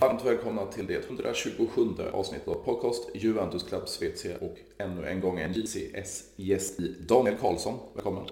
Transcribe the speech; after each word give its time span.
varmt 0.00 0.24
välkomna 0.24 0.66
till 0.66 0.86
det 0.86 1.06
127 1.06 1.82
avsnittet 2.12 2.48
av 2.48 2.54
podcast 2.54 3.08
Juventus 3.14 3.62
Club 3.62 3.88
Svezia 3.88 4.36
och 4.40 4.56
ännu 4.78 5.08
en 5.08 5.20
gång 5.20 5.38
en 5.40 5.52
JCS-gäst 5.52 6.80
i 6.80 6.96
Daniel 7.00 7.36
Karlsson. 7.36 7.78
Välkommen! 7.94 8.24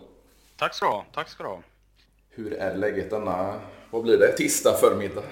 Tack 0.57 0.75
ska 0.75 0.87
du 0.87 0.93
ha, 0.93 1.05
tack 1.15 1.29
ska 1.29 1.43
du 1.43 1.49
ha. 1.49 1.63
Hur 2.31 2.53
är 2.53 2.77
läget 2.77 3.11
denna, 3.11 3.61
vad 3.91 4.03
blir 4.03 4.19
det, 4.19 4.33
tisdag 4.37 4.75
förmiddag? 4.81 5.23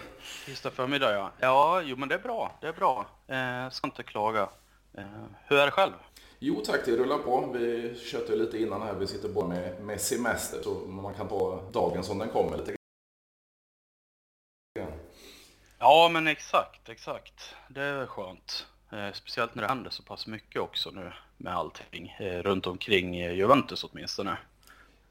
Tisdag 0.47 0.71
förmiddag 0.71 1.13
ja. 1.13 1.33
Ja, 1.41 1.83
jo 1.85 1.97
men 1.97 2.09
det 2.09 2.15
är 2.15 2.19
bra, 2.19 2.59
det 2.61 2.67
är 2.67 2.73
bra. 2.73 3.07
Eh, 3.27 3.71
ska 3.71 3.87
inte 3.87 4.03
klaga. 4.03 4.49
Eh, 4.95 5.05
hur 5.47 5.57
är 5.57 5.67
det 5.67 5.73
själv? 5.73 5.93
Jo 6.39 6.63
tack, 6.67 6.81
det 6.85 6.97
rullar 6.97 7.19
på. 7.19 7.51
Vi 7.53 7.95
köpte 8.05 8.37
lite 8.37 8.59
innan 8.59 8.83
här, 8.83 8.95
vi 8.95 9.07
sitter 9.07 9.29
bara 9.29 9.47
med, 9.47 9.83
med 9.83 10.01
semester 10.01 10.59
så 10.63 10.75
man 10.75 11.15
kan 11.15 11.29
ta 11.29 11.63
dagen 11.73 12.05
som 12.05 12.19
den 12.19 12.29
kommer 12.29 12.57
lite 12.57 12.77
Ja, 15.85 16.09
men 16.09 16.27
exakt, 16.27 16.89
exakt. 16.89 17.55
Det 17.69 17.83
är 17.83 18.07
skönt. 18.07 18.67
Eh, 18.93 19.13
speciellt 19.13 19.55
när 19.55 19.63
det 19.63 19.69
händer 19.69 19.91
så 19.91 20.03
pass 20.03 20.27
mycket 20.27 20.63
också 20.63 20.91
nu 20.91 21.13
med 21.37 21.57
allting 21.57 22.17
eh, 22.21 22.43
runt 22.43 22.67
omkring 22.67 23.21
eh, 23.21 23.33
Juventus 23.33 23.85
åtminstone. 23.85 24.37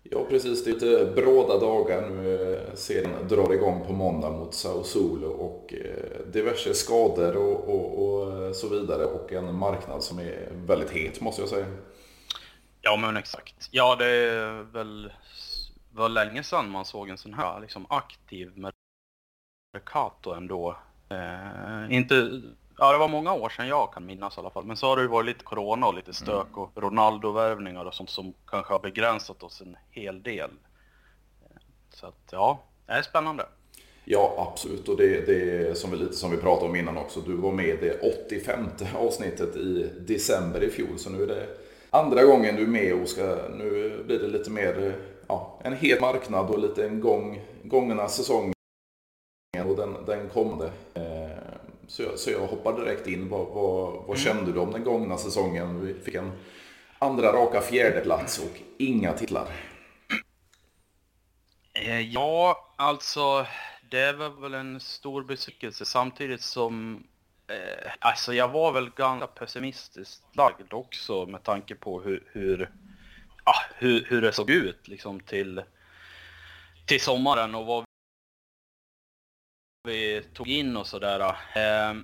Ja, 0.04 0.26
precis. 0.30 0.64
Det 0.64 0.70
är 0.70 0.73
lite 0.73 1.05
bråda 1.16 1.59
dagar 1.59 2.09
nu. 2.09 2.59
Serien 2.75 3.28
drar 3.28 3.53
igång 3.53 3.86
på 3.88 3.94
måndag 3.94 4.30
mot 4.30 4.53
Sao 4.53 4.84
Solo 4.84 5.28
och 5.28 5.73
diverse 6.28 6.73
skador 6.73 7.38
och, 7.38 7.69
och, 7.69 8.25
och, 8.47 8.56
så 8.56 8.69
vidare 8.69 9.06
och 9.06 9.31
en 9.31 9.56
marknad 9.56 10.03
som 10.03 10.19
är 10.19 10.50
väldigt 10.52 10.92
het 10.92 11.22
måste 11.22 11.42
jag 11.42 11.50
säga. 11.50 11.66
Ja, 12.81 12.97
men 12.97 13.17
exakt. 13.17 13.67
Ja, 13.72 13.95
det 13.95 14.06
är 14.06 14.64
väl 14.64 15.12
var 15.92 16.09
länge 16.09 16.44
sedan 16.44 16.69
man 16.69 16.86
såg 16.86 17.09
en 17.09 17.17
sån 17.17 17.34
här 17.34 17.59
liksom 17.59 17.86
aktiv 17.90 18.52
Mercato 19.73 20.33
ändå. 20.33 20.77
Eh, 21.09 21.95
inte, 21.95 22.41
ja 22.77 22.91
det 22.91 22.97
var 22.97 23.07
många 23.07 23.33
år 23.33 23.49
sedan 23.49 23.67
jag 23.67 23.93
kan 23.93 24.05
minnas 24.05 24.38
i 24.38 24.39
alla 24.39 24.49
fall. 24.49 24.66
Men 24.66 24.77
så 24.77 24.88
har 24.88 24.95
det 24.95 25.02
ju 25.02 25.07
varit 25.07 25.25
lite 25.25 25.43
corona 25.43 25.88
och 25.88 25.93
lite 25.93 26.13
stök 26.13 26.47
mm. 26.47 26.59
och 26.59 26.71
Ronaldo-värvningar 26.75 27.85
och 27.85 27.94
sånt 27.94 28.09
som 28.09 28.33
kanske 28.47 28.73
har 28.73 28.79
begränsat 28.79 29.44
oss 29.44 29.61
en 29.61 29.77
hel 29.89 30.23
del. 30.23 30.49
Så 31.94 32.07
att 32.07 32.29
ja, 32.31 32.63
det 32.85 32.91
är 32.91 33.01
spännande. 33.01 33.45
Ja, 34.05 34.51
absolut. 34.51 34.89
Och 34.89 34.97
det, 34.97 35.25
det 35.25 35.67
är 35.67 35.73
som 35.73 35.91
vi, 35.91 35.97
lite 35.97 36.13
som 36.13 36.31
vi 36.31 36.38
pratade 36.38 36.69
om 36.69 36.75
innan 36.75 36.97
också. 36.97 37.19
Du 37.21 37.35
var 37.35 37.51
med 37.51 37.66
i 37.66 37.77
det 37.77 37.99
85 38.27 38.67
avsnittet 38.95 39.55
i 39.55 39.91
december 39.99 40.63
i 40.63 40.69
fjol. 40.69 40.99
Så 40.99 41.09
nu 41.09 41.23
är 41.23 41.27
det 41.27 41.47
andra 41.89 42.23
gången 42.23 42.55
du 42.55 42.63
är 42.63 42.67
med 42.67 43.01
och 43.01 43.07
ska, 43.07 43.38
nu 43.49 44.03
blir 44.05 44.19
det 44.19 44.27
lite 44.27 44.49
mer 44.49 44.95
ja, 45.27 45.59
en 45.63 45.73
het 45.73 46.01
marknad 46.01 46.49
och 46.49 46.59
lite 46.59 46.85
en 46.85 47.01
gång, 47.01 47.41
gångna 47.63 48.07
säsong 48.07 48.53
och 49.62 49.76
den, 49.76 50.06
den 50.06 50.30
kommande. 50.30 50.72
Eh, 50.94 51.38
så 51.88 52.04
jag, 52.04 52.20
så 52.20 52.32
jag 52.32 52.48
hoppar 52.48 52.80
direkt 52.80 53.08
in. 53.08 53.30
Vad, 53.30 53.48
vad, 53.48 53.94
vad 53.94 54.06
mm. 54.06 54.18
kände 54.18 54.52
du 54.52 54.59
om 54.59 54.72
den 54.72 54.84
gångna 54.84 55.18
säsongen? 55.18 55.86
Vi 55.86 55.94
fick 55.94 56.16
en 56.16 56.32
andra 57.00 57.34
raka 57.34 57.62
fjärdeplats 57.62 58.40
och 58.40 58.62
inga 58.78 59.14
titlar. 59.14 59.48
Eh, 61.74 62.02
ja, 62.02 62.70
alltså 62.76 63.46
det 63.90 64.14
var 64.14 64.30
väl 64.30 64.54
en 64.54 64.80
stor 64.80 65.24
besvikelse 65.24 65.86
samtidigt 65.86 66.42
som 66.42 67.03
eh, 67.47 67.92
alltså 68.00 68.34
jag 68.34 68.47
var 68.47 68.72
väl 68.72 68.90
ganska 68.90 69.28
pessimistiskt 69.28 70.36
lagd 70.36 70.74
också 70.74 71.25
med 71.25 71.44
tanke 71.44 71.75
på 71.75 72.02
hur, 72.02 72.24
hur, 72.31 72.72
ah, 73.44 73.62
hur, 73.75 74.06
hur 74.09 74.22
det 74.22 74.31
såg 74.31 74.50
ut 74.50 74.88
liksom 74.88 75.19
till, 75.19 75.62
till 76.86 77.02
sommaren 77.02 77.56
och 77.56 77.66
vad 77.66 77.84
vi 79.83 80.23
tog 80.33 80.47
in 80.47 80.77
och 80.77 80.88
sådär. 80.88 81.19
Eh, 81.55 81.95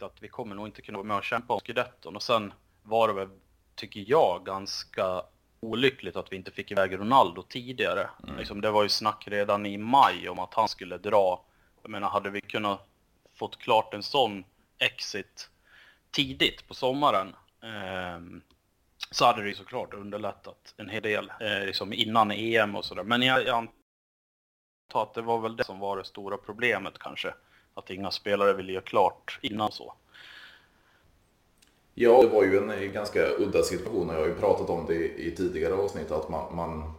att 0.00 0.16
vi 0.22 0.28
kommer 0.28 0.54
nog 0.54 0.66
inte 0.66 0.82
kunna 0.82 0.98
vara 0.98 1.06
med 1.06 1.16
och 1.16 1.24
kämpa 1.24 1.54
om 1.54 1.60
Scudetton. 1.60 2.16
Och 2.16 2.22
sen 2.22 2.52
var 2.82 3.08
det 3.08 3.14
väl, 3.14 3.28
tycker 3.74 4.04
jag, 4.06 4.44
ganska 4.46 5.22
olyckligt 5.60 6.16
att 6.16 6.32
vi 6.32 6.36
inte 6.36 6.50
fick 6.50 6.70
iväg 6.70 6.98
Ronaldo 6.98 7.42
tidigare. 7.42 8.10
Mm. 8.22 8.36
Liksom, 8.36 8.60
det 8.60 8.70
var 8.70 8.82
ju 8.82 8.88
snack 8.88 9.24
redan 9.28 9.66
i 9.66 9.78
maj 9.78 10.28
om 10.28 10.38
att 10.38 10.54
han 10.54 10.68
skulle 10.68 10.98
dra. 10.98 11.44
Jag 11.82 11.90
menar, 11.90 12.08
hade 12.08 12.30
vi 12.30 12.40
kunnat 12.40 12.86
fått 13.34 13.58
klart 13.58 13.94
en 13.94 14.02
sån 14.02 14.44
exit 14.78 15.50
tidigt 16.10 16.68
på 16.68 16.74
sommaren 16.74 17.28
eh, 17.62 18.42
så 19.10 19.24
hade 19.24 19.42
det 19.42 19.48
ju 19.48 19.54
såklart 19.54 19.94
underlättat 19.94 20.74
en 20.76 20.88
hel 20.88 21.02
del 21.02 21.32
eh, 21.40 21.66
liksom 21.66 21.92
innan 21.92 22.30
EM 22.30 22.76
och 22.76 22.84
sådär. 22.84 23.04
Men 23.04 23.22
jag, 23.22 23.46
jag 23.46 23.68
anta 24.90 25.02
att 25.02 25.14
det 25.14 25.22
var 25.22 25.40
väl 25.40 25.56
det 25.56 25.64
som 25.64 25.78
var 25.78 25.96
det 25.96 26.04
stora 26.04 26.36
problemet 26.36 26.98
kanske. 26.98 27.34
Att 27.74 27.90
inga 27.90 28.10
spelare 28.10 28.52
ville 28.52 28.72
göra 28.72 28.84
klart 28.84 29.38
innan 29.42 29.72
så. 29.72 29.94
Ja, 31.94 32.22
det 32.22 32.28
var 32.28 32.44
ju 32.44 32.58
en 32.58 32.70
eh, 32.70 32.80
ganska 32.80 33.28
udda 33.38 33.62
situation. 33.62 34.08
och 34.08 34.14
Jag 34.14 34.20
har 34.20 34.26
ju 34.26 34.34
pratat 34.34 34.70
om 34.70 34.86
det 34.86 34.94
i 34.94 35.34
tidigare 35.36 35.74
avsnitt 35.74 36.10
att 36.10 36.28
man, 36.28 36.56
man 36.56 36.92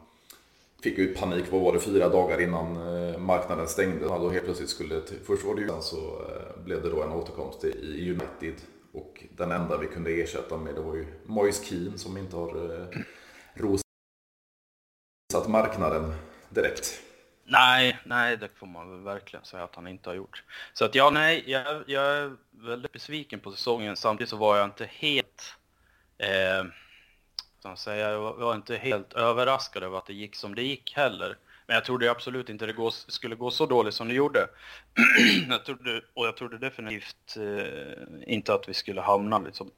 fick 0.84 0.98
ju 0.98 1.16
panik, 1.16 1.46
vad 1.52 1.62
var 1.62 1.74
det, 1.74 1.80
fyra 1.80 2.10
dagar 2.10 2.42
innan 2.42 2.76
eh, 2.76 3.18
marknaden 3.18 3.68
stängde. 3.68 4.06
Då 4.06 4.30
helt 4.30 4.46
plötsligt 4.46 4.70
skulle, 4.70 5.02
först 5.26 5.46
var 5.46 5.56
det 5.56 5.62
ju 5.62 5.68
sen 5.68 5.82
så 5.82 5.98
eh, 5.98 6.64
blev 6.64 6.82
det 6.84 6.90
då 6.90 7.04
en 7.04 7.12
återkomst 7.12 7.64
i 7.64 8.10
United. 8.10 8.62
Och 8.94 9.24
den 9.38 9.52
enda 9.52 9.78
vi 9.78 9.88
kunde 9.88 10.12
ersätta 10.12 10.58
med 10.58 10.76
det 10.76 10.82
var 10.82 10.96
ju 10.96 11.06
Moise 11.26 11.66
Keane 11.66 11.98
som 11.98 12.18
inte 12.18 12.36
har 12.36 12.88
rosat 13.54 13.84
marknaden 15.48 16.14
direkt. 16.50 17.02
Nej, 17.52 17.98
nej, 18.06 18.38
det 18.38 18.50
får 18.50 18.68
man 18.68 18.90
väl 18.90 19.00
verkligen 19.00 19.46
säga 19.46 19.64
att 19.64 19.76
han 19.76 19.88
inte 19.88 20.10
har 20.10 20.16
gjort. 20.16 20.44
Så 20.74 20.86
att 20.86 20.96
ja, 20.96 21.10
nej, 21.10 21.44
jag, 21.48 21.84
jag 21.88 22.18
är 22.18 22.36
väldigt 22.52 22.92
besviken 22.92 23.40
på 23.40 23.52
säsongen. 23.52 23.96
Samtidigt 23.96 24.30
så 24.30 24.38
var 24.38 24.58
jag 24.58 24.66
inte 24.66 24.86
helt, 24.86 25.56
eh, 26.18 26.64
jag, 27.64 27.78
säga, 27.78 28.10
jag 28.10 28.34
var 28.34 28.56
inte 28.56 28.76
helt 28.76 29.14
överraskad 29.14 29.84
över 29.84 29.98
att 29.98 30.06
det 30.06 30.14
gick 30.14 30.36
som 30.36 30.56
det 30.56 30.64
gick 30.64 30.94
heller. 30.96 31.38
Men 31.68 31.74
jag 31.74 31.86
trodde 31.86 32.12
absolut 32.12 32.50
inte 32.50 32.66
det 32.66 32.92
skulle 32.92 33.36
gå 33.36 33.52
så 33.52 33.66
dåligt 33.66 33.94
som 33.94 34.08
det 34.08 34.14
gjorde. 34.14 34.48
jag 35.50 35.66
trodde, 35.66 36.02
och 36.14 36.28
jag 36.28 36.38
trodde 36.38 36.58
definitivt 36.58 37.38
eh, 37.38 38.34
inte 38.34 38.54
att 38.54 38.70
vi 38.70 38.74
skulle 38.74 39.02
hamna 39.02 39.40
liksom 39.40 39.72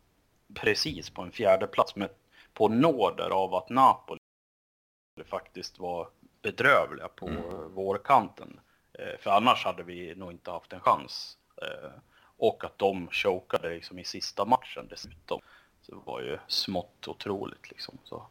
precis 0.54 1.10
på 1.10 1.22
en 1.22 1.32
fjärde 1.32 1.68
plats 1.68 1.96
med, 1.96 2.10
på 2.54 2.68
nåder 2.68 3.30
av 3.30 3.56
att 3.56 3.70
Napoli 3.70 4.20
faktiskt 5.26 5.80
var 5.80 6.08
bedrövliga 6.44 7.08
på 7.08 7.28
mm. 7.28 7.74
vårkanten. 7.74 8.59
Eh, 8.94 9.20
för 9.20 9.31
annars 9.31 9.66
hade 9.66 9.84
vi 9.84 10.16
nog 10.16 10.31
inte 10.31 10.52
haft 10.52 10.74
en 10.74 10.80
chans. 10.80 11.38
Eh, 11.62 11.90
och 12.38 12.64
att 12.64 12.78
de 12.78 13.08
chokade 13.12 13.70
liksom 13.70 14.00
i 14.00 14.04
sista 14.04 14.46
matchen 14.46 14.88
dessutom. 14.90 15.42
Så 15.81 15.96
det 15.96 16.02
var 16.06 16.22
ju 16.22 16.38
smått 16.48 17.08
otroligt 17.08 17.70
liksom. 17.72 17.98
Så, 18.04 18.28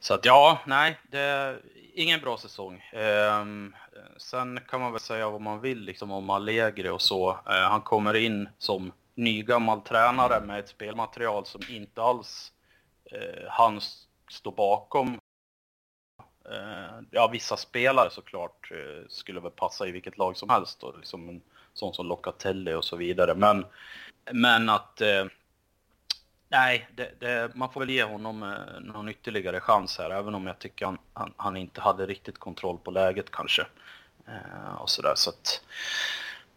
så 0.00 0.14
att 0.14 0.24
ja, 0.24 0.58
nej, 0.66 0.98
det 1.10 1.18
är 1.18 1.60
ingen 1.94 2.20
bra 2.20 2.38
säsong. 2.38 2.78
Eh, 2.92 3.44
sen 4.16 4.60
kan 4.68 4.80
man 4.80 4.92
väl 4.92 5.00
säga 5.00 5.30
vad 5.30 5.40
man 5.40 5.60
vill 5.60 5.80
liksom 5.80 6.10
om 6.10 6.30
Allegri 6.30 6.88
och 6.88 7.02
så. 7.02 7.30
Eh, 7.30 7.70
han 7.70 7.80
kommer 7.80 8.14
in 8.14 8.48
som 8.58 8.92
nygammal 9.14 9.80
tränare 9.80 10.40
med 10.40 10.58
ett 10.58 10.68
spelmaterial 10.68 11.46
som 11.46 11.60
inte 11.68 12.02
alls 12.02 12.52
han 13.48 13.80
står 14.28 14.52
bakom 14.52 15.20
Eh, 16.50 17.00
ja, 17.10 17.28
vissa 17.28 17.56
spelare 17.56 18.10
såklart 18.10 18.70
eh, 18.70 19.08
skulle 19.08 19.40
väl 19.40 19.50
passa 19.50 19.86
i 19.86 19.90
vilket 19.90 20.18
lag 20.18 20.36
som 20.36 20.48
helst. 20.48 20.80
Då, 20.80 20.94
liksom 20.96 21.28
en 21.28 21.42
sån 21.74 21.94
som 21.94 22.06
Locatelli 22.06 22.74
och 22.74 22.84
så 22.84 22.96
vidare. 22.96 23.34
Men, 23.34 23.66
men 24.32 24.68
att... 24.68 25.00
Eh, 25.00 25.24
nej, 26.48 26.88
det, 26.94 27.20
det, 27.20 27.54
man 27.54 27.72
får 27.72 27.80
väl 27.80 27.90
ge 27.90 28.04
honom 28.04 28.42
eh, 28.42 28.80
någon 28.80 29.08
ytterligare 29.08 29.60
chans 29.60 29.98
här. 29.98 30.10
Även 30.10 30.34
om 30.34 30.46
jag 30.46 30.58
tycker 30.58 30.86
han, 30.86 30.98
han, 31.12 31.34
han 31.36 31.56
inte 31.56 31.80
hade 31.80 32.06
riktigt 32.06 32.38
kontroll 32.38 32.78
på 32.78 32.90
läget 32.90 33.30
kanske. 33.30 33.66
Eh, 34.26 34.74
och 34.74 34.90
sådär, 34.90 35.12
så 35.16 35.30
att... 35.30 35.64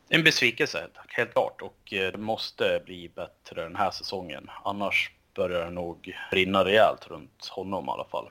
En 0.09 0.23
besvikelse 0.23 0.87
helt 1.07 1.31
klart 1.31 1.61
och 1.61 1.77
det 1.89 2.17
måste 2.17 2.81
bli 2.85 3.09
bättre 3.09 3.63
den 3.63 3.75
här 3.75 3.91
säsongen. 3.91 4.49
Annars 4.63 5.11
börjar 5.33 5.65
det 5.65 5.71
nog 5.71 6.17
rinna 6.31 6.65
rejält 6.65 7.07
runt 7.07 7.47
honom 7.47 7.85
i 7.85 7.91
alla 7.91 8.05
fall. 8.05 8.29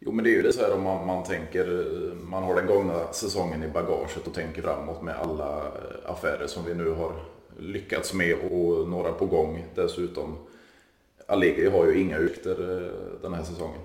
Jo 0.00 0.12
men 0.12 0.24
det 0.24 0.30
är 0.30 0.34
ju 0.34 0.42
det 0.42 0.52
så 0.52 0.62
här 0.62 0.74
om 0.74 0.82
man, 0.82 1.06
man 1.06 1.24
tänker, 1.24 1.66
man 2.14 2.42
har 2.42 2.54
den 2.54 2.66
gångna 2.66 3.12
säsongen 3.12 3.62
i 3.62 3.68
bagaget 3.68 4.26
och 4.26 4.34
tänker 4.34 4.62
framåt 4.62 5.02
med 5.02 5.16
alla 5.16 5.58
eh, 5.58 6.10
affärer 6.10 6.46
som 6.46 6.64
vi 6.64 6.74
nu 6.74 6.90
har 6.90 7.12
lyckats 7.58 8.14
med 8.14 8.34
och 8.34 8.88
några 8.88 9.12
på 9.12 9.26
gång 9.26 9.64
dessutom. 9.74 10.46
Allegri 11.26 11.68
har 11.68 11.86
ju 11.86 12.00
inga 12.00 12.18
utsikter 12.18 12.84
eh, 12.84 13.20
den 13.22 13.34
här 13.34 13.42
säsongen. 13.42 13.80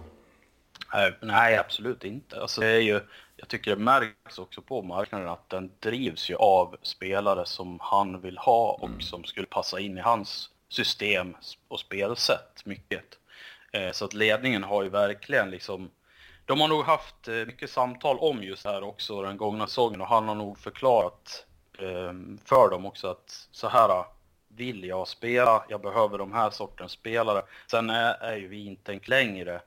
Nej, 1.22 1.58
absolut 1.58 2.04
inte. 2.04 2.42
Alltså, 2.42 2.62
det 2.62 2.68
är 2.68 2.80
ju, 2.80 3.00
jag 3.36 3.48
tycker 3.48 3.72
det 3.72 3.82
märks 3.82 4.40
också 4.40 4.62
på 4.62 4.82
marknaden 4.82 5.30
att 5.30 5.50
den 5.50 5.72
drivs 5.80 6.30
ju 6.30 6.36
av 6.36 6.76
spelare 6.82 7.46
som 7.46 7.78
han 7.82 8.22
vill 8.22 8.38
ha 8.38 8.72
och 8.82 8.88
mm. 8.88 9.02
som 9.02 9.24
skulle 9.24 9.48
passa 9.48 9.80
in 9.80 9.98
i 9.98 10.02
hans 10.02 10.50
system 10.70 11.36
och 11.68 11.80
spelsätt 11.80 12.66
mycket. 12.66 13.04
Eh, 13.72 13.92
så 13.92 14.06
att 14.06 14.14
ledningen 14.14 14.64
har 14.64 14.84
ju 14.84 14.90
verkligen 14.90 15.50
liksom 15.50 15.90
de 16.46 16.62
har 16.62 16.68
nog 16.68 16.84
haft 16.84 17.28
eh, 17.28 17.34
mycket 17.34 17.70
samtal 17.70 18.20
om 18.20 18.44
just 18.44 18.64
det 18.64 18.70
här 18.70 18.84
också 18.84 19.22
den 19.22 19.38
gångna 19.38 19.68
säsongen 19.68 20.02
och 20.02 20.08
han 20.08 20.28
har 20.28 20.36
nog 20.36 20.58
förklarat 20.60 21.46
ehm, 21.80 22.40
för 22.46 22.70
dem 22.70 22.86
också 22.86 23.08
att 23.08 23.48
så 23.52 23.68
här 23.68 23.90
ah, 23.90 24.14
vill 24.48 24.84
jag 24.84 25.08
spela, 25.08 25.66
jag 25.70 25.82
behöver 25.82 26.18
de 26.18 26.34
här 26.34 26.50
sortens 26.50 26.92
spelare. 26.92 27.42
Sen 27.68 27.90
är, 27.90 28.14
är 28.14 28.38
ju 28.38 28.48
vi 28.48 28.66
inte 28.66 28.94
en 28.94 29.00
längre 29.04 29.56
eh, 29.56 29.62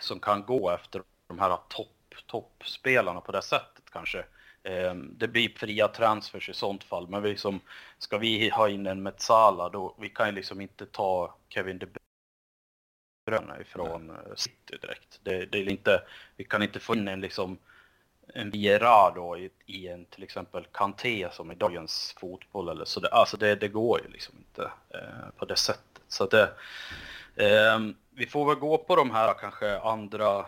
som 0.00 0.20
kan 0.20 0.42
gå 0.42 0.70
efter 0.70 1.02
de 1.28 1.38
här 1.38 1.58
topp, 1.68 2.14
toppspelarna 2.26 3.20
på 3.20 3.32
det 3.32 3.42
sättet 3.42 3.84
kanske. 3.92 4.24
Ehm, 4.62 5.14
det 5.18 5.28
blir 5.28 5.48
fria 5.48 5.88
transfers 5.88 6.48
i 6.48 6.54
sånt 6.54 6.84
fall, 6.84 7.08
men 7.08 7.22
vi 7.22 7.28
liksom, 7.28 7.60
ska 7.98 8.18
vi 8.18 8.48
ha 8.48 8.68
in 8.68 8.86
en 8.86 9.02
Metsala 9.02 9.68
då, 9.68 9.96
vi 9.98 10.08
kan 10.08 10.26
ju 10.26 10.32
liksom 10.32 10.60
inte 10.60 10.86
ta 10.86 11.34
Kevin 11.48 11.78
De 11.78 11.86
Bruyne 13.26 13.60
ifrån. 13.60 14.10
Eh, 14.10 14.34
City 14.36 14.78
direkt. 14.80 15.20
Det, 15.22 15.46
det, 15.46 15.58
är 15.58 15.70
inte, 15.70 16.02
vi 16.36 16.44
kan 16.44 16.62
inte 16.62 16.80
få 16.80 16.94
in 16.94 17.08
en 17.08 17.20
liksom 17.20 17.58
en 18.34 18.50
Viera 18.50 19.10
då 19.10 19.38
i, 19.38 19.50
i, 19.66 19.88
en 19.88 20.04
till 20.04 20.22
exempel 20.22 20.66
Kanté 20.72 21.28
som 21.32 21.52
i 21.52 21.54
dagens 21.54 22.14
fotboll 22.20 22.68
eller 22.68 22.84
så. 22.84 23.00
Det, 23.00 23.08
alltså 23.08 23.36
det, 23.36 23.54
det 23.54 23.68
går 23.68 24.00
ju 24.00 24.08
liksom 24.08 24.34
inte 24.38 24.70
eh, 24.88 25.30
på 25.36 25.44
det 25.44 25.56
sättet. 25.56 26.02
Så 26.08 26.26
det, 26.26 26.52
eh, 27.36 27.80
vi 28.10 28.26
får 28.26 28.46
väl 28.46 28.56
gå 28.56 28.78
på 28.78 28.96
de 28.96 29.10
här 29.10 29.34
kanske 29.34 29.78
andra, 29.78 30.38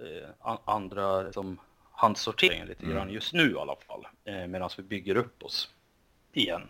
eh, 0.00 0.56
andra 0.64 1.22
liksom, 1.22 1.58
handsorteringen 1.92 2.68
lite 2.68 2.84
mm. 2.84 2.96
grann 2.96 3.10
just 3.10 3.32
nu 3.32 3.50
i 3.50 3.58
alla 3.58 3.76
fall. 3.76 4.06
Eh, 4.24 4.46
Medan 4.46 4.70
vi 4.76 4.82
bygger 4.82 5.16
upp 5.16 5.42
oss 5.42 5.70
igen. 6.32 6.62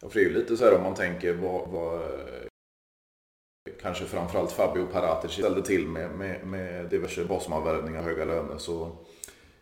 Ja, 0.00 0.08
för 0.08 0.18
det 0.18 0.24
är 0.24 0.28
ju 0.28 0.34
lite 0.34 0.56
så 0.56 0.64
här 0.64 0.76
om 0.76 0.82
man 0.82 0.94
tänker 0.94 1.34
vad, 1.34 1.68
vad 1.68 2.02
kanske 3.82 4.04
framförallt 4.04 4.52
Fabio 4.52 4.86
Paratic 4.86 5.30
ställde 5.30 5.62
till 5.62 5.86
med, 5.86 6.10
med, 6.10 6.46
med 6.46 6.90
diverse 6.90 7.24
Bosman-värvningar, 7.24 8.02
höga 8.02 8.24
löner. 8.24 8.58
Så 8.58 8.90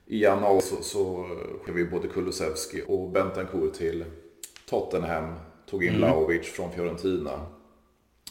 i 0.06 0.22
januari 0.22 0.60
så, 0.60 0.82
så 0.82 1.26
skickade 1.58 1.84
vi 1.84 1.84
både 1.84 2.08
Kulusevski 2.08 2.82
och 2.86 3.10
Bentancourt 3.10 3.74
till 3.74 4.04
Tottenham. 4.68 5.34
Tog 5.66 5.84
in 5.84 5.94
mm. 5.94 6.00
Laovic 6.00 6.46
från 6.46 6.72
Fiorentina. 6.72 7.46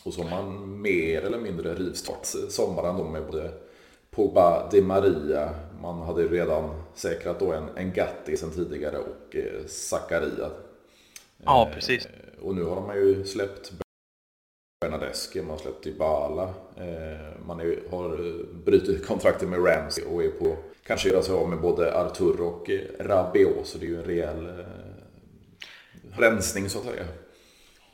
Och 0.03 0.13
så 0.13 0.23
har 0.23 0.29
man 0.29 0.81
mer 0.81 1.21
eller 1.21 1.39
mindre 1.39 1.75
rivstart 1.75 2.25
sommaren 2.49 2.97
då 2.97 3.03
med 3.03 3.25
både 3.25 3.51
Pogba, 4.11 4.69
Di 4.71 4.81
Maria. 4.81 5.49
Man 5.81 6.01
hade 6.01 6.27
redan 6.27 6.83
säkrat 6.95 7.39
då 7.39 7.53
en, 7.53 7.69
en 7.75 7.93
Gatti 7.93 8.37
sedan 8.37 8.51
tidigare 8.51 8.97
och 8.97 9.35
eh, 9.35 9.65
Zakaria. 9.67 10.49
Ja, 11.43 11.71
precis. 11.73 12.05
Eh, 12.05 12.43
och 12.43 12.55
nu 12.55 12.63
har 12.63 12.81
man 12.81 12.95
ju 12.95 13.25
släppt 13.25 13.71
Bernadeschi, 14.81 15.41
man 15.41 15.49
har 15.49 15.57
släppt 15.57 15.83
Dybala. 15.83 16.43
Eh, 16.77 17.45
man 17.45 17.59
är, 17.59 17.91
har 17.91 18.43
brutit 18.53 19.07
kontraktet 19.07 19.49
med 19.49 19.65
Ramsey 19.65 20.05
och 20.05 20.23
är 20.23 20.29
på 20.29 20.57
kanske 20.83 21.09
göra 21.09 21.21
sig 21.21 21.35
av 21.35 21.49
med 21.49 21.61
både 21.61 21.99
Artur 21.99 22.41
och 22.41 22.69
eh, 22.69 22.81
Rabiot. 22.99 23.67
Så 23.67 23.77
det 23.77 23.85
är 23.85 23.87
ju 23.87 23.97
en 23.97 24.03
rejäl 24.03 24.59
eh, 24.59 24.65
rensning 26.17 26.69
så 26.69 26.79
att 26.79 26.85
säga. 26.85 27.05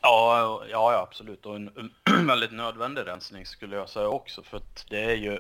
Ja, 0.02 0.64
ja, 0.70 1.08
absolut. 1.10 1.46
Och 1.46 1.56
en, 1.56 1.92
väldigt 2.28 2.52
nödvändig 2.54 3.08
rensning 3.08 3.46
skulle 3.46 3.76
jag 3.76 3.90
säga 3.90 4.08
också. 4.08 4.44
För 4.44 4.58
att 4.58 4.86
det 4.90 5.04
är 5.04 5.16
ju, 5.16 5.40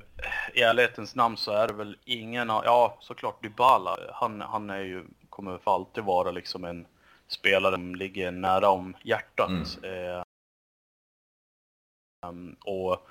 i 0.53 0.61
ärlighetens 0.61 1.15
namn 1.15 1.37
så 1.37 1.51
är 1.51 1.67
det 1.67 1.73
väl 1.73 1.97
ingen 2.05 2.49
av, 2.49 2.65
ja 2.65 2.97
såklart 3.01 3.43
Dybala, 3.43 3.97
han, 4.13 4.41
han 4.41 4.69
är 4.69 4.81
ju, 4.81 5.03
kommer 5.29 5.57
för 5.57 5.75
alltid 5.75 6.03
vara 6.03 6.31
liksom 6.31 6.63
en 6.63 6.85
spelare 7.27 7.75
som 7.75 7.95
ligger 7.95 8.31
nära 8.31 8.69
om 8.69 8.95
hjärtat. 9.03 9.49
Mm. 9.49 10.09
Eh, 10.15 10.23
Ehm, 12.29 12.55
och 12.63 13.07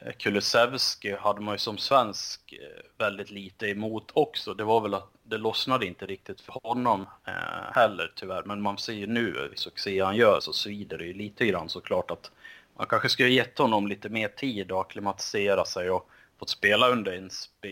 eh, 0.00 0.12
Kulusevski 0.12 1.16
hade 1.16 1.40
man 1.40 1.54
ju 1.54 1.58
som 1.58 1.78
svensk 1.78 2.52
eh, 2.52 2.82
väldigt 2.98 3.30
lite 3.30 3.66
emot 3.66 4.10
också. 4.12 4.54
Det 4.54 4.64
var 4.64 4.80
väl 4.80 4.94
att 4.94 5.10
det 5.22 5.38
lossnade 5.38 5.86
inte 5.86 6.06
riktigt 6.06 6.40
för 6.40 6.60
honom 6.62 7.06
eh, 7.24 7.74
heller 7.74 8.12
tyvärr. 8.16 8.42
Men 8.42 8.62
man 8.62 8.78
ser 8.78 8.92
ju 8.92 9.06
nu, 9.06 9.52
succé 9.54 10.00
han 10.00 10.16
gör, 10.16 10.40
så 10.40 10.52
svider 10.52 10.98
det 10.98 11.04
ju 11.04 11.14
lite 11.14 11.46
grann 11.46 11.68
såklart 11.68 12.10
att 12.10 12.30
man 12.76 12.86
kanske 12.86 13.08
skulle 13.08 13.28
gett 13.28 13.58
honom 13.58 13.86
lite 13.86 14.08
mer 14.08 14.28
tid 14.28 14.72
och 14.72 14.80
akklimatisera 14.80 15.64
sig 15.64 15.90
och 15.90 16.10
fått 16.38 16.48
spela 16.48 16.88
under 16.88 17.12
en, 17.12 17.30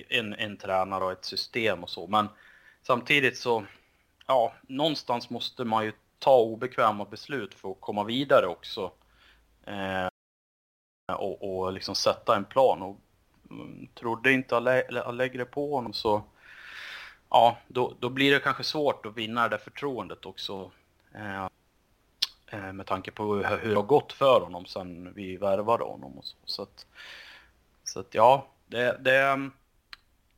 en, 0.09 0.35
en 0.35 0.57
tränare 0.57 1.05
och 1.05 1.13
ett 1.13 1.25
system 1.25 1.83
och 1.83 1.91
så. 1.91 2.07
Men 2.07 2.29
samtidigt 2.83 3.39
så, 3.39 3.65
ja, 4.27 4.55
någonstans 4.69 5.31
måste 5.31 5.65
man 5.65 5.85
ju 5.85 5.93
ta 6.19 6.39
obekväma 6.39 7.05
beslut 7.05 7.55
för 7.55 7.71
att 7.71 7.81
komma 7.81 8.05
vidare 8.05 8.47
också. 8.47 8.93
Eh, 9.67 10.09
och, 11.15 11.59
och 11.59 11.73
liksom 11.73 11.95
sätta 11.95 12.37
en 12.37 12.45
plan. 12.45 12.83
Och 12.83 12.97
mm, 13.51 13.89
trodde 13.95 14.33
inte 14.33 14.57
Allegre 15.05 15.45
på 15.45 15.75
honom 15.75 15.93
så 15.93 16.23
ja, 17.31 17.59
då, 17.69 17.95
då 18.01 18.09
blir 18.09 18.33
det 18.33 18.41
kanske 18.41 18.65
svårt 18.65 19.07
att 19.07 19.17
vinna 19.17 19.49
det 19.49 19.59
förtroendet 19.59 20.27
också. 20.27 20.71
Eh, 21.15 21.49
eh, 22.47 22.73
med 22.73 22.87
tanke 22.87 23.11
på 23.11 23.35
hur, 23.35 23.45
hur 23.57 23.71
det 23.71 23.77
har 23.77 23.83
gått 23.83 24.13
för 24.13 24.41
honom 24.41 24.67
sen 24.67 25.13
vi 25.15 25.37
värvade 25.37 25.85
honom 25.85 26.19
och 26.19 26.25
så. 26.25 26.37
Så 26.45 26.63
att, 26.63 26.87
så 27.85 28.01
att 28.01 28.15
ja, 28.15 28.49
det, 28.67 28.99
det, 29.01 29.51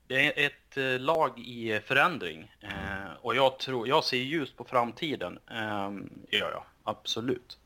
det 0.06 0.26
är 0.26 0.47
ett 0.47 0.76
eh, 0.76 1.00
lag 1.00 1.38
i 1.38 1.81
förändring. 1.81 2.53
Eh, 2.61 3.12
och 3.21 3.37
jag, 3.37 3.59
tror, 3.59 3.88
jag 3.88 4.05
ser 4.05 4.17
ljust 4.17 4.56
på 4.56 4.64
framtiden. 4.64 5.38
Eh, 5.50 5.91
gör 6.38 6.50
jag, 6.53 6.64
absolut. 6.85 7.58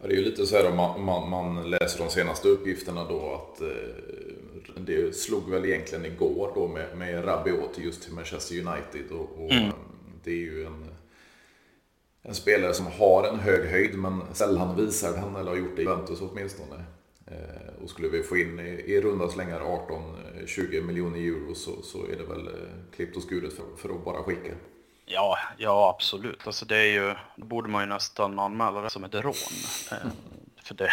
Ja, 0.00 0.06
det 0.06 0.14
är 0.14 0.16
ju 0.16 0.24
lite 0.24 0.46
så 0.46 0.56
här 0.56 0.70
om 0.70 0.76
man, 0.76 1.04
man, 1.04 1.30
man, 1.30 1.70
läser 1.70 2.04
de 2.04 2.10
senaste 2.10 2.48
uppgifterna 2.48 3.04
då 3.04 3.34
att 3.34 3.60
eh, 3.60 3.68
det 4.76 5.16
slog 5.16 5.50
väl 5.50 5.64
egentligen 5.64 6.04
igår 6.04 6.52
då 6.54 6.68
med, 6.68 6.96
med 6.96 7.26
Rabiot 7.26 7.78
just 7.78 8.02
till 8.02 8.12
Manchester 8.12 8.54
United. 8.54 9.10
Och, 9.10 9.44
och 9.44 9.52
mm. 9.52 9.72
Det 10.24 10.30
är 10.30 10.36
ju 10.36 10.66
en, 10.66 10.86
en 12.22 12.34
spelare 12.34 12.74
som 12.74 12.86
har 12.86 13.28
en 13.28 13.38
hög 13.38 13.70
höjd 13.70 13.98
men 13.98 14.20
sällan 14.32 14.76
visar 14.76 15.12
den 15.12 15.36
eller 15.36 15.50
har 15.50 15.58
gjort 15.58 15.76
det 15.76 15.82
i 15.82 15.84
Juventus 15.84 16.20
åtminstone. 16.20 16.84
Eh, 17.26 17.82
och 17.82 17.90
skulle 17.90 18.08
vi 18.08 18.22
få 18.22 18.36
in 18.36 18.60
i, 18.60 18.84
i 18.86 19.00
runda 19.00 19.28
slängar 19.28 19.60
18-20 19.60 20.82
miljoner 20.82 21.18
euro 21.18 21.54
så, 21.54 21.82
så 21.82 21.98
är 21.98 22.16
det 22.16 22.24
väl 22.24 22.46
eh, 22.46 22.94
klippt 22.96 23.16
och 23.16 23.22
skuret 23.22 23.52
för, 23.52 23.64
för 23.76 23.88
att 23.88 24.04
bara 24.04 24.22
skicka. 24.22 24.52
Ja, 25.10 25.38
ja 25.56 25.94
absolut. 25.96 26.46
Alltså 26.46 26.64
det 26.64 26.76
är 26.76 26.92
ju, 26.92 27.14
då 27.36 27.44
borde 27.44 27.68
man 27.68 27.82
ju 27.82 27.86
nästan 27.86 28.38
anmäla 28.38 28.80
det 28.80 28.90
som 28.90 29.04
ett 29.04 29.14
rån. 29.14 29.34
Eh, 29.92 30.10
för 30.62 30.74
det 30.74 30.84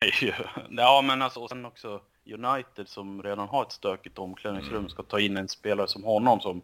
är 0.00 0.24
ju, 0.24 0.32
ja 0.70 1.02
men 1.02 1.22
alltså 1.22 1.40
och 1.40 1.48
sen 1.48 1.64
också 1.64 2.00
United 2.26 2.88
som 2.88 3.22
redan 3.22 3.48
har 3.48 3.62
ett 3.62 3.72
stökigt 3.72 4.18
omklädningsrum 4.18 4.78
mm. 4.78 4.88
ska 4.88 5.02
ta 5.02 5.20
in 5.20 5.36
en 5.36 5.48
spelare 5.48 5.88
som 5.88 6.04
honom 6.04 6.40
som, 6.40 6.62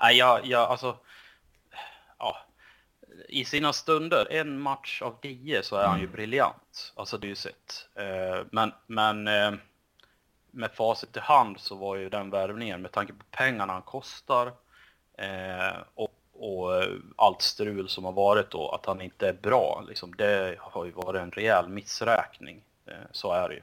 nej 0.00 0.16
jag, 0.16 0.46
jag 0.46 0.70
alltså, 0.70 0.96
ja. 2.18 2.36
I 3.28 3.44
sina 3.44 3.72
stunder, 3.72 4.32
en 4.32 4.60
match 4.60 5.02
av 5.02 5.16
tio 5.22 5.62
så 5.62 5.76
är 5.76 5.86
han 5.86 5.98
ju 5.98 6.04
mm. 6.04 6.16
briljant. 6.16 6.92
Alltså 6.96 7.18
det 7.18 7.26
är 7.26 7.28
ju 7.28 7.34
sett. 7.34 7.88
Eh, 7.94 8.46
men, 8.50 8.72
men 8.86 9.28
eh, 9.28 9.52
med 10.50 10.70
facit 10.72 11.16
i 11.16 11.20
hand 11.20 11.60
så 11.60 11.74
var 11.74 11.96
ju 11.96 12.08
den 12.08 12.30
värvningen 12.30 12.82
med 12.82 12.92
tanke 12.92 13.12
på 13.12 13.24
pengarna 13.30 13.72
han 13.72 13.82
kostar 13.82 14.52
Eh, 15.18 15.76
och, 15.94 16.14
och, 16.32 16.82
allt 17.16 17.42
strul 17.42 17.88
som 17.88 18.04
har 18.04 18.12
varit 18.12 18.50
då, 18.50 18.68
att 18.68 18.86
han 18.86 19.00
inte 19.00 19.28
är 19.28 19.32
bra, 19.32 19.84
liksom, 19.88 20.14
det 20.14 20.56
har 20.60 20.84
ju 20.84 20.90
varit 20.90 21.20
en 21.20 21.30
rejäl 21.30 21.68
missräkning. 21.68 22.64
Eh, 22.86 22.94
så 23.12 23.32
är 23.32 23.48
det 23.48 23.54
ju. 23.54 23.62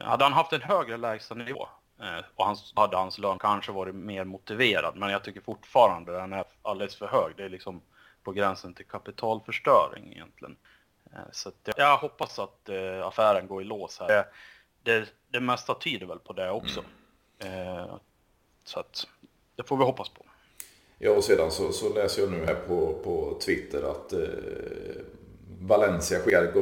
Hade 0.00 0.24
han 0.24 0.32
haft 0.32 0.52
en 0.52 0.62
högre 0.62 0.96
lägstanivå 0.96 1.68
eh, 2.00 2.24
och 2.34 2.46
hans, 2.46 2.72
hade 2.76 2.96
hans 2.96 3.18
lön 3.18 3.38
kanske 3.38 3.72
varit 3.72 3.94
mer 3.94 4.24
motiverad, 4.24 4.96
men 4.96 5.10
jag 5.10 5.24
tycker 5.24 5.40
fortfarande 5.40 6.12
den 6.12 6.32
är 6.32 6.44
alldeles 6.62 6.96
för 6.96 7.06
hög. 7.06 7.36
Det 7.36 7.44
är 7.44 7.48
liksom 7.48 7.82
på 8.22 8.32
gränsen 8.32 8.74
till 8.74 8.86
kapitalförstöring 8.86 10.12
egentligen. 10.12 10.56
Eh, 11.12 11.18
så 11.32 11.48
att, 11.48 11.68
jag 11.76 11.96
hoppas 11.96 12.38
att 12.38 12.68
eh, 12.68 13.06
affären 13.06 13.46
går 13.46 13.62
i 13.62 13.64
lås 13.64 14.00
här. 14.00 14.08
Det, 14.08 14.26
det, 14.82 15.08
det 15.28 15.40
mesta 15.40 15.74
tyder 15.74 16.06
väl 16.06 16.18
på 16.18 16.32
det 16.32 16.50
också. 16.50 16.84
Mm. 17.38 17.78
Eh, 17.78 17.94
så 18.64 18.80
att 18.80 19.06
det 19.56 19.62
får 19.62 19.76
vi 19.76 19.84
hoppas 19.84 20.08
på. 20.08 20.24
Ja, 21.04 21.10
och 21.10 21.24
sedan 21.24 21.50
så, 21.50 21.72
så 21.72 21.94
läser 21.94 22.22
jag 22.22 22.30
nu 22.30 22.44
här 22.46 22.54
på, 22.54 23.00
på 23.04 23.38
Twitter 23.40 23.82
att 23.82 24.12
eh, 24.12 24.18
Valencia 25.60 26.18
sker 26.18 26.52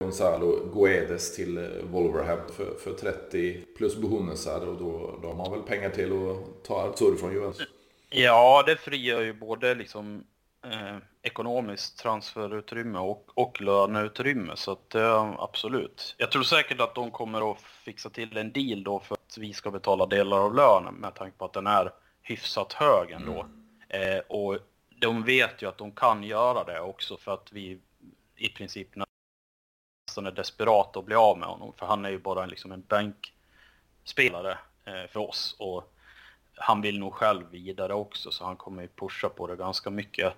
Gonzalo 0.00 0.70
Guedes 0.74 1.36
till 1.36 1.58
eh, 1.58 1.64
Wolverhampton 1.82 2.56
för, 2.56 2.74
för 2.74 2.92
30 2.92 3.64
plus 3.76 3.96
bonusar 3.96 4.66
och 4.66 4.76
då, 4.78 5.18
då 5.22 5.28
har 5.28 5.34
man 5.34 5.50
väl 5.50 5.62
pengar 5.62 5.90
till 5.90 6.12
att 6.12 6.64
ta 6.64 6.82
Artur 6.82 7.16
från 7.16 7.32
Juventus. 7.32 7.68
Ja, 8.10 8.64
det 8.66 8.76
frigör 8.76 9.20
ju 9.20 9.32
både 9.32 9.74
liksom 9.74 10.24
eh, 10.64 10.96
ekonomiskt 11.22 11.98
transferutrymme 11.98 12.98
och, 12.98 13.30
och 13.34 13.60
löneutrymme 13.60 14.52
så 14.56 14.72
att 14.72 14.94
eh, 14.94 15.34
absolut. 15.38 16.14
Jag 16.18 16.32
tror 16.32 16.42
säkert 16.42 16.80
att 16.80 16.94
de 16.94 17.10
kommer 17.10 17.52
att 17.52 17.62
fixa 17.62 18.10
till 18.10 18.36
en 18.36 18.52
deal 18.52 18.84
då 18.84 19.00
för 19.00 19.14
att 19.14 19.38
vi 19.38 19.52
ska 19.52 19.70
betala 19.70 20.06
delar 20.06 20.38
av 20.38 20.54
lönen 20.54 20.94
med 20.94 21.14
tanke 21.14 21.38
på 21.38 21.44
att 21.44 21.52
den 21.52 21.66
är 21.66 21.92
hyfsat 22.22 22.72
hög 22.72 23.10
ändå. 23.10 23.46
Mm. 23.88 24.18
Eh, 24.18 24.18
och 24.18 24.58
de 24.88 25.24
vet 25.24 25.62
ju 25.62 25.68
att 25.68 25.78
de 25.78 25.92
kan 25.92 26.22
göra 26.22 26.64
det 26.64 26.80
också 26.80 27.16
för 27.16 27.34
att 27.34 27.52
vi 27.52 27.78
i 28.36 28.48
princip 28.48 28.88
nästan 30.08 30.26
är 30.26 30.30
desperat 30.30 30.96
att 30.96 31.04
bli 31.04 31.14
av 31.14 31.38
med 31.38 31.48
honom. 31.48 31.72
För 31.76 31.86
han 31.86 32.04
är 32.04 32.10
ju 32.10 32.18
bara 32.18 32.46
liksom 32.46 32.72
en 32.72 32.84
bänkspelare 32.88 34.58
eh, 34.84 35.10
för 35.10 35.20
oss. 35.20 35.56
Och 35.58 35.94
han 36.56 36.82
vill 36.82 36.98
nog 36.98 37.14
själv 37.14 37.50
vidare 37.50 37.94
också 37.94 38.30
så 38.30 38.44
han 38.44 38.56
kommer 38.56 38.82
ju 38.82 38.88
pusha 38.88 39.28
på 39.28 39.46
det 39.46 39.56
ganska 39.56 39.90
mycket. 39.90 40.32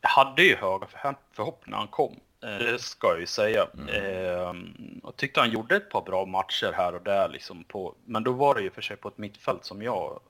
Jag 0.00 0.08
hade 0.08 0.42
ju 0.42 0.56
höga 0.56 0.86
förhoppningar 1.32 1.70
när 1.70 1.78
han 1.78 1.88
kom. 1.88 2.20
Eh, 2.42 2.58
det 2.58 2.78
ska 2.78 3.08
jag 3.08 3.20
ju 3.20 3.26
säga. 3.26 3.68
Mm. 3.74 3.88
Eh, 3.88 4.54
och 5.02 5.16
tyckte 5.16 5.40
han 5.40 5.50
gjorde 5.50 5.76
ett 5.76 5.90
par 5.90 6.02
bra 6.02 6.26
matcher 6.26 6.72
här 6.72 6.94
och 6.94 7.02
där 7.02 7.28
liksom 7.28 7.64
på, 7.64 7.94
men 8.04 8.24
då 8.24 8.32
var 8.32 8.54
det 8.54 8.62
ju 8.62 8.70
för 8.70 8.82
sig 8.82 8.96
på 8.96 9.08
ett 9.08 9.18
mittfält 9.18 9.64
som 9.64 9.82
jag 9.82 10.20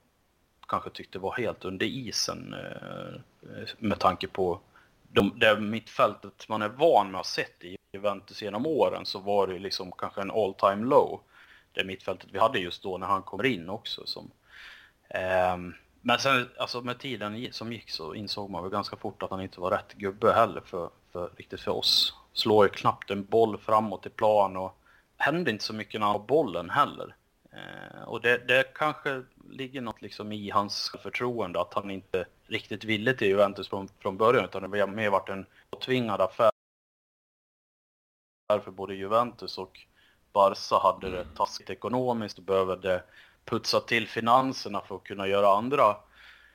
kanske 0.67 0.89
tyckte 0.89 1.19
var 1.19 1.33
helt 1.37 1.65
under 1.65 1.85
isen 1.85 2.53
eh, 2.53 3.19
med 3.77 3.99
tanke 3.99 4.27
på 4.27 4.59
de, 5.11 5.39
det 5.39 5.59
mittfältet 5.59 6.49
man 6.49 6.61
är 6.61 6.69
van 6.69 7.11
med 7.11 7.19
att 7.19 7.25
ha 7.25 7.31
sett 7.31 7.63
i 7.63 7.77
Juventus 7.91 8.41
genom 8.41 8.65
åren 8.65 9.05
så 9.05 9.19
var 9.19 9.47
det 9.47 9.59
liksom 9.59 9.91
kanske 9.91 10.21
en 10.21 10.31
all 10.31 10.53
time 10.53 10.85
low. 10.85 11.19
Det 11.73 11.83
mittfältet 11.83 12.29
vi 12.31 12.39
hade 12.39 12.59
just 12.59 12.83
då 12.83 12.97
när 12.97 13.07
han 13.07 13.23
kommer 13.23 13.45
in 13.45 13.69
också. 13.69 14.05
Som, 14.05 14.31
eh, 15.09 15.57
men 16.01 16.19
sen 16.19 16.49
alltså 16.57 16.81
med 16.81 16.99
tiden 16.99 17.47
som 17.51 17.73
gick 17.73 17.89
så 17.89 18.13
insåg 18.13 18.49
man 18.49 18.63
väl 18.63 18.71
ganska 18.71 18.95
fort 18.95 19.23
att 19.23 19.29
han 19.31 19.41
inte 19.41 19.61
var 19.61 19.71
rätt 19.71 19.93
gubbe 19.93 20.33
heller 20.33 20.61
för, 20.65 20.89
för 21.11 21.29
riktigt 21.35 21.61
för 21.61 21.71
oss. 21.71 22.13
Slår 22.33 22.65
ju 22.65 22.69
knappt 22.69 23.11
en 23.11 23.25
boll 23.25 23.57
framåt 23.57 24.05
i 24.05 24.09
plan 24.09 24.57
och 24.57 24.77
händer 25.17 25.51
inte 25.51 25.63
så 25.63 25.73
mycket 25.73 25.99
när 25.99 26.07
han 26.07 26.15
har 26.15 26.27
bollen 26.27 26.69
heller. 26.69 27.15
Eh, 27.51 28.01
och 28.03 28.21
det, 28.21 28.47
det 28.47 28.73
kanske 28.73 29.23
ligger 29.49 29.81
något 29.81 30.01
liksom 30.01 30.31
i 30.31 30.49
hans 30.49 30.91
förtroende 31.03 31.61
att 31.61 31.73
han 31.73 31.91
inte 31.91 32.25
riktigt 32.47 32.83
ville 32.83 33.13
till 33.13 33.27
Juventus 33.27 33.69
från, 33.69 33.89
från 33.99 34.17
början 34.17 34.45
utan 34.45 34.71
det 34.71 34.87
mer 34.87 35.09
varit 35.09 35.29
en 35.29 35.45
tvingad 35.85 36.21
affär 36.21 36.51
för 38.47 38.71
både 38.71 38.95
Juventus 38.95 39.57
och 39.57 39.79
Barca 40.33 40.79
hade 40.79 41.11
det 41.11 41.25
taskigt 41.35 41.69
ekonomiskt 41.69 42.37
och 42.37 42.43
behövde 42.43 43.03
putsa 43.45 43.79
till 43.79 44.07
finanserna 44.07 44.81
för 44.81 44.95
att 44.95 45.03
kunna 45.03 45.27
göra 45.27 45.57
andra 45.57 45.95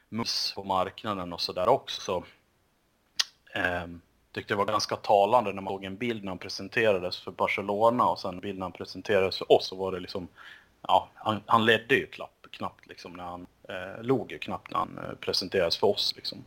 moves 0.08 0.52
på 0.54 0.64
marknaden 0.64 1.32
och 1.32 1.40
sådär 1.40 1.68
också. 1.68 2.24
Eh, 3.54 3.86
tyckte 4.32 4.54
det 4.54 4.58
var 4.58 4.64
ganska 4.64 4.96
talande 4.96 5.52
när 5.52 5.62
man 5.62 5.72
såg 5.72 5.84
en 5.84 5.96
bild 5.96 6.24
när 6.24 6.30
han 6.30 6.38
presenterades 6.38 7.18
för 7.18 7.30
Barcelona 7.30 8.08
och 8.08 8.18
sen 8.18 8.30
bilden 8.30 8.40
bild 8.40 8.58
när 8.58 8.64
han 8.64 8.72
presenterades 8.72 9.38
för 9.38 9.52
oss 9.52 9.66
så 9.66 9.76
var 9.76 9.92
det 9.92 10.00
liksom, 10.00 10.28
ja, 10.82 11.08
han, 11.14 11.42
han 11.46 11.64
ledde 11.64 11.94
ju 11.94 12.06
knappt, 12.06 12.41
knappt 12.52 12.86
liksom 12.86 13.12
när 13.12 13.24
han, 13.24 13.46
eh, 13.68 14.02
log 14.02 14.32
ju 14.32 14.38
knappt 14.38 14.70
när 14.70 14.78
han 14.78 14.98
eh, 14.98 15.14
presenterades 15.14 15.76
för 15.76 15.86
oss 15.86 16.12
liksom. 16.16 16.44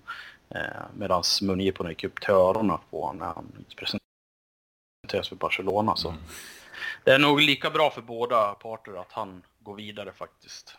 Eh, 0.49 0.59
Medan 0.93 1.23
mungiporna 1.41 1.89
gick 1.89 2.03
upp 2.03 2.21
till 2.21 2.33
öronen 2.33 2.77
på 2.89 3.01
honom 3.01 3.17
när 3.17 3.25
han 3.25 3.65
presenterades 3.75 5.29
för 5.29 5.35
Barcelona 5.35 5.95
så. 5.95 6.09
Mm. 6.09 6.21
Det 7.03 7.11
är 7.11 7.19
nog 7.19 7.41
lika 7.41 7.69
bra 7.69 7.89
för 7.89 8.01
båda 8.01 8.53
parter 8.53 9.01
att 9.01 9.11
han 9.11 9.43
går 9.59 9.75
vidare 9.75 10.11
faktiskt. 10.11 10.77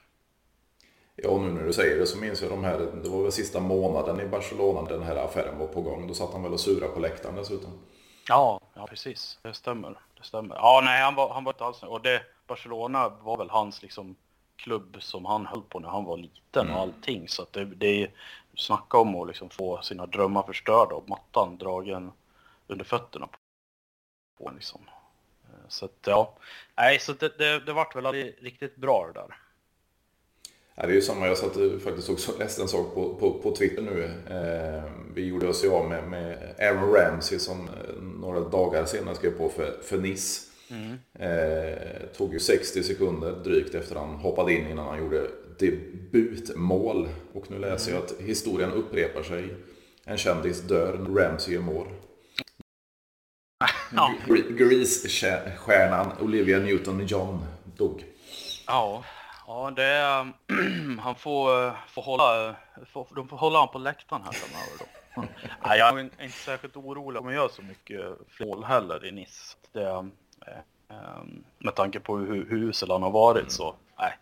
Ja, 1.16 1.38
nu 1.38 1.52
när 1.52 1.62
du 1.62 1.72
säger 1.72 1.98
det 1.98 2.06
så 2.06 2.18
minns 2.18 2.42
jag 2.42 2.50
de 2.50 2.64
här, 2.64 2.78
det 2.78 3.08
var 3.08 3.22
väl 3.22 3.32
sista 3.32 3.60
månaden 3.60 4.20
i 4.20 4.26
Barcelona 4.26 4.88
den 4.88 5.02
här 5.02 5.16
affären 5.16 5.58
var 5.58 5.66
på 5.66 5.82
gång. 5.82 6.06
Då 6.06 6.14
satt 6.14 6.32
han 6.32 6.42
väl 6.42 6.52
och 6.52 6.60
surade 6.60 6.92
på 6.92 7.00
läktaren 7.00 7.36
dessutom. 7.36 7.70
Ja, 8.28 8.60
ja 8.74 8.86
precis. 8.86 9.38
Det 9.42 9.54
stämmer. 9.54 10.00
Det 10.18 10.24
stämmer. 10.24 10.56
Ja, 10.56 10.80
nej, 10.84 11.02
han 11.02 11.14
var, 11.14 11.34
han 11.34 11.44
var 11.44 11.52
inte 11.52 11.64
alls 11.64 11.82
Och 11.82 12.02
det, 12.02 12.22
Barcelona 12.46 13.08
var 13.08 13.36
väl 13.36 13.50
hans 13.50 13.82
liksom 13.82 14.16
klubb 14.56 14.96
som 15.00 15.24
han 15.24 15.46
höll 15.46 15.62
på 15.62 15.80
när 15.80 15.88
han 15.88 16.04
var 16.04 16.16
liten 16.16 16.66
mm. 16.66 16.74
och 16.74 16.80
allting. 16.80 17.28
Så 17.28 17.42
att 17.42 17.52
det, 17.52 17.64
det 17.64 18.02
är, 18.02 18.10
snacka 18.56 18.98
om 18.98 19.14
att 19.14 19.28
liksom 19.28 19.50
få 19.50 19.82
sina 19.82 20.06
drömmar 20.06 20.42
förstörda 20.42 20.94
och 20.94 21.08
mattan 21.08 21.58
dragen 21.58 22.12
under 22.66 22.84
fötterna 22.84 23.28
på 24.38 24.50
liksom. 24.54 24.80
Så 25.68 25.84
att, 25.84 25.98
ja, 26.06 26.36
nej, 26.76 26.98
så 26.98 27.12
det, 27.12 27.38
det, 27.38 27.60
det 27.60 27.72
vart 27.72 27.96
väl 27.96 28.06
aldrig 28.06 28.36
riktigt 28.40 28.76
bra 28.76 29.06
det 29.06 29.20
där. 29.20 29.36
Ja, 30.74 30.86
det 30.86 30.92
är 30.92 30.94
ju 30.94 31.02
samma, 31.02 31.26
jag 31.26 31.38
satt 31.38 31.82
faktiskt 31.84 32.10
också 32.10 32.38
läste 32.38 32.62
en 32.62 32.68
sak 32.68 32.94
på, 32.94 33.14
på, 33.14 33.38
på 33.42 33.56
Twitter 33.56 33.82
nu. 33.82 34.04
Eh, 34.04 34.82
vi 35.14 35.26
gjorde 35.26 35.48
oss 35.48 35.64
ju 35.64 35.72
av 35.72 35.88
med, 35.88 36.08
med 36.08 36.54
Aaron 36.58 36.92
Ramsey 36.92 37.38
som 37.38 37.68
eh, 37.68 38.02
några 38.02 38.40
dagar 38.40 38.84
senare 38.84 39.14
skrev 39.14 39.30
på 39.30 39.48
för, 39.48 39.82
för 39.82 39.98
Nice. 39.98 40.55
Mm. 40.70 40.98
Eh, 41.18 42.06
tog 42.16 42.32
ju 42.32 42.40
60 42.40 42.82
sekunder 42.82 43.32
drygt 43.44 43.74
efter 43.74 43.96
han 43.96 44.08
hoppade 44.08 44.52
in 44.52 44.70
innan 44.70 44.88
han 44.88 44.98
gjorde 44.98 45.30
debutmål. 45.58 47.08
Och 47.32 47.50
nu 47.50 47.58
läser 47.58 47.90
mm. 47.90 48.02
jag 48.02 48.12
att 48.12 48.26
historien 48.26 48.72
upprepar 48.72 49.22
sig. 49.22 49.54
En 50.04 50.16
kändis 50.16 50.60
dör, 50.60 50.92
Ramsey 50.92 51.54
gör 51.54 51.62
mål. 51.62 51.86
Ja. 53.92 54.14
Grease-stjärnan 54.48 56.12
Olivia 56.20 56.58
Newton-John 56.58 57.38
dog. 57.76 58.04
Ja, 58.66 59.04
ja 59.46 59.72
det, 59.76 60.26
han 61.00 61.14
får, 61.14 61.72
får 61.88 62.02
hålla, 62.02 62.56
får, 62.92 63.08
de 63.14 63.28
får 63.28 63.36
hålla 63.36 63.58
honom 63.58 63.72
på 63.72 63.78
läktaren 63.78 64.22
här 64.22 64.32
framöver 64.32 64.78
då. 64.78 64.86
Nej, 65.66 65.78
jag 65.78 65.98
är 65.98 66.02
inte 66.02 66.38
särskilt 66.38 66.76
orolig 66.76 67.22
om 67.22 67.26
jag 67.26 67.34
gör 67.34 67.48
så 67.48 67.62
mycket 67.62 68.04
mål 68.40 68.64
heller 68.64 69.06
i 69.06 69.12
Nice. 69.12 69.56
Det, 69.72 69.88
eh, 69.88 70.04
med 71.58 71.74
tanke 71.74 72.00
på 72.00 72.16
hur, 72.16 72.46
hur 72.50 72.68
usel 72.68 72.90
han 72.90 73.02
har 73.02 73.10
varit 73.10 73.52
så, 73.52 73.74
nej. 73.98 74.12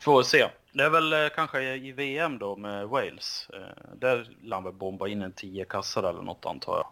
Får 0.00 0.22
se. 0.22 0.48
Det 0.72 0.84
är 0.84 0.90
väl 0.90 1.12
eh, 1.12 1.28
kanske 1.34 1.62
i 1.74 1.92
VM 1.92 2.38
då 2.38 2.56
med 2.56 2.88
Wales. 2.88 3.48
Eh, 3.52 3.94
där 3.98 4.28
lär 4.42 4.60
väl 4.60 4.72
bomba 4.72 5.08
in 5.08 5.22
en 5.22 5.32
10 5.32 5.64
kassar 5.64 6.02
eller 6.02 6.22
något 6.22 6.46
antar 6.46 6.76
jag. 6.76 6.86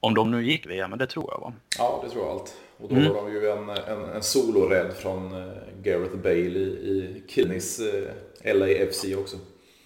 Om 0.00 0.14
de 0.14 0.30
nu 0.30 0.44
gick 0.44 0.66
VM, 0.66 0.90
men 0.90 0.98
det 0.98 1.06
tror 1.06 1.30
jag 1.30 1.40
va? 1.40 1.52
Ja, 1.78 2.00
det 2.04 2.10
tror 2.10 2.24
jag 2.24 2.32
allt. 2.32 2.56
Och 2.78 2.88
då 2.88 2.94
mm. 2.94 3.08
har 3.08 3.14
de 3.14 3.32
ju 3.32 3.50
en, 3.50 3.68
en, 3.68 4.04
en 4.04 4.22
solorädd 4.22 4.96
från 4.96 5.34
uh, 5.34 5.52
Gareth 5.82 6.16
Bale 6.16 6.34
i, 6.34 6.62
i 6.62 7.24
Kidneys 7.28 7.80
eh, 7.80 8.56
LAFC 8.56 9.04
också. 9.16 9.36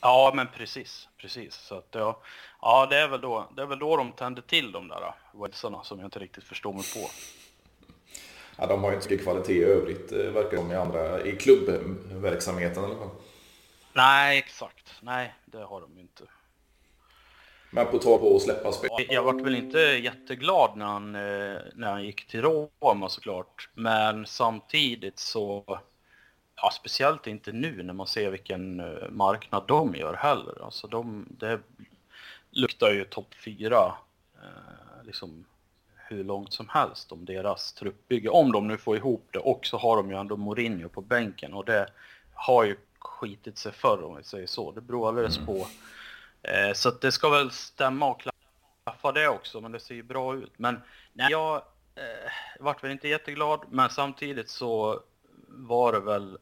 Ja, 0.00 0.32
men 0.34 0.46
precis. 0.56 1.08
Precis. 1.16 1.54
Så 1.54 1.74
att, 1.74 1.88
ja, 1.90 2.20
ja 2.60 2.86
det, 2.90 2.96
är 2.96 3.08
väl 3.08 3.20
då, 3.20 3.48
det 3.56 3.62
är 3.62 3.66
väl 3.66 3.78
då 3.78 3.96
de 3.96 4.12
tände 4.12 4.42
till 4.42 4.72
de 4.72 4.88
där 4.88 5.14
Walesarna 5.32 5.84
som 5.84 5.98
jag 5.98 6.06
inte 6.06 6.18
riktigt 6.18 6.44
förstår 6.44 6.72
mig 6.72 6.84
på. 6.94 7.10
Ja, 8.56 8.66
de 8.66 8.82
har 8.82 8.90
ju 8.90 8.94
inte 8.94 9.06
så 9.06 9.10
mycket 9.10 9.26
kvalitet 9.26 9.52
i 9.52 9.64
övrigt, 9.64 10.12
verkar 10.12 10.56
de 10.56 10.72
i 10.72 10.74
andra, 10.74 11.24
i 11.24 11.36
klubbverksamheten 11.36 12.82
i 12.82 12.86
alla 12.86 12.96
fall. 12.96 13.10
Nej, 13.92 14.38
exakt. 14.38 14.92
Nej, 15.00 15.34
det 15.44 15.58
har 15.58 15.80
de 15.80 15.94
ju 15.94 16.00
inte. 16.00 16.24
Men 17.70 17.86
på 17.86 17.98
tal 17.98 18.18
på 18.18 18.36
att 18.36 18.42
släppa 18.42 18.72
spel. 18.72 18.90
Jag 19.08 19.22
vart 19.22 19.40
väl 19.40 19.54
inte 19.54 19.78
jätteglad 19.78 20.76
när 20.76 20.86
han, 20.86 21.14
eh, 21.14 21.60
när 21.74 21.90
han 21.90 22.04
gick 22.04 22.26
till 22.26 22.42
Roma 22.42 23.08
såklart. 23.08 23.68
Men 23.74 24.26
samtidigt 24.26 25.18
så, 25.18 25.64
ja 26.56 26.70
speciellt 26.70 27.26
inte 27.26 27.52
nu 27.52 27.82
när 27.82 27.94
man 27.94 28.06
ser 28.06 28.30
vilken 28.30 28.80
eh, 28.80 29.08
marknad 29.10 29.64
de 29.68 29.94
gör 29.94 30.14
heller. 30.14 30.64
Alltså 30.64 30.86
de, 30.86 31.26
det 31.30 31.60
luktar 32.50 32.90
ju 32.92 33.04
topp 33.04 33.34
fyra 33.44 33.94
eh, 34.42 35.04
liksom 35.04 35.44
hur 36.10 36.24
långt 36.24 36.52
som 36.52 36.68
helst 36.68 37.12
om 37.12 37.24
deras 37.24 37.72
truppbygge. 37.72 38.28
Om 38.28 38.52
de 38.52 38.68
nu 38.68 38.78
får 38.78 38.96
ihop 38.96 39.28
det 39.32 39.38
och 39.38 39.66
så 39.66 39.78
har 39.78 39.96
de 39.96 40.10
ju 40.10 40.16
ändå 40.16 40.36
Mourinho 40.36 40.88
på 40.88 41.00
bänken 41.00 41.54
och 41.54 41.64
det 41.64 41.88
har 42.34 42.64
ju 42.64 42.76
skitit 42.98 43.58
sig 43.58 43.72
förr 43.72 44.04
om 44.04 44.16
vi 44.16 44.22
säger 44.22 44.46
så. 44.46 44.72
Det 44.72 44.80
beror 44.80 45.08
alldeles 45.08 45.36
mm. 45.36 45.46
på 45.46 45.66
Eh, 46.42 46.72
så 46.72 46.90
det 46.90 47.12
ska 47.12 47.28
väl 47.28 47.50
stämma 47.50 48.10
och 48.10 48.20
klaffa 48.84 49.12
det 49.12 49.28
också, 49.28 49.60
men 49.60 49.72
det 49.72 49.80
ser 49.80 49.94
ju 49.94 50.02
bra 50.02 50.34
ut. 50.34 50.52
Men 50.56 50.80
nej, 51.12 51.30
jag 51.30 51.56
eh, 51.94 52.30
vart 52.60 52.84
väl 52.84 52.90
inte 52.90 53.08
jätteglad, 53.08 53.60
men 53.70 53.90
samtidigt 53.90 54.48
så 54.50 55.00
var 55.48 55.92
det 55.92 56.00
väl, 56.00 56.38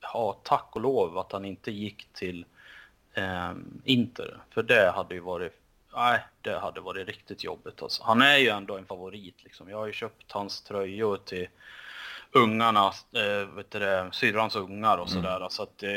ja 0.00 0.40
tack 0.44 0.68
och 0.76 0.80
lov 0.80 1.18
att 1.18 1.32
han 1.32 1.44
inte 1.44 1.70
gick 1.70 2.12
till 2.12 2.46
eh, 3.14 3.52
Inter. 3.84 4.38
För 4.50 4.62
det 4.62 4.92
hade 4.94 5.14
ju 5.14 5.20
varit, 5.20 5.57
nej 5.98 6.20
det 6.42 6.58
hade 6.58 6.80
varit 6.80 7.06
riktigt 7.06 7.44
jobbigt 7.44 7.82
alltså. 7.82 8.02
Han 8.02 8.22
är 8.22 8.36
ju 8.36 8.48
ändå 8.48 8.76
en 8.76 8.86
favorit 8.86 9.44
liksom. 9.44 9.70
Jag 9.70 9.78
har 9.78 9.86
ju 9.86 9.92
köpt 9.92 10.32
hans 10.32 10.62
tröjor 10.62 11.16
till 11.16 11.48
ungarna, 12.32 12.86
eh, 13.12 13.54
vet 13.54 13.70
du 13.70 13.78
det, 13.78 14.10
syrrans 14.12 14.56
ungar 14.56 14.98
och 14.98 15.10
sådär. 15.10 15.36
Mm. 15.36 15.50
Så 15.50 15.62
att 15.62 15.82
eh, 15.82 15.90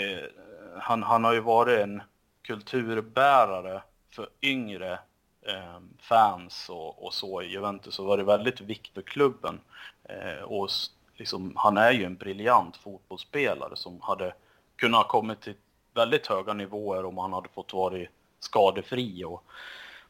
han, 0.79 1.03
han 1.03 1.23
har 1.23 1.33
ju 1.33 1.39
varit 1.39 1.79
en 1.79 2.01
kulturbärare 2.41 3.81
för 4.09 4.29
yngre 4.41 4.99
eh, 5.47 5.79
fans 5.99 6.69
och, 6.69 7.05
och, 7.05 7.13
så 7.13 7.41
i 7.41 7.47
Juventus 7.47 7.95
så 7.95 8.05
var 8.05 8.17
det 8.17 8.23
väldigt 8.23 8.61
viktigt 8.61 8.93
för 8.93 9.01
klubben. 9.01 9.59
Eh, 10.03 10.43
och 10.43 10.69
liksom, 11.15 11.53
han 11.55 11.77
är 11.77 11.91
ju 11.91 12.05
en 12.05 12.15
briljant 12.15 12.77
fotbollsspelare 12.77 13.75
som 13.75 14.01
hade 14.01 14.33
kunnat 14.75 15.07
kommit 15.07 15.41
till 15.41 15.55
väldigt 15.93 16.27
höga 16.27 16.53
nivåer 16.53 17.05
om 17.05 17.17
han 17.17 17.33
hade 17.33 17.49
fått 17.49 17.73
vara 17.73 18.05
skadefri 18.39 19.23
och 19.23 19.43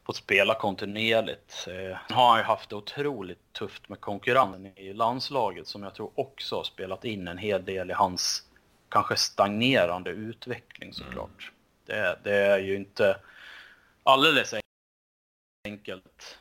fått 0.04 0.16
spela 0.16 0.54
kontinuerligt. 0.54 1.66
Eh, 1.68 1.96
han 2.08 2.18
har 2.18 2.38
ju 2.38 2.44
haft 2.44 2.70
det 2.70 2.76
otroligt 2.76 3.52
tufft 3.52 3.88
med 3.88 4.00
konkurrensen 4.00 4.78
i 4.78 4.92
landslaget 4.92 5.66
som 5.66 5.82
jag 5.82 5.94
tror 5.94 6.10
också 6.14 6.56
har 6.56 6.64
spelat 6.64 7.04
in 7.04 7.28
en 7.28 7.38
hel 7.38 7.64
del 7.64 7.90
i 7.90 7.94
hans 7.94 8.42
kanske 8.88 9.16
stagnerande 9.16 10.10
utveckling 10.10 10.92
såklart. 10.92 11.52
Mm. 11.88 12.02
Det, 12.02 12.18
det 12.22 12.36
är 12.36 12.58
ju 12.58 12.76
inte 12.76 13.16
alldeles 14.02 14.54
enkelt 15.64 16.38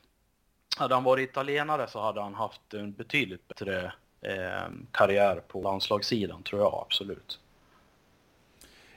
hade 0.78 0.96
han 0.96 1.04
varit 1.04 1.30
italienare 1.30 1.88
så 1.88 2.02
hade 2.02 2.22
han 2.22 2.36
haft 2.36 2.74
en 2.74 2.92
betydligt 2.92 3.48
bättre 3.48 3.94
eh, 4.22 4.70
karriär 4.92 5.44
på 5.48 5.62
landslagssidan 5.62 6.44
tror 6.44 6.62
jag 6.62 6.86
absolut. 6.86 7.40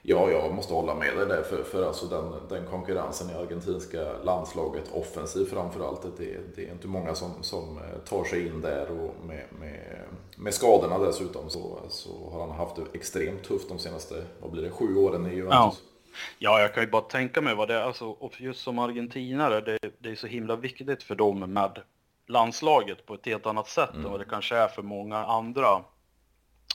Ja, 0.07 0.31
jag 0.31 0.55
måste 0.55 0.75
hålla 0.75 0.95
med 0.95 1.17
dig 1.17 1.27
där. 1.27 1.43
För, 1.43 1.63
för 1.63 1.87
alltså 1.87 2.07
den, 2.07 2.33
den 2.49 2.67
konkurrensen 2.67 3.31
i 3.31 3.35
argentinska 3.35 4.13
landslaget, 4.25 4.91
offensiv 4.93 5.45
framförallt, 5.45 6.03
det, 6.03 6.57
det 6.57 6.69
är 6.69 6.73
inte 6.73 6.89
många 6.89 7.15
som, 7.15 7.31
som 7.41 7.81
tar 8.09 8.25
sig 8.25 8.47
in 8.47 8.61
där. 8.61 8.91
Och 8.91 9.27
med, 9.27 9.45
med, 9.61 10.01
med 10.37 10.55
skadorna 10.55 10.99
dessutom 10.99 11.51
så, 11.51 11.79
så 11.89 12.31
har 12.33 12.41
han 12.41 12.51
haft 12.51 12.77
det 12.77 12.83
extremt 12.93 13.43
tufft 13.43 13.69
de 13.69 13.79
senaste, 13.79 14.25
vad 14.43 14.51
blir 14.51 14.63
det, 14.63 14.71
sju 14.71 14.97
åren 14.97 15.27
i 15.27 15.35
Juventus. 15.35 15.83
Ja. 15.83 15.91
Ja, 16.39 16.61
jag 16.61 16.75
kan 16.75 16.83
ju 16.83 16.91
bara 16.91 17.03
tänka 17.03 17.41
mig 17.41 17.55
vad 17.55 17.69
det 17.69 17.75
är, 17.75 17.83
alltså, 17.83 18.17
just 18.39 18.61
som 18.61 18.79
argentinare, 18.79 19.61
det, 19.61 19.79
det 19.99 20.11
är 20.11 20.15
så 20.15 20.27
himla 20.27 20.57
viktigt 20.57 21.03
för 21.03 21.15
dem 21.15 21.53
med 21.53 21.83
landslaget 22.27 23.07
på 23.07 23.15
ett 23.15 23.27
helt 23.27 23.47
annat 23.47 23.69
sätt 23.69 23.95
mm. 23.95 24.05
än 24.05 24.11
vad 24.11 24.21
det 24.21 24.27
kanske 24.31 24.57
är 24.57 24.69
för 24.69 24.83
många 24.83 25.25
andra 25.25 25.85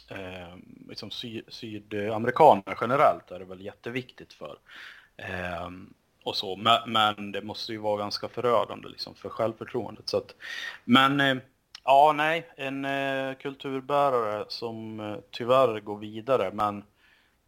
eh, 0.10 0.56
liksom 0.90 1.12
sy 1.12 1.42
sydamerikaner 1.48 2.78
generellt 2.82 3.32
är 3.32 3.40
det 3.40 3.46
väl 3.46 3.62
jätteviktigt 3.62 4.34
för. 4.34 4.58
Eh, 5.18 5.70
och 6.24 6.36
så. 6.36 6.56
Men, 6.56 6.92
men, 6.92 7.32
det 7.32 7.42
måste 7.42 7.72
ju 7.72 7.78
vara 7.78 7.98
ganska 7.98 8.28
förödande 8.28 8.88
liksom, 8.90 9.16
för 9.16 9.30
självförtroendet. 9.30 10.10
Så 10.10 10.18
att, 10.18 10.36
men 10.86 11.20
eh, 11.20 11.38
ja, 11.84 12.14
nej, 12.16 12.50
en 12.56 12.86
eh, 12.86 13.36
kulturbärare 13.36 14.46
som 14.48 15.00
eh, 15.00 15.18
tyvärr 15.32 15.80
går 15.80 15.98
vidare, 15.98 16.52
men 16.54 16.84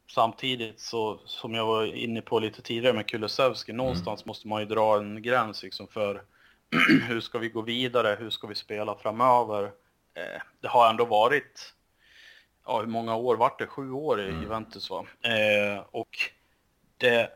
samtidigt 0.08 0.80
så, 0.80 1.20
som 1.26 1.54
jag 1.54 1.66
var 1.66 1.86
inne 1.86 2.22
på 2.22 2.40
lite 2.40 2.62
tidigare 2.62 2.96
med 2.96 3.08
Kulusevski, 3.08 3.74
någonstans 3.74 4.22
mm. 4.22 4.28
måste 4.28 4.48
man 4.48 4.62
ju 4.62 4.68
dra 4.68 4.98
en 4.98 5.22
gräns 5.22 5.64
liksom 5.64 5.88
för 5.88 6.22
hur 7.08 7.22
ska 7.22 7.38
vi 7.38 7.50
gå 7.50 7.62
vidare, 7.62 8.18
hur 8.20 8.30
ska 8.30 8.48
vi 8.48 8.56
spela 8.56 8.96
framöver? 8.96 9.64
Eh, 10.14 10.42
det 10.62 10.68
har 10.68 10.90
ändå 10.90 11.06
varit 11.06 11.74
ja, 12.72 12.80
hur 12.80 12.88
många 12.88 13.16
år 13.16 13.36
vart 13.36 13.60
det? 13.60 13.68
Sju 13.68 13.92
år 13.92 14.22
i 14.22 14.30
mm. 14.30 14.42
Juventus 14.42 14.90
va? 14.90 15.06
Eh, 15.22 15.84
och 15.92 16.18
det, 16.98 17.32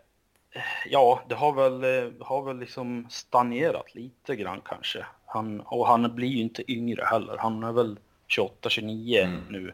ja, 0.85 1.23
det 1.29 1.35
har 1.35 1.53
väl, 1.53 1.83
eh, 1.83 2.25
har 2.25 2.43
väl 2.43 2.59
liksom 2.59 3.07
stagnerat 3.09 3.95
lite 3.95 4.35
grann 4.35 4.61
kanske. 4.65 5.05
Han, 5.25 5.61
och 5.61 5.87
han 5.87 6.15
blir 6.15 6.27
ju 6.27 6.41
inte 6.41 6.71
yngre 6.71 7.03
heller. 7.05 7.37
Han 7.37 7.63
är 7.63 7.71
väl 7.71 7.99
28-29 8.27 9.23
mm. 9.23 9.43
nu. 9.49 9.73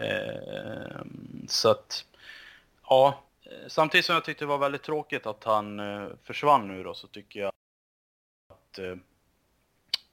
Eh, 0.00 1.00
så 1.48 1.70
att, 1.70 2.04
ja, 2.88 3.22
samtidigt 3.68 4.04
som 4.04 4.14
jag 4.14 4.24
tyckte 4.24 4.44
det 4.44 4.48
var 4.48 4.58
väldigt 4.58 4.82
tråkigt 4.82 5.26
att 5.26 5.44
han 5.44 5.80
eh, 5.80 6.06
försvann 6.22 6.68
nu 6.68 6.82
då 6.82 6.94
så 6.94 7.06
tycker 7.06 7.40
jag 7.40 7.52
att 8.48 8.78
eh, 8.78 8.96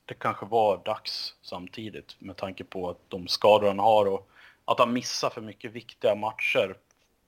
det 0.06 0.14
kanske 0.14 0.46
var 0.46 0.82
dags 0.86 1.36
samtidigt 1.42 2.16
med 2.20 2.38
tanke 2.38 2.64
på 2.64 2.90
att 2.90 3.00
de 3.08 3.28
skador 3.28 3.68
han 3.68 3.80
har 3.80 4.06
och 4.06 4.32
att 4.66 4.80
han 4.80 4.94
missar 4.94 5.30
för 5.30 5.42
mycket 5.42 5.72
viktiga 5.72 6.16
matcher 6.16 6.78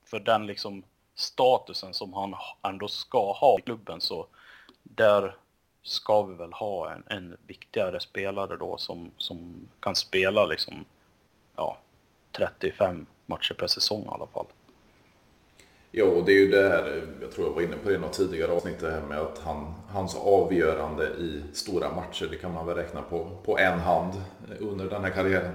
för 0.05 0.19
den 0.19 0.47
liksom 0.47 0.83
statusen 1.15 1.93
som 1.93 2.13
han 2.13 2.35
ändå 2.61 2.87
ska 2.87 3.31
ha 3.31 3.59
i 3.59 3.61
klubben 3.61 4.01
så 4.01 4.27
där 4.83 5.35
ska 5.83 6.23
vi 6.23 6.35
väl 6.35 6.53
ha 6.53 6.91
en, 6.91 7.03
en 7.07 7.37
viktigare 7.47 7.99
spelare 7.99 8.57
då 8.57 8.77
som, 8.77 9.11
som 9.17 9.67
kan 9.79 9.95
spela 9.95 10.45
liksom 10.45 10.85
ja, 11.55 11.77
35 12.31 13.05
matcher 13.25 13.53
per 13.53 13.67
säsong 13.67 14.03
i 14.03 14.09
alla 14.09 14.27
fall. 14.27 14.45
Ja, 15.91 16.05
och 16.05 16.25
det 16.25 16.31
är 16.31 16.39
ju 16.39 16.47
det 16.47 16.69
här, 16.69 17.07
jag 17.21 17.31
tror 17.31 17.47
jag 17.47 17.53
var 17.53 17.61
inne 17.61 17.75
på 17.75 17.89
det 17.89 17.95
i 17.95 17.97
något 17.97 18.13
tidigare 18.13 18.51
avsnitt, 18.51 18.79
det 18.79 18.91
här 18.91 19.01
med 19.01 19.19
att 19.19 19.39
han, 19.39 19.73
hans 19.89 20.15
avgörande 20.15 21.07
i 21.07 21.43
stora 21.53 21.95
matcher, 21.95 22.27
det 22.31 22.37
kan 22.37 22.53
man 22.53 22.65
väl 22.65 22.75
räkna 22.75 23.01
på, 23.01 23.37
på 23.45 23.57
en 23.57 23.79
hand 23.79 24.13
under 24.59 24.89
den 24.89 25.03
här 25.03 25.11
karriären. 25.11 25.53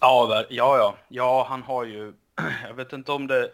Ja, 0.00 0.44
ja, 0.48 0.78
ja. 0.78 0.96
Ja, 1.08 1.46
han 1.48 1.62
har 1.62 1.84
ju... 1.84 2.12
Jag 2.68 2.74
vet 2.74 2.92
inte 2.92 3.12
om 3.12 3.26
det... 3.26 3.52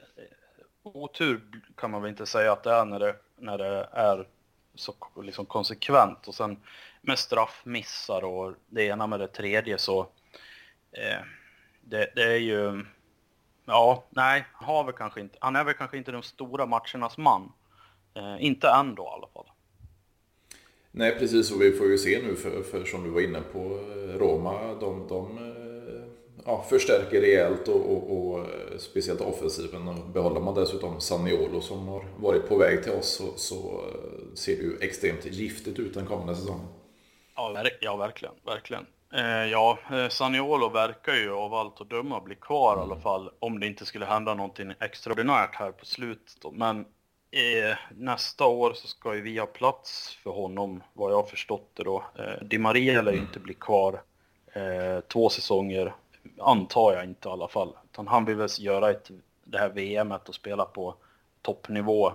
Otur 0.82 1.40
kan 1.76 1.90
man 1.90 2.02
väl 2.02 2.10
inte 2.10 2.26
säga 2.26 2.52
att 2.52 2.62
det 2.62 2.70
är 2.70 2.84
när 2.84 2.98
det, 2.98 3.16
när 3.38 3.58
det 3.58 3.88
är 3.92 4.28
så 4.74 4.94
liksom 5.22 5.46
konsekvent. 5.46 6.28
Och 6.28 6.34
sen 6.34 6.56
med 7.00 7.18
straffmissar 7.18 8.24
och 8.24 8.54
det 8.68 8.82
ena 8.82 9.06
med 9.06 9.20
det 9.20 9.28
tredje 9.28 9.78
så... 9.78 10.00
Eh, 10.92 11.24
det, 11.80 12.10
det, 12.14 12.22
är 12.22 12.38
ju... 12.38 12.84
Ja, 13.64 14.04
nej, 14.10 14.46
han, 14.52 14.68
har 14.68 14.84
väl 14.84 14.94
kanske 14.94 15.20
inte, 15.20 15.38
han 15.40 15.56
är 15.56 15.64
väl 15.64 15.74
kanske 15.74 15.96
inte 15.96 16.12
de 16.12 16.22
stora 16.22 16.66
matchernas 16.66 17.18
man. 17.18 17.52
Eh, 18.14 18.44
inte 18.44 18.68
än 18.68 18.94
då 18.94 19.02
i 19.02 19.06
alla 19.06 19.28
fall. 19.34 19.50
Nej, 20.90 21.18
precis. 21.18 21.52
Och 21.52 21.62
vi 21.62 21.72
får 21.72 21.86
ju 21.86 21.98
se 21.98 22.22
nu, 22.22 22.36
för, 22.36 22.62
för 22.62 22.84
som 22.84 23.04
du 23.04 23.10
var 23.10 23.20
inne 23.20 23.40
på, 23.40 23.58
eh, 23.58 24.18
Roma, 24.18 24.74
de, 24.74 25.08
de 25.08 25.53
ja, 26.44 26.64
förstärker 26.68 27.20
rejält 27.20 27.68
och, 27.68 27.92
och, 27.92 28.16
och, 28.16 28.38
eh, 28.38 28.78
speciellt 28.78 29.20
offensiven. 29.20 29.88
Och 29.88 29.94
behåller 29.94 30.40
man 30.40 30.54
dessutom 30.54 31.00
Saniolo 31.00 31.60
som 31.60 31.88
har 31.88 32.04
varit 32.16 32.48
på 32.48 32.56
väg 32.56 32.82
till 32.82 32.92
oss 32.92 33.16
så, 33.16 33.24
så 33.36 33.54
eh, 33.54 34.34
ser 34.34 34.56
det 34.56 34.62
ju 34.62 34.78
extremt 34.80 35.26
giftigt 35.26 35.78
ut 35.78 35.94
den 35.94 36.06
kommande 36.06 36.36
säsongen. 36.36 36.66
Ja, 37.36 37.64
ja 37.80 37.96
verkligen, 37.96 38.34
verkligen. 38.44 38.86
Eh, 39.14 39.50
ja, 39.50 39.78
eh, 39.90 40.08
Saniolo 40.08 40.68
verkar 40.68 41.14
ju 41.14 41.32
av 41.32 41.54
allt 41.54 41.80
att 41.80 41.90
döma 41.90 42.20
bli 42.20 42.34
kvar 42.34 42.72
mm. 42.72 42.80
i 42.80 42.82
alla 42.82 42.94
mm. 42.94 43.02
fall 43.02 43.30
om 43.38 43.60
det 43.60 43.66
inte 43.66 43.86
skulle 43.86 44.06
hända 44.06 44.34
någonting 44.34 44.72
extraordinärt 44.80 45.54
här 45.54 45.72
på 45.72 45.86
slutet. 45.86 46.36
Då. 46.40 46.50
Men 46.50 46.80
eh, 47.30 47.76
nästa 47.96 48.46
år 48.46 48.72
så 48.72 48.86
ska 48.86 49.14
ju 49.14 49.20
vi 49.20 49.38
ha 49.38 49.46
plats 49.46 50.18
för 50.22 50.30
honom, 50.30 50.82
vad 50.92 51.12
jag 51.12 51.16
har 51.16 51.26
förstått 51.26 51.70
det 51.74 51.84
då. 51.84 52.04
Eh, 52.18 52.46
Di 52.46 52.58
Maria 52.58 53.02
lär 53.02 53.12
ju 53.12 53.18
mm. 53.18 53.28
inte 53.28 53.40
bli 53.40 53.54
kvar 53.54 54.02
två 55.12 55.28
säsonger 55.28 55.94
antar 56.38 56.92
jag 56.92 57.04
inte 57.04 57.28
i 57.28 57.32
alla 57.32 57.48
fall. 57.48 57.72
Utan 57.92 58.08
han 58.08 58.24
vill 58.24 58.36
väl 58.36 58.48
göra 58.58 58.90
ett, 58.90 59.10
det 59.44 59.58
här 59.58 59.68
VMet 59.68 60.28
och 60.28 60.34
spela 60.34 60.64
på 60.64 60.94
toppnivå. 61.42 62.12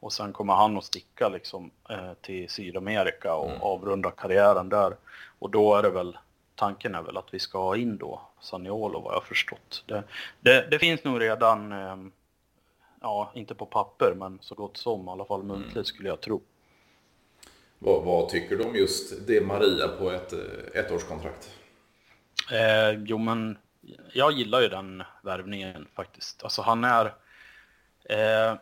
Och 0.00 0.12
sen 0.12 0.32
kommer 0.32 0.54
han 0.54 0.78
att 0.78 0.84
sticka 0.84 1.28
liksom 1.28 1.70
eh, 1.90 2.12
till 2.20 2.48
Sydamerika 2.48 3.34
och 3.34 3.50
mm. 3.50 3.62
avrunda 3.62 4.10
karriären 4.10 4.68
där. 4.68 4.96
Och 5.38 5.50
då 5.50 5.74
är 5.74 5.82
det 5.82 5.90
väl, 5.90 6.18
tanken 6.54 6.94
är 6.94 7.02
väl 7.02 7.16
att 7.16 7.34
vi 7.34 7.38
ska 7.38 7.58
ha 7.58 7.76
in 7.76 7.96
då 7.96 8.20
Saniolo 8.40 9.00
vad 9.00 9.14
jag 9.14 9.24
förstått. 9.24 9.84
Det, 9.86 10.02
det, 10.40 10.68
det 10.70 10.78
finns 10.78 11.04
nog 11.04 11.20
redan, 11.20 11.72
eh, 11.72 11.96
ja 13.00 13.30
inte 13.34 13.54
på 13.54 13.66
papper 13.66 14.14
men 14.16 14.38
så 14.42 14.54
gott 14.54 14.76
som 14.76 15.08
i 15.08 15.10
alla 15.10 15.24
fall 15.24 15.42
muntligt 15.42 15.76
mm. 15.76 15.84
skulle 15.84 16.08
jag 16.08 16.20
tro. 16.20 16.40
Vad, 17.78 18.04
vad, 18.04 18.28
tycker 18.28 18.56
du 18.56 18.64
om 18.64 18.76
just 18.76 19.26
det 19.26 19.46
Maria 19.46 19.88
på 19.88 20.10
ett 20.10 20.32
eh, 20.32 20.84
ettårskontrakt? 20.84 21.57
Eh, 22.50 23.02
jo, 23.06 23.18
men 23.18 23.58
jag 24.12 24.32
gillar 24.32 24.60
ju 24.60 24.68
den 24.68 25.02
värvningen 25.22 25.86
faktiskt. 25.94 26.44
Alltså 26.44 26.62
han 26.62 26.84
är... 26.84 27.06
Eh, 28.04 28.54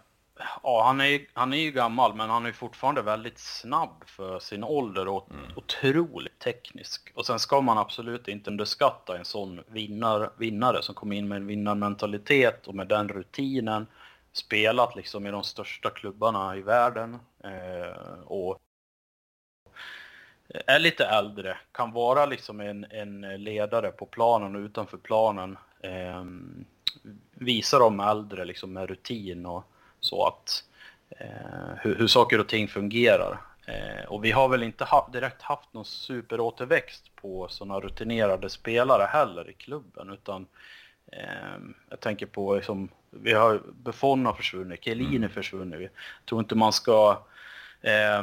ja, 0.62 0.84
han 0.86 1.00
är, 1.00 1.26
han 1.32 1.52
är 1.52 1.58
ju 1.58 1.70
gammal, 1.70 2.14
men 2.14 2.30
han 2.30 2.46
är 2.46 2.52
fortfarande 2.52 3.02
väldigt 3.02 3.38
snabb 3.38 4.04
för 4.06 4.38
sin 4.38 4.64
ålder 4.64 5.08
och 5.08 5.30
mm. 5.30 5.44
otroligt 5.56 6.38
teknisk. 6.38 7.12
Och 7.14 7.26
sen 7.26 7.38
ska 7.38 7.60
man 7.60 7.78
absolut 7.78 8.28
inte 8.28 8.50
underskatta 8.50 9.18
en 9.18 9.24
sån 9.24 9.62
vinnar, 9.66 10.30
vinnare 10.36 10.82
som 10.82 10.94
kommer 10.94 11.16
in 11.16 11.28
med 11.28 11.36
en 11.36 11.46
vinnarmentalitet 11.46 12.66
och 12.66 12.74
med 12.74 12.88
den 12.88 13.08
rutinen. 13.08 13.86
Spelat 14.32 14.96
liksom 14.96 15.26
i 15.26 15.30
de 15.30 15.42
största 15.42 15.90
klubbarna 15.90 16.56
i 16.56 16.62
världen. 16.62 17.18
Eh, 17.44 18.20
och 18.24 18.58
är 20.66 20.78
lite 20.78 21.06
äldre, 21.06 21.56
kan 21.72 21.92
vara 21.92 22.26
liksom 22.26 22.60
en, 22.60 22.86
en 22.90 23.20
ledare 23.20 23.90
på 23.90 24.06
planen 24.06 24.56
och 24.56 24.60
utanför 24.60 24.98
planen. 24.98 25.58
Eh, 25.80 26.24
visa 27.34 27.78
de 27.78 28.00
äldre 28.00 28.44
liksom 28.44 28.72
med 28.72 28.88
rutin 28.88 29.46
och 29.46 29.64
så 30.00 30.26
att 30.26 30.64
eh, 31.10 31.76
hur, 31.80 31.94
hur 31.94 32.06
saker 32.06 32.40
och 32.40 32.48
ting 32.48 32.68
fungerar. 32.68 33.40
Eh, 33.66 34.04
och 34.08 34.24
vi 34.24 34.30
har 34.30 34.48
väl 34.48 34.62
inte 34.62 34.84
ha, 34.84 35.08
direkt 35.12 35.42
haft 35.42 35.72
någon 35.72 35.84
superåterväxt 35.84 37.16
på 37.16 37.48
sådana 37.48 37.80
rutinerade 37.80 38.50
spelare 38.50 39.04
heller 39.04 39.50
i 39.50 39.52
klubben 39.52 40.10
utan 40.10 40.46
eh, 41.12 41.58
jag 41.90 42.00
tänker 42.00 42.26
på 42.26 42.54
liksom, 42.54 42.88
vi 43.10 43.32
har 43.32 43.62
Buffon 43.82 44.26
har 44.26 44.32
försvunnit, 44.32 44.84
Chiellini 44.84 45.16
mm. 45.16 45.30
försvunnit. 45.30 45.80
Jag 45.80 46.26
tror 46.26 46.40
inte 46.40 46.54
man 46.54 46.72
ska 46.72 47.22
eh, 47.82 48.22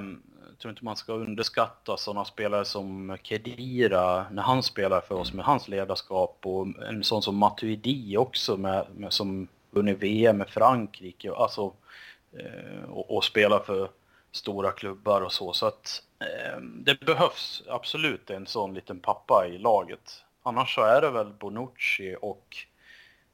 tror 0.63 0.71
inte 0.71 0.86
man 0.86 0.95
ska 0.95 1.13
underskatta 1.13 1.97
sådana 1.97 2.26
spelare 2.26 2.65
som 2.65 3.17
Kedira 3.23 4.26
när 4.32 4.43
han 4.43 4.63
spelar 4.63 5.02
för 5.02 5.15
oss 5.15 5.34
med 5.34 5.45
hans 5.45 5.67
ledarskap 5.67 6.38
och 6.43 6.67
en 6.89 7.04
sån 7.04 7.21
som 7.21 7.36
Matuidi 7.36 8.17
också 8.17 8.58
med, 8.58 8.86
med 8.95 9.13
som 9.13 9.47
vunnit 9.71 9.97
VM 9.97 10.38
med 10.38 10.49
Frankrike 10.49 11.30
och, 11.30 11.41
alltså, 11.41 11.73
eh, 12.38 12.89
och, 12.89 13.17
och 13.17 13.23
spelar 13.23 13.60
för 13.60 13.89
stora 14.32 14.71
klubbar 14.71 15.21
och 15.21 15.34
så. 15.34 15.54
Så 15.54 15.65
att 15.65 16.04
eh, 16.19 16.62
det 16.62 16.99
behövs 16.99 17.63
absolut 17.69 18.30
en 18.30 18.47
sån 18.47 18.73
liten 18.73 18.99
pappa 18.99 19.47
i 19.47 19.58
laget. 19.58 20.23
Annars 20.43 20.76
så 20.76 20.82
är 20.82 21.02
det 21.02 21.10
väl 21.10 21.34
Bonucci 21.39 22.15
och 22.21 22.58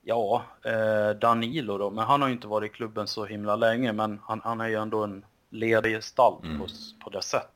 ja, 0.01 0.43
eh, 0.65 1.09
Danilo 1.09 1.77
då. 1.77 1.89
Men 1.89 2.05
han 2.05 2.21
har 2.21 2.29
ju 2.29 2.33
inte 2.33 2.47
varit 2.47 2.71
i 2.71 2.75
klubben 2.75 3.07
så 3.07 3.25
himla 3.25 3.55
länge 3.55 3.93
men 3.93 4.19
han, 4.23 4.41
han 4.43 4.61
är 4.61 4.67
ju 4.67 4.75
ändå 4.75 5.03
en 5.03 5.25
ledargestalt 5.49 6.43
mm. 6.43 6.59
på, 6.59 6.67
på 7.03 7.09
det 7.09 7.21
sättet. 7.21 7.51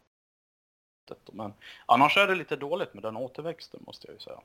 Men 1.34 1.54
annars 1.86 2.18
är 2.18 2.28
det 2.28 2.36
lite 2.36 2.56
dåligt 2.56 2.94
med 2.94 3.04
den 3.04 3.18
återväxten 3.18 3.80
måste 3.86 4.08
jag 4.08 4.14
ju 4.14 4.20
säga. 4.20 4.40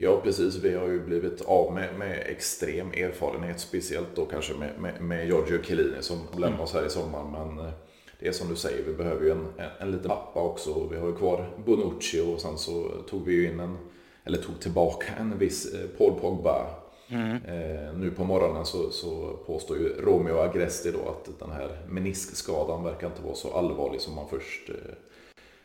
Ja, 0.00 0.20
precis. 0.20 0.56
Vi 0.56 0.74
har 0.74 0.86
ju 0.86 1.04
blivit 1.04 1.40
av 1.40 1.74
med, 1.74 1.94
med 1.98 2.18
extrem 2.26 2.92
erfarenhet, 2.92 3.60
speciellt 3.60 4.16
då 4.16 4.26
kanske 4.26 4.54
med, 4.54 4.80
med, 4.80 5.00
med 5.00 5.26
Giorgio 5.26 5.62
Chiellini 5.62 6.02
som 6.02 6.18
lämnar 6.38 6.60
oss 6.60 6.74
här 6.74 6.86
i 6.86 6.90
sommar. 6.90 7.24
Men 7.24 7.66
eh, 7.66 7.72
det 8.20 8.28
är 8.28 8.32
som 8.32 8.48
du 8.48 8.56
säger, 8.56 8.84
vi 8.84 8.94
behöver 8.94 9.24
ju 9.24 9.30
en, 9.30 9.46
en, 9.56 9.70
en 9.78 9.90
liten 9.90 10.08
pappa 10.08 10.40
också. 10.40 10.88
Vi 10.88 10.98
har 10.98 11.06
ju 11.06 11.16
kvar 11.16 11.50
Bonucci 11.66 12.20
och 12.20 12.40
sen 12.40 12.58
så 12.58 12.88
tog 13.10 13.24
vi 13.26 13.32
ju 13.32 13.48
in 13.48 13.60
en, 13.60 13.78
eller 14.24 14.38
tog 14.38 14.60
tillbaka 14.60 15.12
en 15.18 15.38
viss 15.38 15.74
eh, 15.74 15.88
Paul 15.98 16.20
Pogba. 16.20 16.66
Mm. 17.08 17.44
Eh, 17.44 17.92
nu 17.94 18.10
på 18.10 18.24
morgonen 18.24 18.66
så, 18.66 18.90
så 18.90 19.36
påstår 19.46 19.76
ju 19.76 19.88
Romeo 19.88 20.38
Agresti 20.38 20.92
då 20.92 21.08
att 21.08 21.38
den 21.38 21.52
här 21.52 21.78
meniskskadan 21.88 22.84
verkar 22.84 23.06
inte 23.06 23.22
vara 23.22 23.34
så 23.34 23.58
allvarlig 23.58 24.00
som 24.00 24.14
man 24.14 24.28
först 24.28 24.68
eh, 24.68 24.94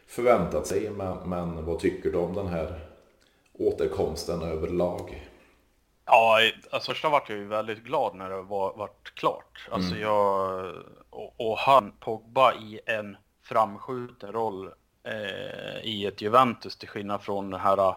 förväntat 0.07 0.67
sig. 0.67 0.89
Men, 0.89 1.29
men 1.29 1.65
vad 1.65 1.79
tycker 1.79 2.11
du 2.11 2.17
om 2.17 2.33
den 2.33 2.47
här 2.47 2.79
återkomsten 3.53 4.41
överlag? 4.41 5.29
Ja, 6.05 6.39
alltså 6.71 6.91
första 6.91 7.09
vart 7.09 7.29
jag 7.29 7.37
ju 7.37 7.47
väldigt 7.47 7.83
glad 7.83 8.15
när 8.15 8.29
det 8.29 8.41
var 8.41 8.73
vart 8.77 9.15
klart. 9.15 9.67
Alltså 9.71 9.95
mm. 9.95 10.01
jag 10.01 10.65
och, 11.09 11.33
och, 11.37 11.57
han, 11.57 11.91
Pogba 11.99 12.53
i 12.53 12.79
en 12.85 13.17
framskjuten 13.43 14.31
roll 14.31 14.69
eh, 15.03 15.83
i 15.83 16.05
ett 16.05 16.21
Juventus 16.21 16.77
till 16.77 16.89
skillnad 16.89 17.21
från 17.21 17.49
den 17.49 17.59
här, 17.59 17.95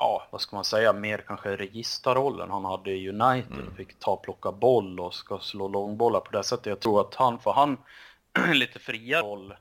ja 0.00 0.28
vad 0.30 0.40
ska 0.40 0.56
man 0.56 0.64
säga, 0.64 0.92
mer 0.92 1.18
kanske 1.18 1.56
registerrollen 1.56 2.50
han 2.50 2.64
hade 2.64 2.90
i 2.90 3.08
United. 3.08 3.52
Mm. 3.52 3.74
Fick 3.76 3.98
ta 3.98 4.10
och 4.10 4.22
plocka 4.22 4.52
boll 4.52 5.00
och 5.00 5.14
ska 5.14 5.38
slå 5.38 5.68
långbollar 5.68 6.20
på 6.20 6.30
det 6.30 6.44
sättet. 6.44 6.66
Jag 6.66 6.80
tror 6.80 7.00
att 7.00 7.14
han, 7.14 7.38
för 7.38 7.52
han 7.52 7.78
lite 8.54 8.78
friare 8.78 9.22
roll 9.22 9.54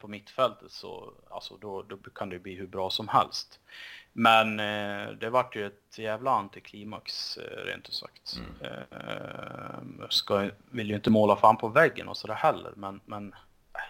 på 0.00 0.08
mittfältet 0.08 0.70
så 0.70 1.12
alltså 1.30 1.56
då, 1.56 1.82
då 1.82 1.96
kan 1.96 2.28
det 2.28 2.38
bli 2.38 2.54
hur 2.54 2.66
bra 2.66 2.90
som 2.90 3.08
helst. 3.08 3.60
Men 4.12 4.60
eh, 4.60 5.10
det 5.10 5.30
vart 5.30 5.56
ju 5.56 5.66
ett 5.66 5.98
jävla 5.98 6.30
antiklimax 6.30 7.36
eh, 7.36 7.64
rent 7.64 7.88
ut 7.88 7.94
sagt. 7.94 8.40
Mm. 8.60 8.82
Eh, 8.90 10.08
ska, 10.08 10.50
vill 10.70 10.90
ju 10.90 10.94
inte 10.94 11.10
måla 11.10 11.36
fan 11.36 11.56
på 11.56 11.68
väggen 11.68 12.08
och 12.08 12.16
sådär 12.16 12.34
heller 12.34 12.72
men, 12.76 13.00
men 13.04 13.34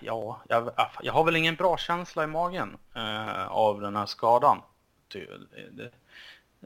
ja, 0.00 0.42
jag, 0.48 0.70
jag 1.02 1.12
har 1.12 1.24
väl 1.24 1.36
ingen 1.36 1.54
bra 1.54 1.76
känsla 1.76 2.24
i 2.24 2.26
magen 2.26 2.76
eh, 2.94 3.46
av 3.46 3.80
den 3.80 3.96
här 3.96 4.06
skadan. 4.06 4.62
Det, 5.08 5.26
det, 5.70 5.90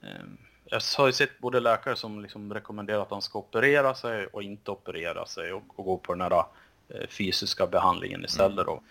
eh, 0.02 0.24
jag 0.64 0.80
har 0.98 1.06
ju 1.06 1.12
sett 1.12 1.38
både 1.38 1.60
läkare 1.60 1.96
som 1.96 2.22
liksom 2.22 2.54
rekommenderar 2.54 3.02
att 3.02 3.10
han 3.10 3.22
ska 3.22 3.38
operera 3.38 3.94
sig 3.94 4.26
och 4.26 4.42
inte 4.42 4.70
operera 4.70 5.26
sig 5.26 5.52
och, 5.52 5.62
och 5.76 5.84
gå 5.84 5.96
på 5.96 6.12
den 6.14 6.20
här 6.20 6.44
Eh, 6.88 7.06
fysiska 7.08 7.66
behandlingen 7.66 8.24
istället. 8.24 8.66
Då. 8.66 8.82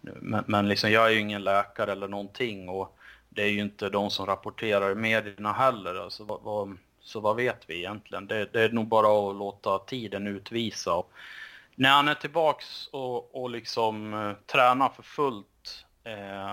Men, 0.00 0.44
men 0.46 0.68
liksom, 0.68 0.90
jag 0.90 1.06
är 1.06 1.10
ju 1.10 1.20
ingen 1.20 1.44
läkare 1.44 1.92
eller 1.92 2.08
någonting 2.08 2.68
och 2.68 2.98
det 3.28 3.42
är 3.42 3.48
ju 3.48 3.60
inte 3.60 3.88
de 3.88 4.10
som 4.10 4.26
rapporterar 4.26 4.90
i 4.90 4.94
medierna 4.94 5.52
heller. 5.52 5.94
Alltså, 5.94 6.24
vad, 6.24 6.40
vad, 6.42 6.78
så 7.00 7.20
vad 7.20 7.36
vet 7.36 7.62
vi 7.66 7.78
egentligen? 7.78 8.26
Det, 8.26 8.52
det, 8.52 8.62
är 8.62 8.68
nog 8.68 8.86
bara 8.86 9.30
att 9.30 9.36
låta 9.36 9.78
tiden 9.78 10.26
utvisa. 10.26 10.94
Och 10.94 11.12
när 11.78 11.90
han 11.90 12.08
är 12.08 12.14
tillbaks 12.14 12.88
och, 12.92 13.42
och 13.42 13.50
liksom 13.50 14.14
uh, 14.14 14.34
tränar 14.46 14.88
för 14.88 15.02
fullt 15.02 15.86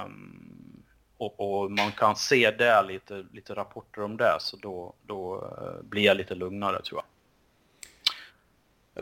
um, 0.06 0.84
och, 1.18 1.40
och, 1.40 1.72
man 1.72 1.92
kan 1.92 2.16
se 2.16 2.52
det, 2.52 2.84
lite, 2.84 3.26
lite 3.32 3.56
rapporter 3.56 4.02
om 4.02 4.18
det, 4.18 4.38
så 4.40 4.58
då, 4.58 4.94
då 5.02 5.36
uh, 5.36 5.84
blir 5.84 6.04
jag 6.04 6.18
lite 6.18 6.36
lugnare 6.36 6.82
tror 6.82 7.02
jag. 7.02 7.06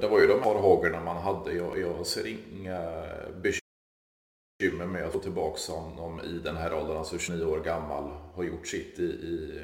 Det 0.01 0.07
var 0.07 0.21
ju 0.21 0.27
de 0.27 0.43
farhågorna 0.43 0.99
man 0.99 1.17
hade. 1.17 1.53
Jag, 1.53 1.79
jag 1.79 2.05
ser 2.05 2.27
inga 2.27 3.03
bekymmer 3.41 4.85
med 4.85 5.05
att 5.05 5.13
få 5.13 5.19
tillbaka 5.19 5.71
honom 5.71 6.21
i 6.21 6.39
den 6.43 6.57
här 6.57 6.73
åldern, 6.73 6.97
alltså 6.97 7.17
29 7.17 7.45
år 7.45 7.59
gammal, 7.59 8.11
har 8.35 8.43
gjort 8.43 8.67
sitt 8.67 8.99
i, 8.99 9.03
i, 9.03 9.61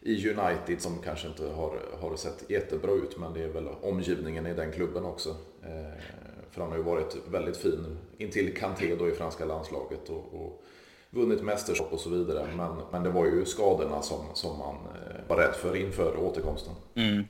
i 0.00 0.30
United 0.30 0.80
som 0.82 1.02
kanske 1.02 1.28
inte 1.28 1.46
har, 1.46 1.80
har 2.00 2.16
sett 2.16 2.50
jättebra 2.50 2.92
ut, 2.92 3.18
men 3.18 3.32
det 3.32 3.42
är 3.42 3.48
väl 3.48 3.68
omgivningen 3.82 4.46
i 4.46 4.54
den 4.54 4.72
klubben 4.72 5.04
också. 5.04 5.28
Eh, 5.62 6.02
för 6.50 6.60
han 6.60 6.70
har 6.70 6.76
ju 6.76 6.84
varit 6.84 7.16
väldigt 7.28 7.56
fin 7.56 7.98
intill 8.18 8.56
Kanté 8.56 8.96
då 8.96 9.08
i 9.08 9.12
franska 9.12 9.44
landslaget 9.44 10.08
och, 10.08 10.34
och 10.34 10.64
vunnit 11.10 11.42
mästerskap 11.42 11.92
och 11.92 12.00
så 12.00 12.10
vidare. 12.10 12.46
Men, 12.56 12.76
men 12.92 13.02
det 13.02 13.10
var 13.10 13.24
ju 13.24 13.44
skadorna 13.44 14.02
som, 14.02 14.24
som 14.34 14.58
man 14.58 14.74
eh, 14.74 15.28
var 15.28 15.36
rädd 15.36 15.54
för 15.54 15.76
inför 15.76 16.16
återkomsten. 16.16 16.74
Mm. 16.94 17.24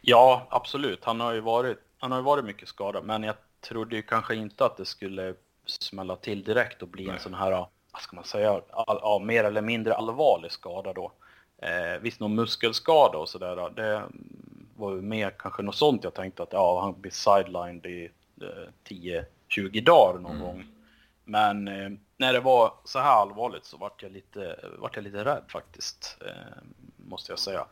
Ja, 0.00 0.46
absolut. 0.50 1.04
Han 1.04 1.20
har 1.20 1.32
ju 1.32 1.40
varit, 1.40 1.78
han 1.98 2.12
har 2.12 2.22
varit 2.22 2.44
mycket 2.44 2.68
skadad, 2.68 3.04
men 3.04 3.22
jag 3.22 3.34
trodde 3.60 3.96
ju 3.96 4.02
kanske 4.02 4.34
inte 4.34 4.64
att 4.64 4.76
det 4.76 4.84
skulle 4.84 5.34
smälla 5.66 6.16
till 6.16 6.44
direkt 6.44 6.82
och 6.82 6.88
bli 6.88 7.06
Nej. 7.06 7.14
en 7.14 7.20
sån 7.20 7.34
här, 7.34 7.50
vad 7.92 8.02
ska 8.02 8.16
man 8.16 8.24
säga, 8.24 8.60
all, 8.70 8.98
ja, 9.02 9.22
mer 9.24 9.44
eller 9.44 9.62
mindre 9.62 9.94
allvarlig 9.94 10.52
skada 10.52 10.92
då. 10.92 11.12
Eh, 11.62 12.00
visst, 12.00 12.20
någon 12.20 12.34
muskelskada 12.34 13.18
och 13.18 13.28
sådär, 13.28 13.70
det 13.70 14.02
var 14.76 14.94
ju 14.94 15.02
mer 15.02 15.30
kanske 15.38 15.62
något 15.62 15.74
sånt 15.74 16.04
jag 16.04 16.14
tänkte 16.14 16.42
att 16.42 16.52
ja, 16.52 16.80
han 16.80 17.00
blir 17.00 17.10
sidelined 17.10 17.86
i 17.86 18.10
eh, 18.40 19.24
10-20 19.48 19.84
dagar 19.84 20.20
någon 20.20 20.36
mm. 20.36 20.42
gång. 20.42 20.64
Men 21.24 21.68
eh, 21.68 21.90
när 22.16 22.32
det 22.32 22.40
var 22.40 22.74
så 22.84 22.98
här 22.98 23.10
allvarligt 23.10 23.64
så 23.64 23.76
vart 23.76 24.02
jag 24.02 24.12
lite, 24.12 24.56
vart 24.78 24.96
jag 24.96 25.04
lite 25.04 25.24
rädd 25.24 25.44
faktiskt, 25.48 26.16
eh, 26.26 26.62
måste 26.96 27.32
jag 27.32 27.38
säga. 27.38 27.66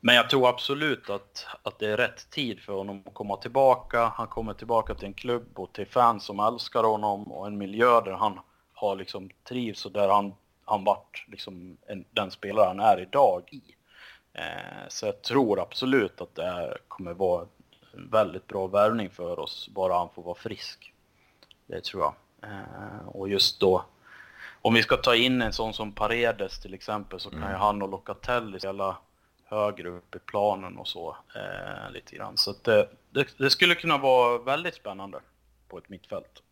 Men 0.00 0.14
jag 0.14 0.30
tror 0.30 0.48
absolut 0.48 1.10
att, 1.10 1.46
att 1.62 1.78
det 1.78 1.86
är 1.86 1.96
rätt 1.96 2.30
tid 2.30 2.60
för 2.60 2.72
honom 2.72 3.02
att 3.06 3.14
komma 3.14 3.36
tillbaka. 3.36 4.12
Han 4.14 4.26
kommer 4.26 4.54
tillbaka 4.54 4.94
till 4.94 5.06
en 5.06 5.14
klubb 5.14 5.58
och 5.58 5.72
till 5.72 5.86
fans 5.86 6.24
som 6.24 6.40
älskar 6.40 6.84
honom 6.84 7.32
och 7.32 7.46
en 7.46 7.58
miljö 7.58 8.00
där 8.00 8.12
han 8.12 8.40
har 8.72 8.96
liksom 8.96 9.30
trivs 9.48 9.86
och 9.86 9.92
där 9.92 10.08
han, 10.08 10.34
han 10.68 10.84
vart 10.84 11.24
liksom 11.28 11.76
en, 11.86 12.04
den 12.10 12.30
spelare 12.30 12.66
han 12.66 12.80
är 12.80 13.00
idag 13.00 13.48
i. 13.50 13.62
Eh, 14.32 14.88
så 14.88 15.06
jag 15.06 15.22
tror 15.22 15.60
absolut 15.60 16.20
att 16.20 16.34
det 16.34 16.44
här 16.44 16.78
kommer 16.88 17.12
vara 17.12 17.46
en 17.94 18.10
väldigt 18.10 18.46
bra 18.46 18.66
värvning 18.66 19.10
för 19.10 19.38
oss, 19.38 19.68
bara 19.68 19.98
han 19.98 20.08
får 20.14 20.22
vara 20.22 20.34
frisk. 20.34 20.92
Det 21.66 21.84
tror 21.84 22.02
jag. 22.02 22.14
Eh, 22.50 23.08
och 23.08 23.28
just 23.28 23.60
då, 23.60 23.84
om 24.62 24.74
vi 24.74 24.82
ska 24.82 24.96
ta 24.96 25.14
in 25.14 25.42
en 25.42 25.52
sån 25.52 25.74
som 25.74 25.92
Paredes 25.92 26.60
till 26.60 26.74
exempel 26.74 27.20
så 27.20 27.30
kan 27.30 27.38
mm. 27.38 27.50
ju 27.50 27.56
han 27.56 27.82
och 27.82 27.88
Locatelli 27.88 28.60
spela 28.60 28.96
högre 29.44 29.88
upp 29.88 30.14
i 30.14 30.18
planen 30.18 30.78
och 30.78 30.88
så 30.88 31.16
eh, 31.34 31.92
lite 31.92 32.16
grann. 32.16 32.36
Så 32.36 32.54
det, 32.62 32.88
det, 33.10 33.38
det, 33.38 33.50
skulle 33.50 33.74
kunna 33.74 33.98
vara 33.98 34.38
väldigt 34.38 34.74
spännande 34.74 35.20
på 35.68 35.78
ett 35.78 35.88
mittfält. 35.88 36.42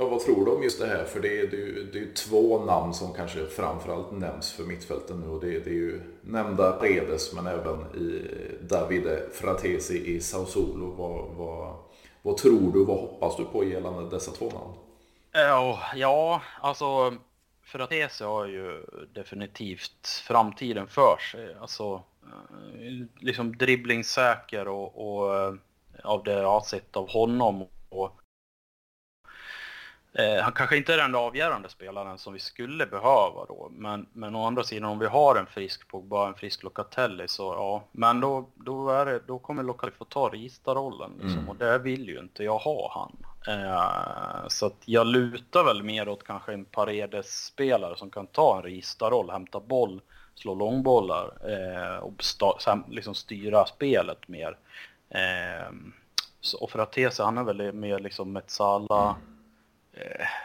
Ja, 0.00 0.08
vad 0.08 0.20
tror 0.20 0.44
du 0.44 0.50
om 0.50 0.62
just 0.62 0.80
det 0.80 0.86
här? 0.86 1.04
För 1.04 1.20
det 1.20 1.40
är, 1.40 1.46
det 1.46 1.56
är, 1.56 1.66
ju, 1.66 1.90
det 1.92 1.98
är 1.98 2.14
två 2.14 2.64
namn 2.64 2.94
som 2.94 3.14
kanske 3.14 3.46
framförallt 3.46 4.12
nämns 4.12 4.52
för 4.52 4.64
mittfälten 4.64 5.20
nu 5.20 5.28
och 5.28 5.40
det, 5.40 5.50
det 5.50 5.70
är 5.70 5.74
ju 5.74 6.00
nämnda 6.20 6.78
Redes 6.80 7.34
men 7.34 7.46
även 7.46 7.80
i 7.80 8.22
Davide 8.60 9.22
Fratesi 9.32 10.06
i 10.06 10.20
Sao 10.20 10.46
Solo. 10.46 10.86
Vad, 10.86 11.28
vad, 11.36 11.76
vad 12.22 12.36
tror 12.36 12.72
du, 12.72 12.84
vad 12.84 13.00
hoppas 13.00 13.36
du 13.36 13.44
på 13.44 13.64
gällande 13.64 14.10
dessa 14.10 14.32
två 14.32 14.44
namn? 14.44 14.74
Eh, 15.32 15.40
ja, 15.40 15.80
ja 15.94 16.42
alltså 16.60 17.14
Fratesi 17.62 18.24
har 18.24 18.46
ju 18.46 18.86
definitivt 19.14 20.08
framtiden 20.26 20.86
för 20.86 21.16
sig. 21.32 21.56
Alltså, 21.60 22.02
eh, 22.22 23.06
liksom 23.20 23.56
dribblingssäker 23.56 24.68
och, 24.68 25.18
och 25.18 25.36
eh, 25.36 25.54
av 26.04 26.24
det 26.24 26.32
jag 26.32 26.50
har 26.50 26.60
sett 26.60 26.96
av 26.96 27.10
honom. 27.10 27.66
Och, 27.88 28.17
eh, 30.18 30.42
han 30.42 30.52
kanske 30.52 30.76
inte 30.76 30.94
är 30.94 30.96
den 30.96 31.14
avgörande 31.14 31.68
spelaren 31.68 32.18
som 32.18 32.32
vi 32.32 32.40
skulle 32.40 32.86
behöva 32.86 33.44
då, 33.48 33.68
men, 33.72 34.06
men 34.12 34.34
å 34.34 34.46
andra 34.46 34.64
sidan 34.64 34.90
om 34.90 34.98
vi 34.98 35.06
har 35.06 35.36
en 35.36 35.46
frisk 35.46 35.88
Pogba, 35.88 36.28
en 36.28 36.34
frisk 36.34 36.62
Locatelli 36.62 37.28
så 37.28 37.42
ja, 37.42 37.84
men 37.92 38.20
då, 38.20 38.48
då, 38.54 38.90
är 38.90 39.06
det, 39.06 39.20
då 39.26 39.38
kommer 39.38 39.62
Locatelli 39.62 39.96
få 39.98 40.04
ta 40.04 40.28
Rista-rollen 40.28 41.10
liksom, 41.12 41.38
mm. 41.38 41.48
och 41.48 41.56
det 41.56 41.78
vill 41.78 42.08
ju 42.08 42.18
inte 42.18 42.44
jag 42.44 42.58
ha 42.58 42.92
han. 42.94 43.16
Eh, 43.48 44.48
så 44.48 44.66
att 44.66 44.82
jag 44.84 45.06
lutar 45.06 45.64
väl 45.64 45.82
mer 45.82 46.08
åt 46.08 46.24
kanske 46.24 46.52
en 46.52 46.64
Paredes-spelare 46.64 47.96
som 47.96 48.10
kan 48.10 48.26
ta 48.26 48.56
en 48.56 48.62
Rista-roll, 48.62 49.30
hämta 49.30 49.60
boll, 49.60 50.00
slå 50.34 50.54
långbollar 50.54 51.32
eh, 51.50 51.98
och 51.98 52.24
liksom 52.88 53.14
styra 53.14 53.66
spelet 53.66 54.28
mer. 54.28 54.56
Eh, 55.10 55.72
så, 56.40 56.58
och 56.58 56.70
för 56.70 56.78
att 56.78 56.92
te 56.92 57.10
sig, 57.10 57.24
han 57.24 57.38
är 57.38 57.44
väl 57.44 57.72
mer 57.72 57.98
liksom 57.98 58.32
Metsala. 58.32 59.08
Eh, 59.08 59.37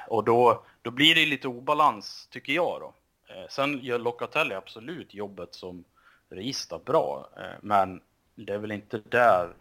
och 0.07 0.23
då, 0.23 0.63
då 0.81 0.91
blir 0.91 1.15
det 1.15 1.25
lite 1.25 1.47
obalans, 1.47 2.27
tycker 2.31 2.53
jag 2.53 2.81
då. 2.81 2.93
Eh, 3.33 3.47
sen 3.49 3.79
gör 3.79 3.99
Locatelli 3.99 4.55
absolut 4.55 5.13
jobbet 5.13 5.53
som 5.53 5.83
Rista 6.29 6.79
bra, 6.79 7.29
eh, 7.37 7.57
men 7.61 8.01
det 8.35 8.53
är 8.53 8.57
väl 8.57 8.71
inte 8.71 9.01
där 9.09 9.53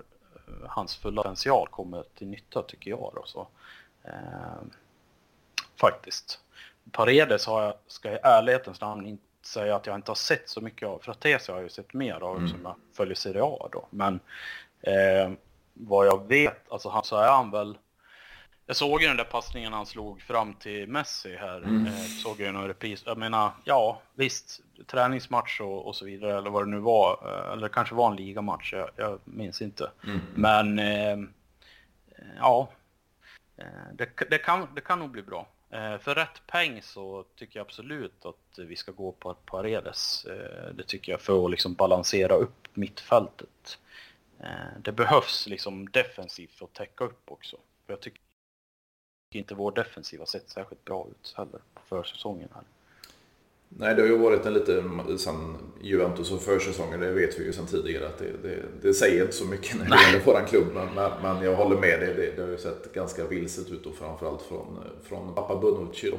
hans 0.66 0.96
fulla 0.96 1.22
potential 1.22 1.68
kommer 1.70 2.05
till 2.18 2.26
nytta 2.26 2.62
tycker 2.62 2.90
jag. 2.90 3.12
Då, 3.14 3.22
så. 3.24 3.48
Eh, 4.05 4.62
faktiskt. 5.81 6.40
Paredes 6.92 7.46
har 7.46 7.62
jag, 7.62 7.74
ska 7.87 8.12
i 8.12 8.18
ärlighetens 8.22 8.81
namn 8.81 9.07
inte 9.07 9.22
säga 9.42 9.76
att 9.76 9.87
jag 9.87 9.94
inte 9.94 10.11
har 10.11 10.16
sett 10.16 10.48
så 10.48 10.61
mycket 10.61 10.88
av. 10.88 10.98
Fratesi 10.98 11.52
har 11.52 11.59
jag 11.59 11.64
ju 11.64 11.70
sett 11.70 11.92
mer 11.92 12.14
av 12.14 12.37
mm. 12.37 12.48
som 12.48 12.61
jag 12.62 12.74
följer 12.92 13.14
Serie 13.14 13.42
A 13.44 13.68
då. 13.72 13.87
Men 13.90 14.20
eh, 14.81 15.33
vad 15.72 16.07
jag 16.07 16.28
vet, 16.28 16.72
alltså 16.72 16.88
han, 16.88 17.05
så 17.05 17.16
är 17.16 17.28
han 17.28 17.50
väl 17.50 17.78
Jag 18.72 18.76
såg 18.76 19.02
ju 19.02 19.08
den 19.08 19.16
där 19.16 19.24
passningen 19.24 19.72
han 19.72 19.87
slog 19.87 20.22
fram 20.22 20.54
till 20.54 20.88
Messi 20.88 21.37
här. 21.37 21.56
Mm. 21.56 21.87
Eh, 21.87 21.92
såg 21.92 22.40
ju 22.40 22.46
en 22.46 22.66
repris. 22.66 23.02
Jag 23.06 23.18
menar, 23.18 23.50
ja 23.64 24.02
visst, 24.14 24.61
träningsmatch 24.87 25.61
och, 25.61 25.87
och, 25.87 25.96
så 25.96 26.04
vidare 26.04 26.38
eller 26.38 26.50
vad 26.50 26.62
det 26.62 26.70
nu 26.70 26.78
var. 26.78 27.18
Eh, 27.24 27.52
eller 27.52 27.62
det 27.62 27.74
kanske 27.74 27.94
var 27.94 28.11
en 28.11 28.16
ligamatch, 28.16 28.72
jag, 28.72 28.90
jag 28.96 29.18
minns 29.24 29.62
inte. 29.62 29.90
Mm. 30.04 30.20
Men 30.35 30.78
eh, 30.78 31.28
ja, 32.38 32.68
eh, 33.56 33.64
det, 33.94 34.08
det, 34.30 34.38
kan, 34.38 34.68
det 34.74 34.80
kan 34.80 34.98
nog 34.98 35.11
bli 35.11 35.22
bra. 35.22 35.48
Eh, 35.70 35.98
för 35.98 36.14
rätt 36.14 36.42
peng 36.46 36.82
så 36.82 37.24
tycker 37.37 37.58
jag 37.58 37.64
absolut 37.64 38.24
att 38.24 38.58
vi 38.58 38.76
ska 38.76 38.92
gå 38.92 39.12
på 39.12 39.35
Paredes. 39.35 40.24
Eh, 40.24 40.74
det 40.74 40.85
tycker 40.85 41.12
jag 41.12 41.20
för 41.20 41.44
att 41.44 41.50
liksom 41.50 41.74
balansera 41.74 42.35
upp 42.35 42.68
mittfältet. 42.74 43.78
Det 44.78 44.92
behövs 44.92 45.46
liksom 45.46 45.90
defensivt 45.90 46.52
för 46.52 46.64
att 46.64 46.72
täcka 46.72 47.04
upp 47.04 47.22
också. 47.24 47.56
För 47.87 47.92
jag 47.92 48.00
tycker 48.00 48.22
inte 49.38 49.54
vår 49.54 49.72
defensiv 49.72 50.18
har 50.18 50.26
sett 50.26 50.50
särskilt 50.50 50.84
bra 50.84 51.06
ut 51.10 51.34
heller 51.36 51.60
för 51.88 52.02
säsongen 52.02 52.48
här. 52.54 52.62
Nej, 53.78 53.94
det 53.94 54.02
har 54.02 54.08
ju 54.08 54.18
varit 54.18 54.46
en 54.46 54.54
lite, 54.54 54.84
sen 55.18 55.56
Juventus 55.82 56.32
och 56.32 56.42
försäsongen, 56.42 57.00
det 57.00 57.12
vet 57.12 57.40
vi 57.40 57.44
ju 57.44 57.52
sedan 57.52 57.66
tidigare 57.66 58.06
att 58.06 58.18
det, 58.18 58.32
det, 58.42 58.62
det 58.82 58.94
säger 58.94 59.22
inte 59.22 59.32
så 59.32 59.44
mycket 59.44 59.78
när 59.78 59.84
det 59.84 60.02
gäller 60.02 60.24
våran 60.24 60.46
klubb. 60.46 60.66
Men, 60.74 61.12
men, 61.22 61.44
jag 61.44 61.54
håller 61.54 61.76
med 61.76 62.00
dig, 62.00 62.14
det, 62.14 62.36
det 62.36 62.42
har 62.42 62.48
ju 62.48 62.58
sett 62.58 62.94
ganska 62.94 63.26
vilset 63.26 63.70
ut 63.70 63.86
och 63.86 63.94
framförallt 63.94 64.42
från, 64.42 64.78
från 65.02 65.34
pappa 65.34 65.56
Bonucci 65.56 66.10
då. 66.10 66.18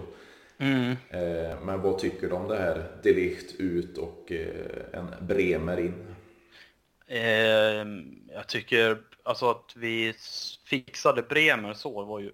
Mm. 0.58 0.92
Eh, 1.10 1.62
men 1.64 1.82
vad 1.82 2.00
tycker 2.00 2.28
du 2.28 2.34
om 2.34 2.48
det 2.48 2.58
här 2.58 2.84
Delicht 3.04 3.56
ut 3.60 3.98
och 3.98 4.32
eh, 4.32 5.00
en 5.00 5.28
Bremer 5.28 5.80
in? 5.80 6.16
Eh, 7.08 7.86
jag 8.36 8.48
tycker 8.48 8.98
alltså 9.24 9.50
att 9.50 9.74
vi 9.76 10.14
fixade 10.66 11.22
Bremer 11.22 11.74
så 11.74 12.04
var 12.04 12.20
ju 12.20 12.32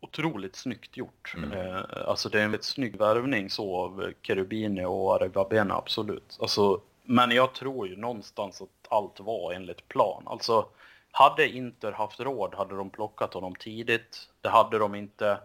otroligt 0.00 0.56
snyggt 0.56 0.96
gjort. 0.96 1.34
Mm. 1.36 1.52
Eh, 1.52 1.82
alltså 2.06 2.28
det 2.28 2.40
är 2.40 2.44
en 2.44 2.50
väldigt 2.50 2.64
snygg 2.64 2.96
värvning 2.96 3.50
så 3.50 3.76
av 3.76 4.12
Cherubini 4.22 4.84
och 4.84 5.14
Arevabena, 5.14 5.74
absolut. 5.74 6.38
Alltså, 6.40 6.80
men 7.02 7.30
jag 7.30 7.54
tror 7.54 7.88
ju 7.88 7.96
någonstans 7.96 8.62
att 8.62 8.92
allt 8.92 9.20
var 9.20 9.52
enligt 9.52 9.88
plan. 9.88 10.22
Alltså, 10.26 10.66
hade 11.12 11.48
Inter 11.48 11.92
haft 11.92 12.20
råd 12.20 12.54
hade 12.54 12.76
de 12.76 12.90
plockat 12.90 13.34
honom 13.34 13.54
tidigt. 13.54 14.28
Det 14.40 14.48
hade 14.48 14.78
de 14.78 14.94
inte. 14.94 15.38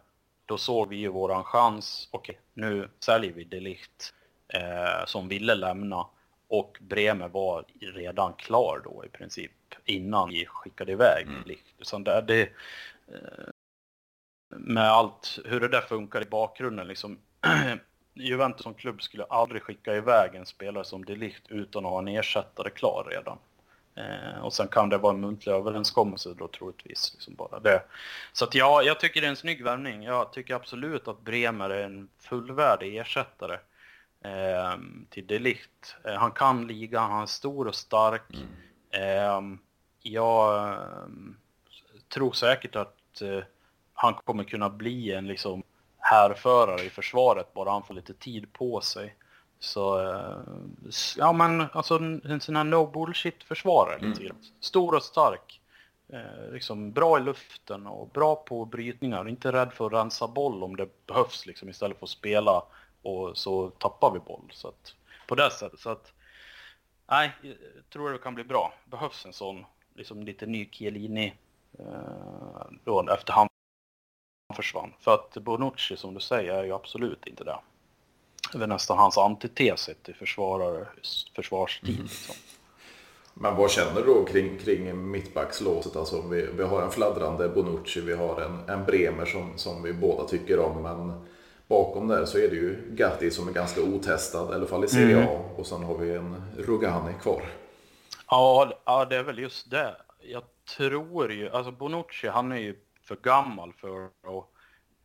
Då 0.46 0.58
såg 0.58 0.90
vi 0.90 0.96
ju 0.96 1.08
våran 1.08 1.44
chans. 1.44 2.10
Okej, 2.12 2.40
nu 2.54 2.90
säljer 3.00 3.32
vi 3.32 3.44
Delicht 3.44 4.14
eh, 4.48 5.06
som 5.06 5.28
ville 5.28 5.56
lämna. 5.56 6.08
Och 6.48 6.78
Bremer 6.82 7.28
var 7.28 7.66
redan 7.80 8.34
klar 8.34 8.82
då 8.84 9.06
i 9.06 9.10
princip 9.10 9.52
innan 9.86 10.30
vi 10.30 10.46
skickade 10.46 10.92
iväg 10.92 11.28
mm. 11.28 11.42
Delicht. 11.42 11.66
Så 11.82 11.98
det, 11.98 12.22
det, 12.28 12.42
eh, 12.42 13.48
med 14.58 14.90
allt, 14.92 15.40
hur 15.46 15.60
det 15.60 15.68
där 15.68 15.82
funkar 15.82 16.22
i 16.22 16.26
bakgrunden 16.26 16.88
liksom. 16.88 17.20
Juventus 18.14 18.64
som 18.64 18.74
klubb 18.74 19.02
skulle 19.02 19.24
aldrig 19.24 19.62
skicka 19.62 19.96
iväg 19.96 20.36
en 20.36 20.46
spelare 20.46 20.84
som 20.86 21.06
Delict 21.06 21.48
utan 21.48 21.86
att 21.86 21.92
ha 21.92 22.00
en 22.00 22.08
ersättare 22.08 22.70
klar 22.70 23.08
redan. 23.12 23.38
Eh, 23.96 24.40
och 24.42 24.54
sen 24.54 24.68
kan 24.68 24.90
det 24.90 24.98
vara 24.98 25.14
en 25.14 25.22
muntlig 25.22 25.54
överenskommelse 25.54 26.34
då 26.38 26.48
troligtvis. 26.48 27.12
Liksom 27.14 27.36
bara 27.36 27.60
det. 27.60 27.84
Så 28.34 28.46
att 28.46 28.56
ja, 28.56 28.84
jag 28.84 29.00
tycker 29.00 29.22
det 29.22 29.28
är 29.28 29.30
en 29.30 29.36
snygg 29.36 29.64
värvning. 29.64 30.04
Jag 30.04 30.34
tycker 30.34 30.56
absolut 30.56 31.08
att 31.08 31.22
Bremer 31.22 31.70
är 31.70 31.84
en 31.84 32.10
fullvärdig 32.20 32.98
ersättare 32.98 33.60
eh, 34.22 34.78
till 35.10 35.28
Delict. 35.28 35.96
Eh, 36.04 36.14
han 36.14 36.32
kan 36.32 36.68
liga, 36.68 37.00
han 37.00 37.22
är 37.22 37.26
stor 37.26 37.68
och 37.68 37.76
stark. 37.76 38.34
Mm. 38.34 38.48
Eh, 38.92 39.58
jag 40.02 40.74
ehm, 40.74 41.38
tror 42.08 42.32
säkert 42.32 42.76
att 42.76 43.22
eh, 43.22 43.44
han 43.96 44.14
kommer 44.14 44.44
kunna 44.44 44.70
bli 44.70 45.12
en 45.12 45.28
liksom 45.28 45.64
härförare 45.98 46.84
i 46.84 46.90
försvaret 46.90 47.54
bara 47.54 47.72
han 47.72 47.84
får 47.84 47.94
lite 47.94 48.14
tid 48.14 48.54
på 48.54 48.82
sig. 48.82 49.16
Så, 49.60 50.02
eh, 50.02 50.38
ja 51.18 51.34
men 51.34 51.66
alltså 51.72 51.98
en 51.98 52.42
sån 52.42 52.56
här 52.56 52.64
no 52.64 52.86
bullshit 52.92 53.44
försvarare 53.44 53.96
mm. 53.96 54.36
Stor 54.60 54.96
och 54.96 55.04
stark. 55.04 55.62
Eh, 56.10 56.52
liksom 56.52 56.92
bra 56.92 57.18
i 57.18 57.22
luften 57.22 57.88
och 57.88 58.10
bra 58.10 58.36
på 58.36 58.66
brytningar. 58.66 59.30
Inte 59.30 59.52
rädd 59.52 59.74
för 59.74 59.86
att 59.86 59.94
rensa 59.94 60.28
boll 60.28 60.64
om 60.64 60.76
det 60.76 61.06
behövs 61.06 61.46
liksom 61.46 61.70
istället 61.70 62.00
för 62.00 62.06
att 62.06 62.10
spela 62.10 62.64
och 63.02 63.38
så 63.38 63.70
tappar 63.70 64.12
vi 64.12 64.20
boll. 64.20 64.52
Så 64.52 64.68
att, 64.68 64.94
på 65.28 65.36
det 65.36 65.52
sättet. 65.52 65.80
Så 65.80 65.90
att, 65.90 66.14
nej, 67.10 67.32
jag 67.42 67.90
tror 67.90 68.12
det 68.12 68.18
kan 68.18 68.36
bli 68.36 68.44
bra. 68.44 68.74
Behövs 68.86 69.26
en 69.26 69.34
sån 69.34 69.66
liksom 69.96 70.24
lite 70.24 70.46
ny 70.46 70.70
Chiellini 70.72 71.34
eh, 71.80 72.66
då 72.84 73.10
efter 73.10 73.34
han 73.34 73.50
försvann. 74.56 74.94
För 75.00 75.14
att 75.14 75.38
Bonucci 75.38 75.98
som 75.98 76.14
du 76.14 76.20
säger 76.20 76.54
är 76.54 76.64
ju 76.64 76.74
absolut 76.74 77.28
inte 77.28 77.44
det. 77.44 77.58
Det 78.54 78.64
är 78.64 78.68
nästan 78.68 78.98
hans 78.98 79.18
antites 79.18 79.90
till 80.04 80.16
försvarare, 80.16 80.88
försvarsstil. 81.36 81.94
Mm. 81.94 82.04
Liksom. 82.04 82.36
Men 83.34 83.56
vad 83.56 83.72
känner 83.72 84.02
du 84.02 84.08
då 84.08 84.26
kring, 84.26 84.58
kring 84.58 85.12
mittbackslåset? 85.12 85.96
Alltså 85.96 86.22
vi, 86.22 86.48
vi 86.58 86.64
har 86.64 86.82
en 86.82 86.92
fladdrande 86.92 87.50
Bonucci, 87.50 88.02
vi 88.02 88.16
har 88.16 88.42
en, 88.42 88.70
en 88.70 88.86
Bremer 88.86 89.26
som, 89.26 89.58
som 89.58 89.84
vi 89.84 89.94
båda 89.94 90.28
tycker 90.28 90.60
om. 90.60 90.82
Men 90.82 91.26
bakom 91.68 92.08
där 92.08 92.26
så 92.26 92.38
är 92.38 92.50
det 92.50 92.56
ju 92.56 92.78
Gatti 92.90 93.32
som 93.32 93.48
är 93.48 93.52
ganska 93.52 93.82
otestad, 93.82 94.52
i 94.52 94.56
alla 94.56 94.66
fall 94.66 94.86
i 94.86 94.88
Serie 94.88 95.18
A. 95.18 95.30
Mm. 95.30 95.56
Och 95.56 95.68
sen 95.68 95.84
har 95.84 95.98
vi 95.98 96.16
en 96.16 96.44
Rugani 96.58 97.14
kvar. 97.22 97.42
Ja, 98.28 98.74
ja, 98.86 99.06
det 99.06 99.16
är 99.16 99.24
väl 99.24 99.40
just 99.40 99.72
det. 99.72 99.96
Jag 100.22 100.44
tror 100.78 101.32
ju, 101.32 101.50
alltså 101.50 101.72
Bonucci 101.72 102.28
han 102.28 102.52
är 102.52 102.58
ju 102.58 102.76
för 103.06 103.16
gammal 103.16 103.74
för 103.74 104.06
att 104.06 104.46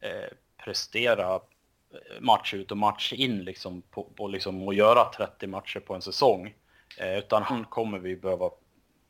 eh, 0.00 0.36
prestera 0.64 1.34
eh, 1.34 2.20
match 2.20 2.54
ut 2.54 2.70
och 2.70 2.76
match 2.76 3.12
in 3.12 3.44
liksom 3.44 3.82
på, 3.82 4.04
på 4.16 4.28
liksom 4.28 4.68
att 4.68 4.76
göra 4.76 5.04
30 5.04 5.46
matcher 5.46 5.80
på 5.80 5.94
en 5.94 6.02
säsong. 6.02 6.54
Eh, 6.98 7.18
utan 7.18 7.42
han 7.42 7.64
kommer 7.64 7.98
vi 7.98 8.16
behöva, 8.16 8.50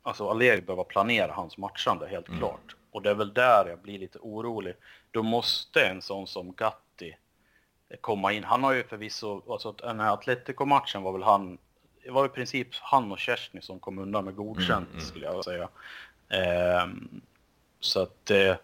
alltså 0.03 0.29
Allegri 0.29 0.61
behöva 0.61 0.85
planera 0.85 1.33
hans 1.33 1.59
matchande 1.59 2.09
helt 2.09 2.29
mm. 2.29 2.39
klart. 2.39 2.77
Och 2.91 3.03
det 3.03 3.11
är 3.11 3.15
väl 3.15 3.35
där 3.35 3.67
jag 3.69 3.79
blir 3.79 3.99
lite 3.99 4.19
orolig. 4.19 4.75
Då 5.11 5.23
måste 5.23 5.87
en 5.87 6.03
sån 6.03 6.27
som 6.27 6.53
Gatti 6.53 7.17
komma 8.01 8.33
in. 8.33 8.45
Han 8.45 8.65
har 8.65 8.73
ju 8.73 8.85
förvisso, 8.85 9.53
alltså 9.53 9.73
den 9.73 10.01
här 10.01 10.13
Atletico-matchen 10.13 11.03
var 11.03 11.13
väl 11.13 11.23
han, 11.23 11.59
det 12.05 12.11
var 12.11 12.27
i 12.27 12.29
princip 12.29 12.69
han 12.75 13.13
och 13.13 13.19
Kersny 13.19 13.61
som 13.61 13.81
kom 13.81 13.99
undan 13.99 14.25
med 14.25 14.37
godkänt 14.37 14.89
mm, 14.89 14.93
mm. 14.93 15.01
skulle 15.01 15.27
jag 15.27 15.45
säga. 15.45 15.69
Eh, 16.29 16.87
så 17.81 18.03
att 18.03 18.31
eh, 18.31 18.57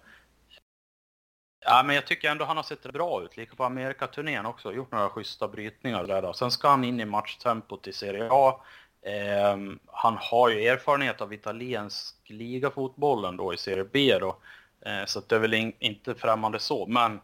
Ja, 1.68 1.82
men 1.82 1.94
jag 1.94 2.06
tycker 2.06 2.30
ändå 2.30 2.44
han 2.44 2.56
har 2.56 2.64
sett 2.64 2.92
bra 2.92 3.22
ut. 3.22 3.36
Lika 3.36 3.56
på 3.56 3.64
Amerikaturnén 3.64 4.46
också. 4.46 4.72
Gjort 4.72 4.92
några 4.92 5.08
schyssta 5.08 5.48
brytningar 5.48 6.04
där. 6.04 6.22
Då. 6.22 6.32
Sen 6.32 6.50
ska 6.50 6.68
han 6.68 6.84
in 6.84 7.00
i 7.00 7.04
matchtempot 7.04 7.86
i 7.86 7.92
Serie 7.92 8.28
A. 8.30 8.60
Eh, 9.02 9.56
han 9.86 10.16
har 10.20 10.48
ju 10.48 10.66
erfarenhet 10.66 11.20
av 11.20 11.32
italiensk 11.32 12.14
ligafotbollen 12.26 13.36
då 13.36 13.54
i 13.54 13.56
Serie 13.56 13.84
B 13.92 14.18
då. 14.20 14.36
Eh, 14.86 15.04
så 15.06 15.20
det 15.20 15.34
är 15.34 15.38
väl 15.38 15.54
in, 15.54 15.72
inte 15.78 16.14
främmande 16.14 16.58
så. 16.58 16.86
Men 16.86 17.20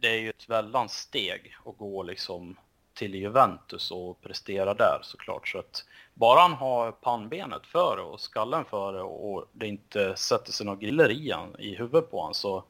det 0.00 0.08
är 0.08 0.20
ju 0.20 0.30
ett 0.30 0.48
väldans 0.48 0.92
steg 0.92 1.56
att 1.64 1.78
gå 1.78 2.02
liksom 2.02 2.56
till 2.94 3.14
Juventus 3.14 3.90
och 3.90 4.20
prestera 4.20 4.74
där 4.74 4.98
såklart. 5.02 5.48
Så 5.48 5.58
att 5.58 5.84
bara 6.14 6.40
han 6.40 6.52
har 6.52 6.92
pannbenet 6.92 7.66
före 7.66 8.00
och 8.00 8.20
skallen 8.20 8.64
före 8.64 9.02
och 9.02 9.48
det 9.52 9.66
inte 9.66 10.16
sätter 10.16 10.52
sig 10.52 10.66
några 10.66 10.78
griller 10.78 11.10
i, 11.10 11.30
han, 11.30 11.56
i 11.58 11.74
huvudet 11.74 12.10
på 12.10 12.20
honom 12.20 12.34
så 12.34 12.64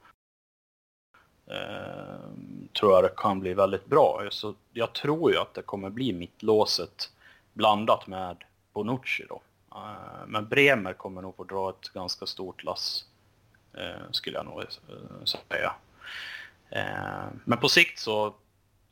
eh, 1.46 2.30
tror 2.78 2.92
jag 2.92 3.04
det 3.04 3.12
kan 3.16 3.40
bli 3.40 3.54
väldigt 3.54 3.86
bra. 3.86 4.22
Så 4.30 4.54
jag 4.72 4.92
tror 4.92 5.32
ju 5.32 5.38
att 5.38 5.54
det 5.54 5.62
kommer 5.62 5.90
bli 5.90 6.12
mittlåset 6.12 7.10
blandat 7.52 8.06
med 8.06 8.36
Bonucci 8.72 9.24
då. 9.28 9.40
Eh, 9.74 10.26
men 10.26 10.48
Bremer 10.48 10.92
kommer 10.92 11.22
nog 11.22 11.36
få 11.36 11.44
dra 11.44 11.70
ett 11.70 11.88
ganska 11.88 12.26
stort 12.26 12.64
lass, 12.64 13.04
eh, 13.74 14.10
skulle 14.10 14.36
jag 14.36 14.46
nog 14.46 14.60
eh, 14.60 15.24
säga. 15.24 15.72
Ehm, 16.70 17.40
men 17.44 17.58
på 17.58 17.68
sikt 17.68 17.98
så 17.98 18.34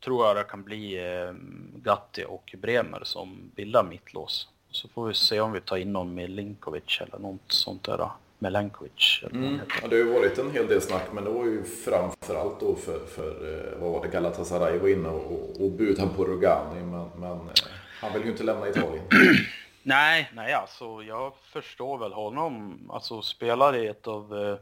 tror 0.04 0.26
jag 0.26 0.36
det 0.36 0.44
kan 0.44 0.62
bli 0.62 1.08
ehm, 1.08 1.72
Gatti 1.74 2.24
och 2.28 2.54
Bremer 2.58 3.00
som 3.04 3.50
bildar 3.54 3.84
mittlås. 3.84 4.48
Så 4.70 4.88
får 4.88 5.08
vi 5.08 5.14
se 5.14 5.40
om 5.40 5.52
vi 5.52 5.60
tar 5.60 5.76
in 5.76 5.92
någon 5.92 6.14
Milinkovic 6.14 7.00
eller 7.00 7.18
något 7.18 7.52
sånt 7.52 7.84
där. 7.84 8.08
Melankovic. 8.44 9.24
Mm. 9.32 9.60
Ja, 9.82 9.88
det 9.88 9.96
har 9.96 10.04
ju 10.04 10.12
varit 10.12 10.38
en 10.38 10.50
hel 10.50 10.66
del 10.66 10.80
snack, 10.80 11.08
men 11.12 11.24
det 11.24 11.30
var 11.30 11.44
ju 11.44 11.64
framförallt 11.64 12.60
då 12.60 12.76
för, 12.76 12.98
för 13.06 13.28
eh, 13.28 13.80
vad 13.80 13.92
var 13.92 14.02
det, 14.02 14.08
Galatasaray 14.08 14.78
var 14.78 14.88
inne 14.88 15.08
och, 15.08 15.60
och 15.60 15.70
budade 15.70 16.10
på 16.16 16.24
Rugani, 16.24 16.80
men, 16.80 17.08
men 17.16 17.30
eh, 17.30 17.70
han 18.00 18.12
vill 18.12 18.24
ju 18.24 18.30
inte 18.30 18.42
lämna 18.42 18.68
Italien. 18.68 19.04
nej, 19.82 20.30
nej 20.34 20.52
alltså 20.52 21.02
jag 21.02 21.32
förstår 21.52 21.98
väl 21.98 22.12
honom. 22.12 22.78
Alltså 22.92 23.22
spelar 23.22 23.76
i 23.76 23.86
ett 23.86 24.06
av 24.06 24.38
eh, 24.38 24.56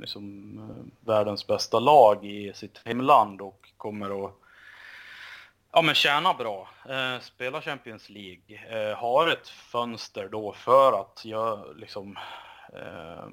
liksom, 0.00 0.60
världens 1.00 1.46
bästa 1.46 1.78
lag 1.78 2.24
i 2.24 2.52
sitt 2.54 2.80
hemland 2.84 3.40
och 3.40 3.68
kommer 3.76 4.24
att 4.24 4.34
ja, 5.72 5.82
men 5.82 5.94
tjäna 5.94 6.34
bra, 6.34 6.68
eh, 6.88 7.20
spela 7.20 7.60
Champions 7.60 8.08
League, 8.08 8.60
eh, 8.70 8.96
har 8.96 9.28
ett 9.28 9.48
fönster 9.48 10.28
då 10.28 10.52
för 10.52 11.00
att 11.00 11.24
jag 11.24 11.76
liksom 11.76 12.18
eh, 12.74 13.28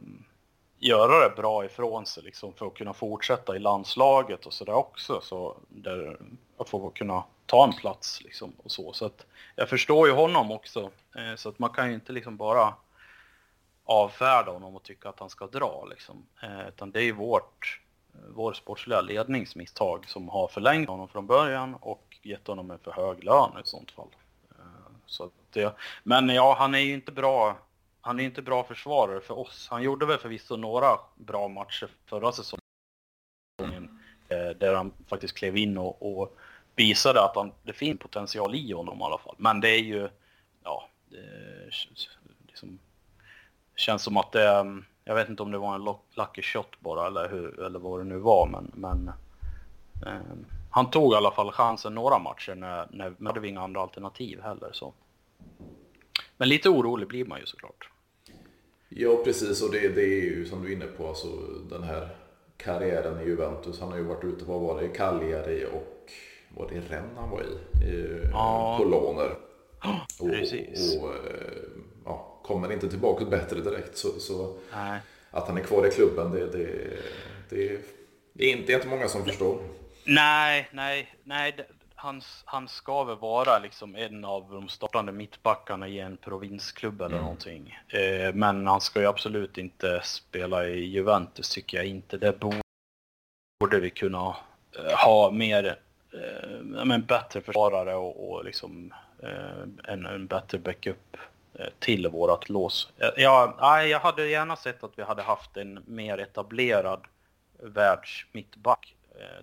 göra 0.80 1.30
det 1.30 1.36
bra 1.36 1.66
ifrån 1.66 2.06
sig 2.06 2.24
liksom 2.24 2.54
för 2.54 2.68
att 2.68 2.74
kunna 2.74 2.94
fortsätta 2.94 3.56
i 3.56 3.60
landslaget 3.60 4.46
och 4.46 4.54
sådär 4.54 4.74
också. 4.74 5.22
Så 5.22 5.58
där, 5.70 6.18
att 6.58 6.70
få 6.70 6.90
kunna 6.90 7.24
ta 7.46 7.64
en 7.64 7.74
plats 7.74 8.22
liksom 8.22 8.54
och 8.64 8.72
så. 8.72 8.94
Så 8.94 9.06
att 9.06 9.26
jag 9.56 9.70
förstår 9.70 10.08
ju 10.08 10.14
honom 10.14 10.52
också. 10.52 10.92
Eh, 11.16 11.36
så 11.36 11.50
att 11.50 11.60
man 11.60 11.70
kan 11.70 11.88
ju 11.88 11.94
inte 11.94 12.14
liksom 12.14 12.38
bara 12.38 12.74
avfärda 13.86 14.52
honom 14.52 14.76
och 14.76 14.84
tycka 14.84 15.10
att 15.10 15.20
han 15.20 15.30
ska 15.30 15.48
dra 15.48 15.88
liksom. 15.90 16.26
Eh, 16.44 16.68
utan 16.68 16.92
det 16.92 17.00
är 17.00 17.04
ju 17.04 17.12
vårt, 17.12 17.82
vår 18.30 18.54
sportsliga 18.54 19.02
ledningsmisstag 19.02 20.10
som 20.10 20.30
har 20.30 20.48
förlängt 20.48 20.90
honom 20.90 21.08
från 21.08 21.28
början 21.28 21.76
och 21.76 22.18
gett 22.22 22.48
honom 22.48 22.72
en 22.72 22.80
för 22.80 22.92
hög 22.92 23.24
lön 23.24 23.52
i 23.64 23.68
sånt 23.68 23.92
fall. 23.92 24.16
Eh, 24.50 24.92
så 25.06 25.30
det, 25.50 25.76
men 26.04 26.30
ja, 26.30 26.56
han 26.60 26.76
är 26.76 26.80
ju 26.80 26.94
inte 26.94 27.12
bra 27.12 27.58
han 28.02 28.20
är 28.20 28.24
inte 28.24 28.42
bra 28.42 28.64
försvarare 28.64 29.22
för 29.22 29.40
oss. 29.40 29.68
Han 29.70 29.84
gjorde 29.84 30.06
väl 30.06 30.18
förvisso 30.18 30.56
några 30.56 31.00
bra 31.16 31.48
matcher 31.48 31.90
förra 32.06 32.32
säsongen. 32.32 32.62
Eh, 34.30 34.50
där 34.60 34.74
han 34.76 34.94
faktiskt 35.08 35.38
klev 35.38 35.58
in 35.58 35.78
och, 35.78 36.20
och 36.20 36.38
visade 36.76 37.24
att 37.24 37.36
han, 37.36 37.52
det 37.64 37.74
finns 37.74 38.00
potential 38.00 38.56
i 38.56 38.72
honom 38.72 39.00
i 39.00 39.04
alla 39.04 39.18
fall. 39.18 39.36
Men 39.38 39.62
det 39.62 39.70
är 39.70 39.82
ju, 39.82 40.10
ja, 40.64 40.90
det 41.10 41.18
liksom, 42.48 42.80
känns 43.76 44.04
som 44.04 44.18
att 44.18 44.32
det, 44.32 44.50
mm, 44.50 44.86
jag 45.04 45.16
vet 45.16 45.30
inte 45.30 45.44
om 45.44 45.52
det 45.52 45.58
var 45.58 45.76
en 45.76 45.96
lucky 46.16 46.42
shot 46.42 46.80
bara 46.80 47.08
eller, 47.08 47.30
hur, 47.30 47.60
eller 47.60 47.80
vad 47.80 48.00
det 48.00 48.04
nu 48.04 48.18
var, 48.18 48.48
men, 48.48 48.72
men 48.74 49.12
eh, 50.06 50.38
han 50.70 50.90
tog 50.90 51.14
i 51.14 51.16
alla 51.16 51.32
fall 51.32 51.52
chansen 51.52 51.96
några 51.96 52.20
matcher 52.20 52.56
när, 52.56 52.88
när 52.92 53.10
vi 53.10 53.26
hade 53.26 53.48
inga 53.48 53.62
andra 53.62 53.82
alternativ 53.82 54.42
heller. 54.42 54.70
Så. 54.74 54.94
Men 56.38 56.50
lite 56.50 56.70
orolig 56.70 57.08
blir 57.08 57.26
man 57.26 57.40
ju 57.40 57.46
såklart. 57.46 57.91
Ja, 58.96 59.22
precis. 59.24 59.62
Och 59.62 59.72
det, 59.72 59.90
det 59.90 60.04
är 60.04 60.24
ju 60.24 60.46
som 60.46 60.64
du 60.64 60.70
är 60.70 60.76
inne 60.76 60.86
på, 60.86 61.08
alltså, 61.08 61.28
den 61.70 61.84
här 61.84 62.10
karriären 62.58 63.22
i 63.22 63.26
Juventus. 63.26 63.80
Han 63.80 63.92
har 63.92 63.98
ju 63.98 64.04
varit 64.04 64.24
ute, 64.24 64.46
vad 64.46 64.62
var 64.62 64.82
det, 64.82 64.88
Cagliari 64.88 65.66
och 65.66 66.12
var 66.58 66.70
det 66.70 66.96
Rennes 66.96 67.18
han 67.18 67.30
var 67.30 67.42
i? 67.42 67.86
i 67.86 68.22
ja. 68.32 68.78
På 68.80 68.90
låner. 68.90 69.36
Oh, 70.20 70.30
precis. 70.40 70.98
Och, 70.98 71.04
och 71.04 71.14
eh, 71.14 71.22
ja, 72.06 72.42
kommer 72.44 72.72
inte 72.72 72.90
tillbaka 72.90 73.26
bättre 73.26 73.62
direkt 73.62 73.98
så, 73.98 74.20
så 74.20 74.56
att 75.32 75.48
han 75.48 75.58
är 75.58 75.62
kvar 75.62 75.88
i 75.88 75.92
klubben 75.92 76.32
det, 76.32 76.46
det, 76.46 76.68
det, 77.50 77.82
det 78.34 78.46
är 78.46 78.58
inte 78.58 78.72
jättemånga 78.72 79.08
som 79.08 79.26
förstår. 79.26 79.62
Nej, 80.06 80.70
nej, 80.72 81.16
nej 81.24 81.56
han, 82.02 82.22
han 82.46 82.68
ska 82.68 83.04
väl 83.04 83.18
vara 83.18 83.60
liksom 83.60 83.96
en 83.96 84.26
av 84.26 84.52
de 84.52 84.70
startande 84.70 85.12
mittbackarna 85.12 85.88
i 85.88 86.00
en 86.00 86.18
provinsklubb 86.18 87.02
eller 87.02 87.16
mm. 87.16 87.22
någonting. 87.22 87.80
Eh, 87.88 88.34
men 88.34 88.68
han 88.68 88.82
ska 88.82 89.00
ju 89.00 89.06
absolut 89.06 89.58
inte 89.58 90.02
spela 90.04 90.66
i 90.66 90.80
Juventus 90.80 91.50
tycker 91.50 91.78
jag 91.78 91.86
inte. 91.86 92.18
Det 92.18 92.40
borde 93.60 93.80
vi 93.80 93.90
kunna 93.90 94.36
eh, 94.78 94.98
ha 95.06 95.32
mer, 95.32 95.80
eh, 96.14 96.60
men 96.62 97.06
bättre 97.06 97.42
försvarare 97.42 97.96
och, 97.96 98.32
och 98.32 98.46
liksom 98.46 98.94
eh, 99.24 99.94
en, 99.94 100.06
en 100.06 100.28
bättre 100.28 100.58
backup 100.58 101.18
eh, 101.54 101.68
till 101.80 102.08
vårat 102.08 102.50
lås. 102.50 102.94
Eh, 102.98 103.10
ja, 103.18 103.84
jag 103.84 104.00
hade 104.00 104.28
gärna 104.28 104.56
sett 104.56 104.84
att 104.84 105.00
vi 105.00 105.04
hade 105.04 105.22
haft 105.22 105.58
en 105.58 105.84
mer 105.86 106.18
etablerad 106.18 107.02
världsmittback 107.60 108.96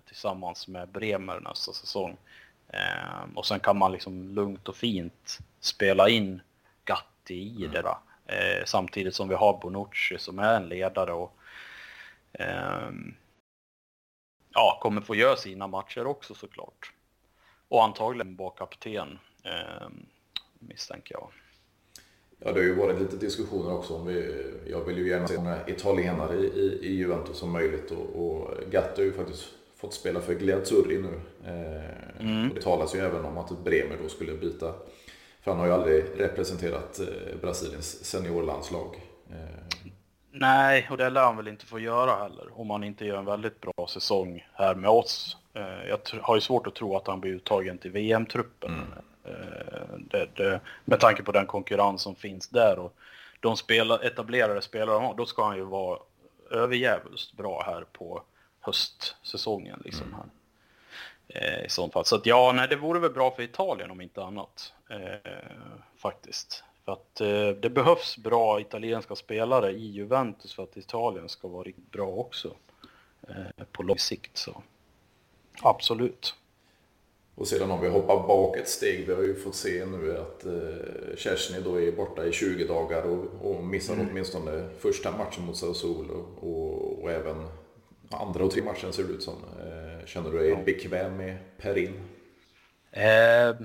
tillsammans 0.07 0.67
med 0.67 0.89
Bremer 0.89 1.39
nästa 1.39 1.73
säsong. 1.73 2.17
Eh, 2.73 3.35
och 3.35 3.45
sen 3.45 3.59
kan 3.59 3.77
man 3.77 3.91
liksom 3.91 4.29
lugnt 4.29 4.69
och 4.69 4.75
fint 4.75 5.39
spela 5.59 6.09
in 6.09 6.41
Gatti 6.85 7.35
i 7.35 7.55
mm. 7.55 7.71
det 7.71 7.81
där. 7.81 7.97
Eh, 8.25 8.65
samtidigt 8.65 9.15
som 9.15 9.29
vi 9.29 9.35
har 9.35 9.59
Bonucci 9.61 10.17
som 10.17 10.39
är 10.39 10.53
en 10.53 10.69
ledare 10.69 11.13
och 11.13 11.35
eh, 12.33 12.89
ja, 14.53 14.79
kommer 14.81 15.01
få 15.01 15.15
göra 15.15 15.35
sina 15.35 15.67
matcher 15.67 16.05
också 16.05 16.33
såklart. 16.33 16.93
Och 17.67 17.83
antagligen 17.83 18.35
vara 18.35 18.49
kapten 18.49 19.19
ehm, 19.43 20.05
misstänker 20.59 21.15
jag. 21.15 21.31
Ja, 22.39 22.51
det 22.51 22.59
har 22.59 22.65
ju 22.65 22.75
varit 22.75 22.99
lite 22.99 23.15
diskussioner 23.15 23.73
också 23.73 23.95
om 23.95 24.07
vi, 24.07 24.45
jag 24.69 24.85
vill 24.85 24.97
ju 24.97 25.09
gärna 25.09 25.27
se 25.27 25.37
många 25.37 25.67
italienare 25.67 26.35
i, 26.35 26.45
i, 26.45 26.79
i 26.81 26.95
Juventus 26.95 27.37
som 27.37 27.51
möjligt 27.51 27.91
och, 27.91 28.25
och 28.25 28.53
Gatti 28.71 29.01
har 29.01 29.05
ju 29.05 29.13
faktiskt 29.13 29.45
fått 29.79 29.93
spela 29.93 30.21
för 30.21 30.33
Gliazzurri 30.33 31.01
nu. 31.01 31.19
Eh, 31.45 32.25
mm. 32.25 32.51
Det 32.55 32.61
talas 32.61 32.95
ju 32.95 32.99
även 32.99 33.25
om 33.25 33.37
att 33.37 33.63
Bremer 33.63 33.97
då 34.03 34.09
skulle 34.09 34.33
byta. 34.33 34.73
För 35.41 35.51
han 35.51 35.59
har 35.59 35.67
ju 35.67 35.73
aldrig 35.73 36.05
representerat 36.17 36.99
eh, 36.99 37.39
Brasiliens 37.41 38.05
seniorlandslag. 38.05 38.95
Eh. 39.29 39.85
Nej, 40.31 40.87
och 40.91 40.97
det 40.97 41.09
lär 41.09 41.23
han 41.23 41.37
väl 41.37 41.47
inte 41.47 41.65
få 41.65 41.79
göra 41.79 42.15
heller. 42.15 42.47
Om 42.51 42.69
han 42.69 42.83
inte 42.83 43.05
gör 43.05 43.17
en 43.17 43.25
väldigt 43.25 43.61
bra 43.61 43.87
säsong 43.89 44.47
här 44.53 44.75
med 44.75 44.89
oss. 44.89 45.37
Jag 45.87 45.99
har 46.21 46.35
ju 46.35 46.41
svårt 46.41 46.67
att 46.67 46.75
tro 46.75 46.95
att 46.95 47.07
han 47.07 47.19
blir 47.19 47.31
uttagen 47.31 47.77
till 47.77 47.91
VM-truppen. 47.91 48.73
Mm. 48.73 48.87
Det, 50.11 50.27
det, 50.35 50.59
med 50.85 50.99
tanke 50.99 51.23
på 51.23 51.31
den 51.31 51.45
konkurrens 51.45 52.01
som 52.01 52.15
finns 52.15 52.47
där. 52.47 52.79
Och 52.79 52.93
de 53.39 53.57
spela, 53.57 53.99
etablerade 53.99 54.61
spelare 54.61 54.95
de 54.95 55.03
har, 55.03 55.15
då 55.15 55.25
ska 55.25 55.45
han 55.45 55.57
ju 55.57 55.63
vara 55.63 55.99
överjävligt 56.51 57.33
bra 57.33 57.63
här 57.65 57.85
på 57.91 58.23
höstsäsongen. 58.61 59.81
Liksom, 59.85 60.07
mm. 60.07 60.19
här. 60.19 60.29
Eh, 61.27 61.65
I 61.65 61.69
sånt 61.69 61.93
fall. 61.93 62.05
Så 62.05 62.15
att 62.15 62.25
ja, 62.25 62.51
nej, 62.55 62.67
det 62.67 62.75
vore 62.75 62.99
väl 62.99 63.11
bra 63.11 63.31
för 63.31 63.43
Italien 63.43 63.91
om 63.91 64.01
inte 64.01 64.23
annat. 64.23 64.73
Eh, 64.89 65.31
faktiskt. 65.97 66.63
För 66.85 66.91
att 66.91 67.21
eh, 67.21 67.49
det 67.49 67.69
behövs 67.69 68.17
bra 68.17 68.61
italienska 68.61 69.15
spelare 69.15 69.71
i 69.71 69.87
Juventus 69.87 70.53
för 70.53 70.63
att 70.63 70.77
Italien 70.77 71.29
ska 71.29 71.47
vara 71.47 71.63
riktigt 71.63 71.91
bra 71.91 72.07
också. 72.07 72.55
Eh, 73.27 73.65
på 73.71 73.83
lång 73.83 73.97
sikt 73.97 74.37
så. 74.37 74.63
Absolut. 75.61 76.35
Och 77.35 77.47
sedan 77.47 77.71
om 77.71 77.81
vi 77.81 77.89
hoppar 77.89 78.27
bak 78.27 78.57
ett 78.57 78.69
steg, 78.69 79.07
vi 79.07 79.13
har 79.13 79.21
ju 79.21 79.35
fått 79.35 79.55
se 79.55 79.85
nu 79.85 80.17
att 80.17 80.45
eh, 80.45 81.15
Kersny 81.17 81.59
då 81.61 81.81
är 81.81 81.91
borta 81.91 82.25
i 82.25 82.31
20 82.31 82.67
dagar 82.67 83.03
och, 83.03 83.51
och 83.51 83.63
missar 83.63 83.93
mm. 83.93 84.07
åtminstone 84.11 84.69
första 84.79 85.11
matchen 85.11 85.45
mot 85.45 85.57
Sassuolo 85.57 86.25
och, 86.41 86.49
och, 86.49 87.03
och 87.03 87.11
även 87.11 87.47
andra 88.11 88.43
och 88.43 88.51
tredje 88.51 88.71
matchen 88.71 88.93
ser 88.93 89.03
det 89.03 89.13
ut 89.13 89.23
som. 89.23 89.33
Eh, 89.33 90.05
känner 90.05 90.31
du 90.31 90.37
dig 90.37 90.49
ja. 90.49 90.57
bekväm 90.65 91.17
med 91.17 91.37
Perin? 91.57 92.09
Eh, 92.91 93.55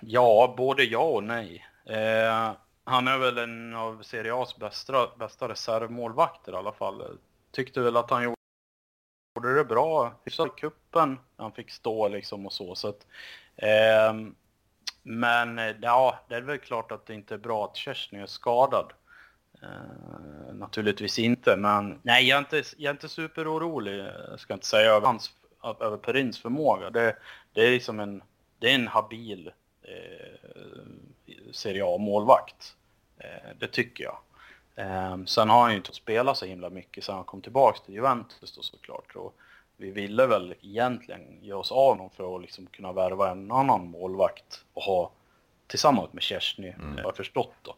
ja, 0.00 0.54
både 0.56 0.84
ja 0.84 1.02
och 1.02 1.24
nej. 1.24 1.66
Eh, 1.86 2.52
han 2.84 3.08
är 3.08 3.18
väl 3.18 3.38
en 3.38 3.74
av 3.74 4.02
Serie 4.02 4.32
A's 4.32 4.60
bästa, 4.60 5.10
bästa 5.18 5.48
reservmålvakter 5.48 6.52
i 6.52 6.56
alla 6.56 6.72
fall. 6.72 7.18
Tyckte 7.50 7.80
väl 7.80 7.96
att 7.96 8.10
han 8.10 8.22
gjorde 8.22 9.54
det 9.54 9.64
bra 9.64 10.12
hyfsat 10.24 10.46
i 10.46 10.60
kuppen. 10.60 11.18
Han 11.36 11.52
fick 11.52 11.70
stå 11.70 12.08
liksom 12.08 12.46
och 12.46 12.52
så. 12.52 12.74
så 12.74 12.88
att, 12.88 13.06
eh, 13.56 14.14
men 15.02 15.60
ja, 15.82 16.18
det 16.28 16.34
är 16.34 16.42
väl 16.42 16.58
klart 16.58 16.92
att 16.92 17.06
det 17.06 17.14
inte 17.14 17.34
är 17.34 17.38
bra 17.38 17.64
att 17.64 17.76
Kerstin 17.76 18.20
är 18.20 18.26
skadad. 18.26 18.92
Uh, 19.64 20.54
naturligtvis 20.54 21.18
inte, 21.18 21.56
men 21.56 22.00
nej, 22.02 22.28
jag 22.28 22.36
är 22.36 22.40
inte, 22.40 22.62
jag 22.76 22.90
är 22.90 22.94
inte 22.94 23.08
superorolig, 23.08 23.98
jag 23.98 24.40
ska 24.40 24.54
inte 24.54 24.66
säga 24.66 24.90
över, 24.90 25.06
hans, 25.06 25.30
över 25.80 25.96
Perins 25.96 26.38
förmåga. 26.38 26.90
Det, 26.90 27.16
det 27.52 27.66
är 27.66 27.70
liksom 27.70 28.00
en, 28.00 28.22
det 28.58 28.70
är 28.70 28.74
en 28.74 28.88
habil 28.88 29.52
eh, 29.82 30.54
Serie 31.52 31.84
A-målvakt. 31.86 32.76
Eh, 33.18 33.56
det 33.58 33.66
tycker 33.66 34.04
jag. 34.04 34.18
Eh, 34.76 35.24
sen 35.24 35.50
har 35.50 35.62
han 35.62 35.70
ju 35.70 35.76
inte 35.76 35.92
spelat 35.92 36.36
så 36.36 36.46
himla 36.46 36.70
mycket 36.70 37.04
sen 37.04 37.14
han 37.14 37.24
kom 37.24 37.40
tillbaka 37.40 37.78
till 37.84 37.94
Juventus 37.94 38.52
då 38.56 38.62
såklart. 38.62 39.16
Och 39.16 39.34
vi 39.76 39.90
ville 39.90 40.26
väl 40.26 40.54
egentligen 40.60 41.38
ge 41.42 41.52
oss 41.52 41.72
av 41.72 41.88
honom 41.88 42.10
för 42.10 42.36
att 42.36 42.42
liksom 42.42 42.66
kunna 42.66 42.92
värva 42.92 43.30
en 43.30 43.52
annan 43.52 43.90
målvakt 43.90 44.64
och 44.74 44.82
ha 44.82 45.10
tillsammans 45.66 46.12
med 46.12 46.22
Kersny, 46.22 46.68
mm. 46.68 46.96
har 46.96 47.02
jag 47.02 47.16
förstått 47.16 47.54
då. 47.62 47.76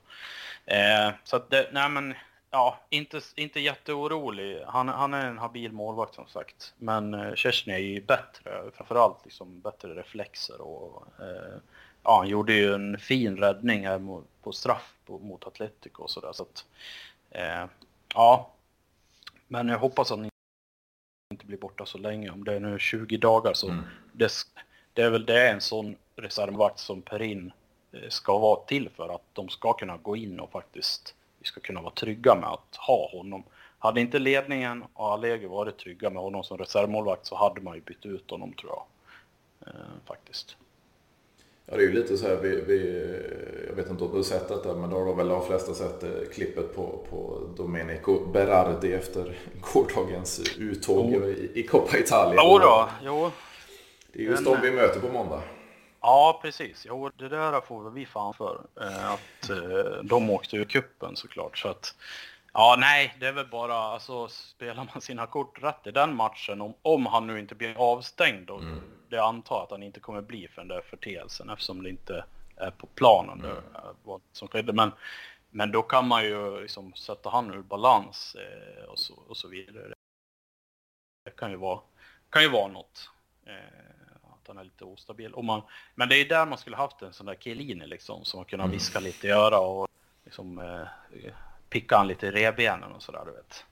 Eh, 0.66 1.14
så 1.24 1.36
att 1.36 1.50
det, 1.50 1.68
nej 1.72 1.88
men, 1.88 2.14
ja, 2.50 2.80
inte, 2.90 3.20
inte 3.36 3.60
jätteorolig. 3.60 4.62
Han, 4.66 4.88
han 4.88 5.14
är 5.14 5.26
en 5.26 5.38
habil 5.38 5.72
målvakt 5.72 6.14
som 6.14 6.26
sagt. 6.26 6.74
Men 6.78 7.14
eh, 7.14 7.34
Kerstin 7.34 7.74
är 7.74 7.78
ju 7.78 8.00
bättre, 8.00 8.70
framförallt 8.74 9.24
liksom 9.24 9.60
bättre 9.60 9.94
reflexer 9.94 10.60
och 10.60 11.06
eh, 11.20 11.58
ja, 12.02 12.18
han 12.18 12.28
gjorde 12.28 12.52
ju 12.52 12.74
en 12.74 12.98
fin 12.98 13.36
räddning 13.36 13.86
här 13.86 13.98
mot, 13.98 14.24
på 14.42 14.52
straff 14.52 14.94
på, 15.06 15.18
mot 15.18 15.46
Atletico 15.46 16.02
och 16.02 16.10
sådär. 16.10 16.32
Så 16.32 16.42
att, 16.42 16.64
eh, 17.30 17.66
ja, 18.14 18.50
men 19.48 19.68
jag 19.68 19.78
hoppas 19.78 20.12
att 20.12 20.18
han 20.18 20.28
inte 21.32 21.46
blir 21.46 21.58
borta 21.58 21.86
så 21.86 21.98
länge. 21.98 22.30
Om 22.30 22.44
det 22.44 22.54
är 22.54 22.60
nu 22.60 22.78
20 22.78 23.16
dagar 23.16 23.54
så 23.54 23.68
mm. 23.68 23.84
det, 24.12 24.32
det 24.92 25.02
är 25.02 25.10
väl 25.10 25.26
det 25.26 25.48
en 25.48 25.60
sån 25.60 25.96
reservvakt 26.16 26.78
som 26.78 27.02
Perin 27.02 27.52
ska 28.08 28.38
vara 28.38 28.60
till 28.60 28.88
för 28.88 29.14
att 29.14 29.22
de 29.32 29.48
ska 29.48 29.72
kunna 29.72 29.96
gå 29.96 30.16
in 30.16 30.40
och 30.40 30.50
faktiskt 30.50 31.14
vi 31.38 31.46
ska 31.46 31.60
kunna 31.60 31.80
vara 31.80 31.94
trygga 31.94 32.34
med 32.34 32.48
att 32.48 32.76
ha 32.76 33.10
honom. 33.10 33.42
Hade 33.78 34.00
inte 34.00 34.18
ledningen 34.18 34.84
och 34.94 35.12
Allegri 35.12 35.46
varit 35.46 35.78
trygga 35.78 36.10
med 36.10 36.22
honom 36.22 36.44
som 36.44 36.58
reservmålvakt 36.58 37.26
så 37.26 37.36
hade 37.36 37.60
man 37.60 37.74
ju 37.74 37.80
bytt 37.80 38.06
ut 38.06 38.30
honom 38.30 38.52
tror 38.52 38.72
jag. 38.72 38.84
Eh, 39.66 39.74
faktiskt. 40.06 40.56
Ja, 41.66 41.76
det 41.76 41.82
är 41.82 41.86
ju 41.86 41.92
lite 41.92 42.16
så 42.16 42.26
här, 42.26 42.36
vi, 42.36 42.60
vi, 42.60 42.78
jag 43.68 43.76
vet 43.76 43.90
inte 43.90 44.04
om 44.04 44.10
du 44.10 44.16
har 44.16 44.22
sett 44.22 44.48
detta, 44.48 44.74
men 44.74 44.90
då 44.90 44.96
har 44.96 45.14
väl 45.14 45.28
de 45.28 45.46
flesta 45.46 45.74
sett 45.74 46.02
eh, 46.02 46.10
klippet 46.34 46.76
på, 46.76 47.06
på 47.10 47.40
Domenico 47.56 48.26
Berardi 48.32 48.92
efter 48.92 49.38
gårdagens 49.72 50.56
uttåg 50.58 51.14
oh. 51.14 51.28
i, 51.28 51.50
i 51.54 51.62
Coppa 51.62 51.98
Italia. 51.98 52.40
Jo 52.44 52.58
då, 52.58 52.88
jo. 53.02 53.30
Det 54.12 54.18
är 54.18 54.22
just 54.22 54.44
de 54.44 54.60
vi 54.62 54.70
möter 54.70 55.00
på 55.00 55.08
måndag. 55.08 55.42
Ja, 56.06 56.38
precis. 56.42 56.86
Jo, 56.88 57.10
det 57.16 57.28
där 57.28 57.60
får 57.60 57.90
vi 57.90 58.06
fan 58.06 58.34
för. 58.34 58.66
Eh, 58.80 59.12
att 59.12 59.50
eh, 59.50 60.02
de 60.02 60.30
åkte 60.30 60.56
ur 60.56 60.64
kuppen 60.64 61.16
såklart. 61.16 61.58
Så 61.58 61.68
att, 61.68 61.94
ja, 62.52 62.76
nej, 62.78 63.16
det 63.20 63.26
är 63.26 63.32
väl 63.32 63.46
bara, 63.46 63.74
alltså 63.74 64.28
spelar 64.28 64.88
man 64.94 65.00
sina 65.00 65.26
kort 65.26 65.62
rätt 65.62 65.86
i 65.86 65.90
den 65.90 66.14
matchen, 66.14 66.60
om, 66.60 66.74
om 66.82 67.06
han 67.06 67.26
nu 67.26 67.38
inte 67.38 67.54
blir 67.54 67.92
avstängd, 67.92 68.50
och 68.50 68.60
mm. 68.60 68.80
det 69.08 69.18
antar 69.18 69.62
att 69.62 69.70
han 69.70 69.82
inte 69.82 70.00
kommer 70.00 70.22
bli 70.22 70.48
för 70.48 70.62
den 70.62 70.68
där 70.68 70.80
förteelsen 70.80 71.50
eftersom 71.50 71.82
det 71.82 71.90
inte 71.90 72.24
är 72.56 72.70
på 72.70 72.86
planen 72.86 73.44
mm. 73.44 73.56
vad 74.04 74.20
som 74.32 74.48
skedde. 74.48 74.72
Men, 74.72 74.92
men 75.50 75.72
då 75.72 75.82
kan 75.82 76.08
man 76.08 76.24
ju 76.24 76.60
liksom 76.60 76.94
sätta 76.94 77.30
han 77.30 77.54
ur 77.54 77.62
balans 77.62 78.36
eh, 78.38 78.84
och, 78.84 78.98
så, 78.98 79.14
och 79.28 79.36
så 79.36 79.48
vidare. 79.48 79.94
Det 81.24 81.30
kan 81.36 81.50
ju 81.50 81.56
vara, 81.56 81.80
kan 82.30 82.42
ju 82.42 82.48
vara 82.48 82.68
något. 82.68 83.10
Att 84.46 84.56
han 84.56 84.58
är 84.58 84.64
lite 84.64 84.84
ostabil. 84.84 85.34
Och 85.34 85.44
man, 85.44 85.62
men 85.94 86.08
det 86.08 86.16
är 86.16 86.28
där 86.28 86.46
man 86.46 86.58
skulle 86.58 86.76
haft 86.76 87.02
en 87.02 87.12
sån 87.12 87.26
där 87.26 87.34
Chiellini 87.34 87.86
liksom, 87.86 88.24
som 88.24 88.38
man 88.38 88.44
kunde 88.44 88.64
mm. 88.64 88.74
viska 88.74 89.00
lite 89.00 89.26
i 89.26 89.30
öra 89.30 89.58
och 89.58 89.88
liksom 90.24 90.58
eh, 90.58 91.32
picka 91.68 91.96
han 91.96 92.08
lite 92.08 92.26
i 92.26 92.30
revbenen 92.30 92.92
och 92.92 93.02
sådär, 93.02 93.22
du 93.26 93.32
vet. 93.32 93.64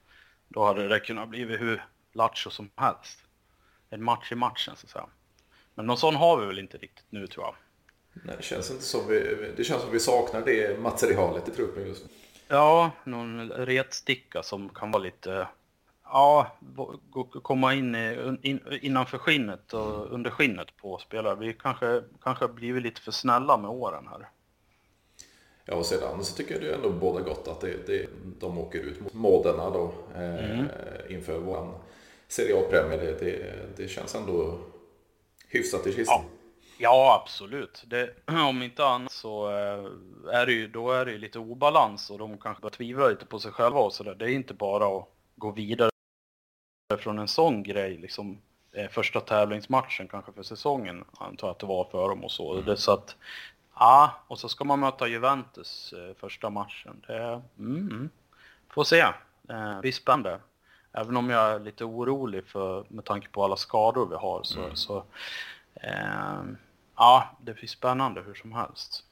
Då 0.48 0.64
hade 0.64 0.88
det 0.88 1.00
kunnat 1.00 1.28
bli 1.28 1.44
hur 1.44 1.84
lattjo 2.12 2.50
som 2.50 2.70
helst. 2.76 3.18
En 3.90 4.04
match 4.04 4.32
i 4.32 4.34
matchen, 4.34 4.76
så 4.76 4.86
att 4.86 4.90
säga. 4.90 5.06
Men 5.74 5.86
någon 5.86 5.98
sån 5.98 6.16
har 6.16 6.40
vi 6.40 6.46
väl 6.46 6.58
inte 6.58 6.78
riktigt 6.78 7.06
nu, 7.10 7.26
tror 7.26 7.44
jag. 7.44 7.54
Nej, 8.12 8.36
det 8.36 8.42
känns 8.42 8.70
inte 8.70 8.82
som 8.82 9.08
vi, 9.08 9.52
det 9.56 9.64
känns 9.64 9.82
som 9.82 9.90
vi 9.90 10.00
saknar 10.00 10.40
det 10.40 10.80
materialet 10.80 11.48
i 11.48 11.50
truppen 11.50 11.86
just 11.86 12.02
nu. 12.04 12.08
Ja, 12.48 12.90
någon 13.04 13.50
retsticka 13.50 14.42
som 14.42 14.68
kan 14.68 14.90
vara 14.90 15.02
lite 15.02 15.48
Ja, 16.16 16.46
komma 17.42 17.74
in, 17.74 17.94
in 18.42 18.60
innanför 18.80 19.18
skinnet 19.18 19.72
och 19.72 20.12
under 20.12 20.30
skinnet 20.30 20.76
på 20.76 20.98
spelare. 20.98 21.34
Vi 21.34 21.52
kanske, 21.52 22.02
kanske 22.22 22.48
blivit 22.48 22.82
lite 22.82 23.00
för 23.00 23.12
snälla 23.12 23.56
med 23.56 23.70
åren 23.70 24.08
här. 24.10 24.28
Ja, 25.64 25.74
och 25.74 25.86
sedan 25.86 26.24
så 26.24 26.36
tycker 26.36 26.54
jag 26.54 26.62
det 26.62 26.74
ändå 26.74 26.90
båda 26.90 27.20
gott 27.20 27.48
att 27.48 27.60
det, 27.60 27.86
det, 27.86 28.06
de 28.40 28.58
åker 28.58 28.78
ut 28.78 29.00
mot 29.00 29.14
Modena 29.14 29.70
då 29.70 29.94
eh, 30.14 30.50
mm. 30.50 30.66
inför 31.08 31.38
våran 31.38 31.74
Serie 32.28 32.56
A-premiär. 32.56 32.98
Det, 32.98 33.20
det, 33.20 33.54
det, 33.76 33.88
känns 33.88 34.14
ändå 34.14 34.58
hyfsat 35.48 35.86
i 35.86 35.92
kistan. 35.92 36.20
Ja. 36.20 36.30
ja, 36.78 37.22
absolut. 37.22 37.84
Om 38.48 38.62
inte 38.62 38.84
annat 38.84 39.12
så 39.12 39.50
eh, 39.50 40.34
är 40.34 40.46
det 40.46 40.52
ju, 40.52 40.68
då 40.68 40.92
är 40.92 41.04
det 41.04 41.12
ju 41.12 41.18
lite 41.18 41.38
obalans 41.38 42.10
och 42.10 42.18
de 42.18 42.38
kanske 42.38 42.60
börjar 42.60 42.72
tvivla 42.74 43.08
lite 43.08 43.26
på 43.26 43.38
sig 43.38 43.52
själva 43.52 43.78
och 43.78 43.92
sådär. 43.92 44.14
Det 44.14 44.24
är 44.24 44.34
inte 44.34 44.54
bara 44.54 44.98
att 44.98 45.08
gå 45.36 45.50
vidare 45.50 45.90
från 46.88 47.18
en 47.18 47.28
sån 47.28 47.62
grej, 47.62 47.96
liksom 47.96 48.38
eh, 48.72 48.88
första 48.88 49.20
tävlingsmatchen 49.20 50.08
kanske 50.08 50.32
för 50.32 50.42
säsongen, 50.42 51.04
antar 51.18 51.48
jag 51.48 51.52
att 51.52 51.58
det 51.58 51.66
var 51.66 51.84
för 51.84 52.08
dem 52.08 52.24
och 52.24 52.30
så. 52.30 52.52
Mm. 52.52 52.64
Det, 52.64 52.76
så 52.76 52.92
att, 52.92 53.16
ja, 53.74 54.22
och 54.28 54.38
så 54.38 54.48
ska 54.48 54.64
man 54.64 54.80
möta 54.80 55.08
Juventus 55.08 55.92
eh, 55.92 56.14
första 56.14 56.50
matchen. 56.50 57.04
Det, 57.06 57.42
mm, 57.58 57.76
mm. 57.76 58.10
får 58.70 58.84
se. 58.84 59.06
Det 59.42 59.78
blir 59.80 59.92
spännande. 59.92 60.40
Även 60.92 61.16
om 61.16 61.30
jag 61.30 61.52
är 61.52 61.60
lite 61.60 61.84
orolig 61.84 62.46
för, 62.46 62.84
med 62.88 63.04
tanke 63.04 63.28
på 63.28 63.44
alla 63.44 63.56
skador 63.56 64.06
vi 64.06 64.16
har, 64.16 64.42
så, 64.42 64.60
mm. 64.60 64.76
så 64.76 65.04
eh, 65.74 66.42
ja, 66.96 67.36
det 67.42 67.54
blir 67.54 67.68
spännande 67.68 68.20
hur 68.20 68.34
som 68.34 68.52
helst. 68.52 69.04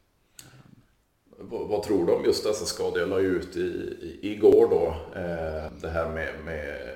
Vad, 1.39 1.69
vad, 1.69 1.83
tror 1.83 2.07
du 2.07 2.13
om 2.13 2.25
just 2.25 2.45
dessa 2.45 2.65
skador? 2.65 3.01
Jag 3.01 3.09
la 3.09 3.21
ju 3.21 3.27
ut 3.27 3.57
i, 3.57 3.61
i, 3.61 4.19
igår 4.33 4.69
då 4.71 4.87
eh, 5.21 5.73
det 5.81 5.91
här 5.91 6.09
med, 6.09 6.45
med 6.45 6.93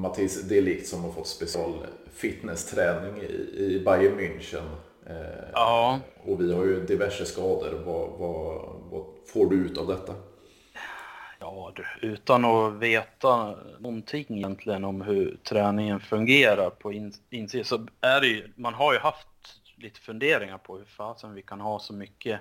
Mattis 0.00 0.48
Delikt 0.48 0.86
som 0.86 1.04
har 1.04 1.12
fått 1.12 1.26
special 1.26 1.86
fitnessträning 2.14 3.22
i, 3.22 3.26
i 3.56 3.82
Bayern 3.84 4.18
München. 4.18 4.64
Eh, 5.06 5.50
ja. 5.52 6.00
Och 6.22 6.40
vi 6.40 6.54
har 6.54 6.64
ju 6.64 6.86
diverse 6.86 7.24
skador. 7.24 7.82
Vad, 7.84 8.10
vad, 8.18 8.76
vad 8.90 9.04
får 9.26 9.46
du 9.46 9.56
ut 9.56 9.78
av 9.78 9.86
detta? 9.86 10.14
Ja, 11.40 11.72
utan 12.00 12.44
att 12.44 12.74
veta 12.74 13.56
någonting 13.78 14.26
egentligen 14.28 14.84
om 14.84 15.00
hur 15.00 15.38
träningen 15.44 16.00
fungerar 16.00 16.70
på 16.70 16.92
insidan 17.30 17.64
så 17.64 17.86
är 18.00 18.20
det 18.20 18.26
ju, 18.26 18.52
man 18.56 18.74
har 18.74 18.92
ju 18.92 18.98
haft 18.98 19.26
lite 19.76 20.00
funderingar 20.00 20.58
på 20.58 20.78
hur 20.78 20.84
fasen 20.84 21.34
vi 21.34 21.42
kan 21.42 21.60
ha 21.60 21.78
så 21.78 21.92
mycket 21.92 22.40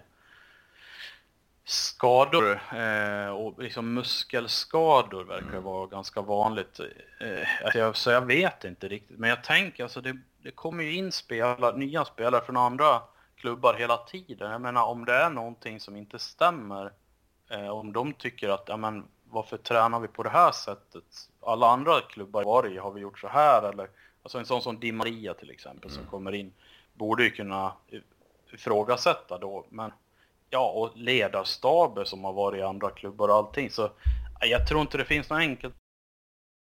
skador 1.69 2.61
eh, 2.73 3.29
och 3.29 3.63
liksom 3.63 3.93
muskelskador 3.93 5.23
verkar 5.23 5.49
mm. 5.49 5.63
vara 5.63 5.87
ganska 5.87 6.21
vanligt. 6.21 6.79
Eh, 6.79 7.65
alltså, 7.65 7.93
så 7.93 8.11
jag 8.11 8.25
vet 8.25 8.63
inte 8.63 8.87
riktigt, 8.87 9.19
men 9.19 9.29
jag 9.29 9.43
tänker 9.43 9.83
alltså 9.83 10.01
det, 10.01 10.17
det 10.43 10.51
kommer 10.51 10.83
ju 10.83 10.95
in 10.95 11.11
spelare, 11.11 11.77
nya 11.77 12.05
spelare 12.05 12.45
från 12.45 12.57
andra 12.57 13.01
klubbar 13.35 13.73
hela 13.73 13.97
tiden. 13.97 14.51
Jag 14.51 14.61
menar 14.61 14.83
om 14.83 15.05
det 15.05 15.13
är 15.13 15.29
någonting 15.29 15.79
som 15.79 15.95
inte 15.95 16.19
stämmer, 16.19 16.91
eh, 17.49 17.69
om 17.69 17.93
de 17.93 18.13
tycker 18.13 18.49
att, 18.49 18.63
ja 18.67 18.77
men 18.77 19.05
varför 19.23 19.57
tränar 19.57 19.99
vi 19.99 20.07
på 20.07 20.23
det 20.23 20.29
här 20.29 20.51
sättet? 20.51 21.29
Alla 21.41 21.67
andra 21.69 22.01
klubbar 22.01 22.43
var 22.43 22.67
i 22.67 22.77
har 22.77 22.91
vi 22.91 23.01
gjort 23.01 23.19
så 23.19 23.27
här 23.27 23.69
eller, 23.69 23.89
alltså 24.23 24.37
en 24.37 24.45
sån 24.45 24.61
som 24.61 24.79
Di 24.79 24.91
Maria 24.91 25.33
till 25.33 25.51
exempel 25.51 25.91
mm. 25.91 26.01
som 26.01 26.11
kommer 26.11 26.35
in, 26.35 26.53
borde 26.93 27.23
ju 27.23 27.29
kunna 27.29 27.73
ifrågasätta 28.51 29.37
då, 29.37 29.65
men 29.69 29.91
ja, 30.49 30.71
och 30.71 30.97
ledarstaber 30.97 32.03
som 32.03 32.23
har 32.23 32.33
varit 32.33 32.59
i 32.59 32.63
andra 32.63 32.89
klubbar 32.89 33.29
och 33.29 33.35
allting. 33.35 33.69
Så 33.69 33.89
jag 34.41 34.67
tror 34.67 34.81
inte 34.81 34.97
det 34.97 35.05
finns 35.05 35.29
något 35.29 35.39
enkelt 35.39 35.75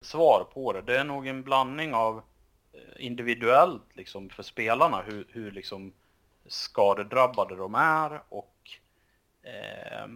svar 0.05 0.47
på 0.55 0.73
det. 0.73 0.83
Det 0.83 0.99
är 0.99 1.05
nog 1.05 1.27
en 1.27 1.43
blandning 1.43 1.95
av 1.95 2.23
eh, 2.73 3.07
individuellt 3.07 3.83
liksom 3.93 4.31
för 4.31 4.43
spelarna 4.43 5.03
hur, 5.03 5.27
hur 5.29 5.53
liksom 5.53 5.93
skadedrabbade 6.47 7.57
de 7.57 7.75
är 7.75 8.23
och 8.29 8.71
eh, 9.43 10.07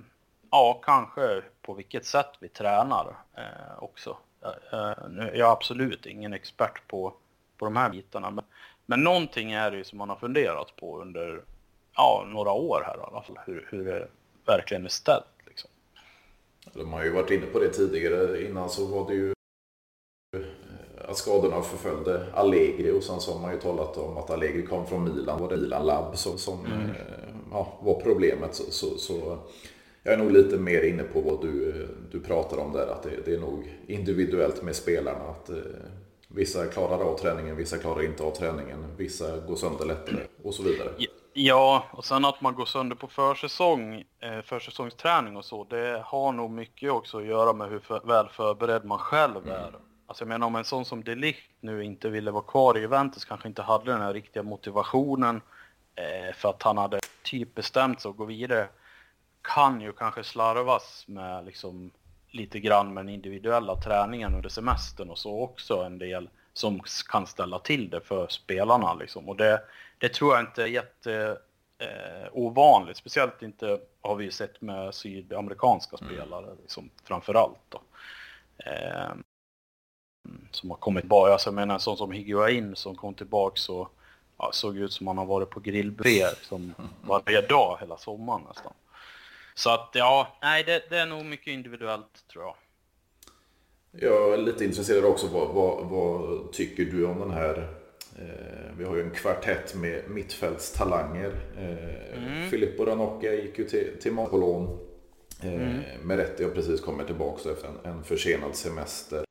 ja, 0.50 0.80
kanske 0.84 1.42
på 1.62 1.74
vilket 1.74 2.04
sätt 2.04 2.30
vi 2.40 2.48
tränar 2.48 3.16
eh, 3.34 3.78
också. 3.78 4.16
Eh, 4.42 4.92
jag 5.16 5.48
är 5.48 5.52
absolut 5.52 6.06
ingen 6.06 6.32
expert 6.32 6.88
på, 6.88 7.14
på 7.56 7.64
de 7.64 7.76
här 7.76 7.90
bitarna, 7.90 8.30
men, 8.30 8.44
men 8.86 9.04
någonting 9.04 9.52
är 9.52 9.70
det 9.70 9.76
ju 9.76 9.84
som 9.84 9.98
man 9.98 10.08
har 10.08 10.16
funderat 10.16 10.76
på 10.76 11.00
under 11.00 11.42
ja, 11.96 12.26
några 12.28 12.52
år 12.52 12.82
här 12.86 12.96
i 12.96 13.00
alla 13.00 13.22
fall, 13.22 13.38
hur, 13.46 13.66
hur 13.70 13.84
det 13.84 14.08
verkligen 14.46 14.84
är 14.84 14.88
ställt. 14.88 15.24
Liksom. 15.46 15.70
De 16.72 16.92
har 16.92 17.04
ju 17.04 17.10
varit 17.10 17.30
inne 17.30 17.46
på 17.46 17.58
det 17.58 17.68
tidigare. 17.68 18.42
Innan 18.44 18.70
så 18.70 18.86
var 18.86 19.08
det 19.08 19.14
ju 19.14 19.32
eh, 20.36 21.10
att 21.10 21.16
skadorna 21.16 21.62
förföljde 21.62 22.26
Allegri 22.34 22.90
och 22.90 23.02
sen 23.02 23.20
så 23.20 23.32
har 23.32 23.40
man 23.40 23.52
ju 23.52 23.60
talat 23.60 23.96
om 23.96 24.16
att 24.16 24.30
Allegri 24.30 24.66
kom 24.66 24.86
från 24.86 25.04
Milan. 25.04 25.40
Var 25.40 25.48
det 25.48 25.56
Milan 25.56 25.86
Lab 25.86 26.16
som, 26.16 26.38
som 26.38 26.66
mm. 26.66 26.80
Eh, 26.80 26.96
ja, 27.50 27.78
var 27.80 28.00
problemet. 28.00 28.54
Så, 28.54 28.70
så, 28.70 28.98
så, 28.98 29.38
jag 30.02 30.14
är 30.14 30.18
nog 30.18 30.32
lite 30.32 30.56
mer 30.56 30.82
inne 30.82 31.02
på 31.02 31.20
vad 31.20 31.40
du, 31.42 31.86
du 32.10 32.20
pratar 32.20 32.58
om 32.58 32.72
där. 32.72 32.86
Att 32.86 33.02
det, 33.02 33.10
det 33.24 33.34
är 33.34 33.40
nog 33.40 33.78
individuellt 33.86 34.62
med 34.62 34.76
spelarna. 34.76 35.24
Att, 35.24 35.50
eh, 35.50 35.56
vissa 36.28 36.66
klarar 36.66 37.04
av 37.04 37.18
träningen, 37.18 37.56
vissa 37.56 37.78
klarar 37.78 38.04
inte 38.04 38.22
av 38.22 38.30
träningen. 38.30 38.84
Vissa 38.96 39.40
går 39.40 39.56
sönder 39.56 39.84
lättare 39.84 40.20
och 40.42 40.54
så 40.54 40.62
vidare. 40.62 40.90
Ja, 41.38 41.84
och 41.90 42.04
sen 42.04 42.24
att 42.24 42.40
man 42.40 42.54
går 42.54 42.64
sönder 42.64 42.96
på 42.96 43.08
försäsong, 43.08 44.04
eh, 44.20 44.40
försäsongsträning 44.42 45.36
och 45.36 45.44
så, 45.44 45.64
det 45.64 46.02
har 46.06 46.32
nog 46.32 46.50
mycket 46.50 46.90
också 46.90 47.18
att 47.18 47.26
göra 47.26 47.52
med 47.52 47.68
hur 47.68 47.78
för, 47.78 48.00
väl 48.00 48.28
förberedd 48.28 48.84
man 48.84 48.98
själv 48.98 49.36
mm. 49.36 49.50
är. 49.50 49.74
Alltså 50.06 50.24
jag 50.24 50.28
menar 50.28 50.46
om 50.46 50.56
en 50.56 50.64
sån 50.64 50.84
som 50.84 51.04
Delict 51.04 51.50
nu 51.60 51.84
inte 51.84 52.08
ville 52.08 52.30
vara 52.30 52.42
kvar 52.42 52.76
i 52.76 52.80
Juventus, 52.80 53.24
kanske 53.24 53.48
inte 53.48 53.62
hade 53.62 53.92
den 53.92 54.00
här 54.00 54.12
riktiga 54.12 54.42
motivationen 54.42 55.40
eh, 55.94 56.34
för 56.34 56.48
att 56.48 56.62
han 56.62 56.78
hade 56.78 56.98
typ 57.22 57.54
bestämt 57.54 58.00
sig 58.00 58.08
att 58.08 58.16
gå 58.16 58.24
vidare, 58.24 58.68
kan 59.42 59.80
ju 59.80 59.92
kanske 59.92 60.24
slarvas 60.24 61.04
med 61.08 61.44
liksom 61.44 61.90
lite 62.30 62.60
grann 62.60 62.94
med 62.94 63.04
den 63.04 63.14
individuella 63.14 63.76
träningen 63.76 64.34
under 64.34 64.48
semestern 64.48 65.10
och 65.10 65.18
så 65.18 65.40
också 65.42 65.82
en 65.82 65.98
del 65.98 66.28
som 66.58 66.80
kan 67.08 67.26
ställa 67.26 67.58
till 67.58 67.90
det 67.90 68.00
för 68.00 68.28
spelarna 68.28 68.94
liksom. 68.94 69.28
Och 69.28 69.36
det, 69.36 69.62
det 69.98 70.08
tror 70.08 70.34
jag 70.34 70.42
inte 70.42 70.62
är 70.62 70.66
jätte 70.66 71.38
eh, 71.78 72.28
ovanligt. 72.32 72.96
Speciellt 72.96 73.42
inte 73.42 73.80
har 74.00 74.14
vi 74.14 74.30
sett 74.30 74.60
med 74.60 74.94
sydamerikanska 74.94 75.96
mm. 76.00 76.14
spelare 76.14 76.54
liksom, 76.62 76.90
framför 77.04 77.34
allt. 77.34 77.74
Eh, 78.58 79.14
som 80.50 80.70
har 80.70 80.76
kommit 80.76 81.02
tillbaka. 81.02 81.32
Alltså, 81.32 81.48
jag 81.48 81.54
menar 81.54 81.74
en 81.74 81.80
sån 81.80 81.96
som 81.96 82.12
Higuain 82.12 82.76
som 82.76 82.96
kom 82.96 83.14
tillbaka 83.14 83.56
så 83.56 83.88
ja, 84.38 84.50
såg 84.52 84.76
ut 84.76 84.92
som 84.92 85.06
han 85.06 85.18
har 85.18 85.26
varit 85.26 85.50
på 85.50 85.60
grillbuffé 85.60 86.26
som 86.42 86.74
varje 87.02 87.40
dag 87.40 87.78
hela 87.80 87.96
sommaren 87.96 88.42
nästan. 88.48 88.72
Så 89.54 89.70
att 89.70 89.90
ja, 89.92 90.38
nej 90.42 90.64
det, 90.64 90.90
det 90.90 90.98
är 90.98 91.06
nog 91.06 91.24
mycket 91.24 91.52
individuellt 91.52 92.24
tror 92.28 92.44
jag. 92.44 92.54
Jag 93.90 94.32
är 94.32 94.36
lite 94.36 94.64
intresserad 94.64 95.04
också. 95.04 95.26
Vad, 95.26 95.54
vad, 95.54 95.86
vad 95.86 96.52
tycker 96.52 96.84
du 96.84 97.06
om 97.06 97.18
den 97.18 97.30
här 97.30 97.76
Eh, 98.18 98.72
vi 98.78 98.84
har 98.84 98.96
ju 98.96 99.02
en 99.02 99.10
kvartett 99.10 99.74
med 99.74 100.10
mittfältstalanger. 100.10 101.32
Eh, 101.56 102.18
mm. 102.18 102.50
Filippo 102.50 102.84
Ranocchia 102.84 103.34
gick 103.34 103.58
ju 103.58 103.64
till, 103.64 103.90
till 104.00 104.14
lån. 104.14 104.78
Eh, 105.42 105.54
mm. 105.54 105.80
Meretti 106.02 106.44
har 106.44 106.50
precis 106.50 106.80
kommit 106.80 107.06
tillbaka 107.06 107.50
efter 107.50 107.68
en, 107.68 107.92
en 107.92 108.04
försenad 108.04 108.56
semester. 108.56 109.24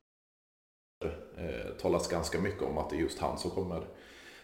Eh, 1.38 1.72
talas 1.82 2.08
ganska 2.08 2.40
mycket 2.40 2.64
om 2.64 2.78
att 2.78 2.90
det 2.90 2.96
är 2.96 3.00
just 3.00 3.20
han 3.20 3.38
som 3.38 3.52
kommer 3.52 3.84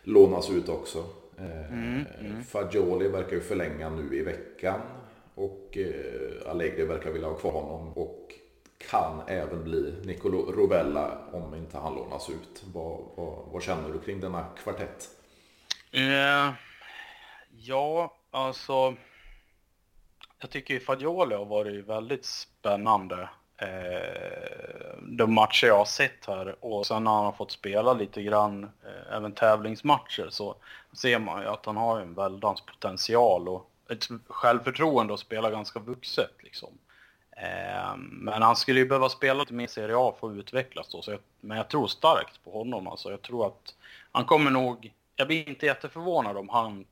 lånas 0.04 0.52
ut 0.52 0.70
också. 0.70 1.04
Eh, 1.38 1.74
mm. 1.74 2.06
Mm. 2.20 2.44
Fagioli 2.44 3.08
verkar 3.08 3.34
ju 3.34 3.42
förlänga 3.42 3.90
nu 3.90 4.18
i 4.18 4.22
veckan. 4.22 4.82
Och 5.36 5.78
eh, 5.78 6.52
Allegri 6.52 6.86
verkar 6.86 7.12
vilja 7.12 7.28
ha 7.28 7.36
kvar 7.36 7.52
honom. 7.52 7.94
Och 7.94 8.34
kan 8.90 9.22
även 9.28 9.64
bli 9.64 9.96
Nicolo 10.06 10.52
Rovella 10.52 11.18
om 11.32 11.56
inte 11.56 11.78
han 11.78 11.96
lånas 11.96 12.30
ut. 12.30 12.64
Vad, 12.74 13.00
vad, 13.16 13.46
vad 13.52 13.64
känner 13.64 13.90
du 13.90 14.00
kring 14.00 14.20
denna 14.20 14.46
kvartett? 14.64 15.10
Eh, 15.92 16.54
ja, 17.58 18.18
alltså. 18.32 18.96
Jag 20.40 20.50
tycker 20.50 20.74
ju 20.74 20.80
Fagioli 20.80 21.36
har 21.36 21.46
varit 21.46 21.86
väldigt 21.86 22.26
spännande. 22.26 23.30
Eh, 23.58 24.98
de 25.02 25.34
matcher 25.34 25.68
jag 25.68 25.78
har 25.78 25.86
sett 25.86 26.26
här 26.28 26.56
och 26.66 26.86
sen 26.86 27.04
när 27.04 27.12
han 27.12 27.26
har 27.26 27.32
fått 27.32 27.52
spela 27.52 27.94
lite 27.94 28.24
grann 28.24 28.64
eh, 28.64 29.16
även 29.16 29.32
tävlingsmatcher 29.32 30.28
så 30.30 30.56
ser 30.94 31.20
man 31.20 31.42
ju 31.42 31.48
att 31.48 31.66
han 31.66 31.78
har 31.78 32.00
en 32.00 32.14
väldans 32.14 32.62
potential 32.62 33.50
och 33.50 33.72
ett 33.90 34.08
självförtroende 34.28 35.14
att 35.14 35.20
spela 35.20 35.52
ganska 35.52 35.80
vuxet 35.80 36.32
liksom. 36.40 36.70
Eh, 37.42 37.96
men 37.98 38.42
han 38.42 38.56
skulle 38.56 38.80
ju 38.80 38.86
behöva 38.86 39.10
spela 39.10 39.40
lite 39.40 39.54
mer 39.54 39.68
Serie 39.68 39.96
A 39.98 40.16
för 40.20 40.32
att 40.32 40.38
utvecklas 40.38 40.90
då. 40.90 41.02
Så 41.02 41.12
jag, 41.12 41.20
men 41.40 41.58
jag 41.58 41.70
tror 41.70 41.88
starkt 41.88 42.44
på 42.44 42.52
honom 42.52 42.88
alltså. 42.88 43.12
Jag 43.12 43.22
tror 43.22 43.48
att 43.48 43.76
han 44.12 44.26
kommer 44.26 44.52
nog... 44.52 44.94
Jag 45.16 45.28
blir 45.28 45.50
inte 45.50 45.66
jätteförvånad 45.66 46.38
om 46.38 46.50
han 46.50 46.86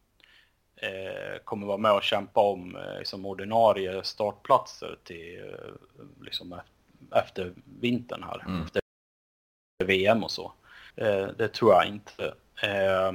eh, 0.75 1.39
kommer 1.43 1.67
vara 1.67 1.77
med 1.77 1.91
och 1.91 2.03
kämpa 2.03 2.41
om 2.41 2.75
eh, 2.75 2.99
liksom 2.99 3.25
ordinarie 3.25 4.03
startplatser 4.03 4.97
till 5.03 5.39
eh, 5.39 6.23
liksom 6.23 6.59
efter 7.11 7.53
vintern 7.79 8.23
här. 8.23 8.43
Mm. 8.45 8.63
Efter 8.63 8.81
VM 9.85 10.23
och 10.23 10.31
så. 10.31 10.53
Eh, 10.95 11.27
det 11.27 11.47
tror 11.47 11.73
jag 11.73 11.85
inte. 11.85 12.33
Eh, 12.63 13.11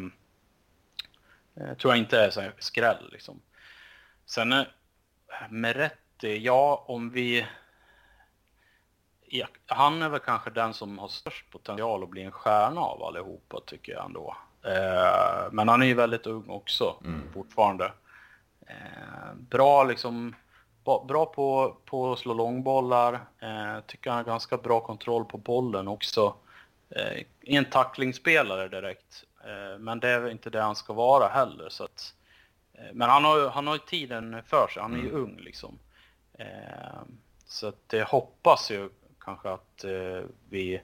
tror 1.74 1.93
jag 1.93 1.99
inte 1.99 2.20
är 2.20 2.30
så 2.30 2.43
skräll 2.59 3.09
liksom. 3.12 3.41
Sen 4.26 4.53
eh, 4.53 4.64
med 5.51 5.76
rätt 5.76 6.04
ja, 6.29 6.85
om 6.87 7.11
vi... 7.11 7.47
Han 9.66 10.03
är 10.03 10.09
väl 10.09 10.20
kanske 10.20 10.51
den 10.51 10.75
som 10.75 10.99
har 10.99 11.09
störst 11.09 11.51
potential 11.51 12.03
att 12.03 12.09
bli 12.09 12.22
en 12.22 12.33
stjärna 12.33 12.81
av 12.81 13.03
allihopa 13.03 13.61
tycker 13.66 13.93
jag 13.93 14.05
ändå. 14.05 14.37
Eh, 14.62 15.53
men 15.53 15.68
han 15.68 15.83
är 15.83 15.87
ju 15.87 15.95
väldigt 15.95 16.27
ung 16.27 16.49
också 16.49 16.97
mm. 17.05 17.22
fortfarande. 17.35 17.93
Eh, 18.66 19.35
bra 19.35 19.85
liksom, 19.85 20.35
bra 20.85 21.27
på, 21.27 21.77
på 21.85 22.12
att 22.12 22.18
slå 22.18 22.35
långbollar. 22.35 23.12
Eh, 23.39 23.81
tycker 23.87 24.11
han 24.11 24.16
har 24.16 24.25
ganska 24.25 24.57
bra 24.57 24.81
kontroll 24.81 25.25
på 25.25 25.39
bollen 25.39 25.89
också. 25.89 26.35
Eh, 26.91 27.22
en 27.41 27.64
tacklingsspelare 27.64 28.68
direkt. 28.68 29.25
Eh, 29.45 29.79
men 29.79 30.01
det 30.01 30.09
är 30.09 30.31
inte 30.31 30.51
det 30.51 30.61
han 30.61 30.77
ska 30.77 30.93
vara 30.93 31.29
heller. 31.29 31.68
Så 31.68 31.85
att, 31.85 32.14
eh, 32.72 32.93
men 32.93 33.11
han 33.11 33.25
har, 33.25 33.51
han 33.51 33.66
har 33.66 33.79
tiden 33.79 34.43
för 34.47 34.68
sig, 34.68 34.83
han 34.83 34.95
är 34.95 34.99
ju 34.99 35.09
mm. 35.09 35.22
ung 35.22 35.37
liksom. 35.37 35.79
Eh, 36.39 37.03
så 37.47 37.66
att 37.66 37.89
det 37.89 38.03
hoppas 38.03 38.70
ju 38.70 38.89
kanske 39.20 39.51
att 39.51 39.85
eh, 39.85 40.22
vi 40.51 40.80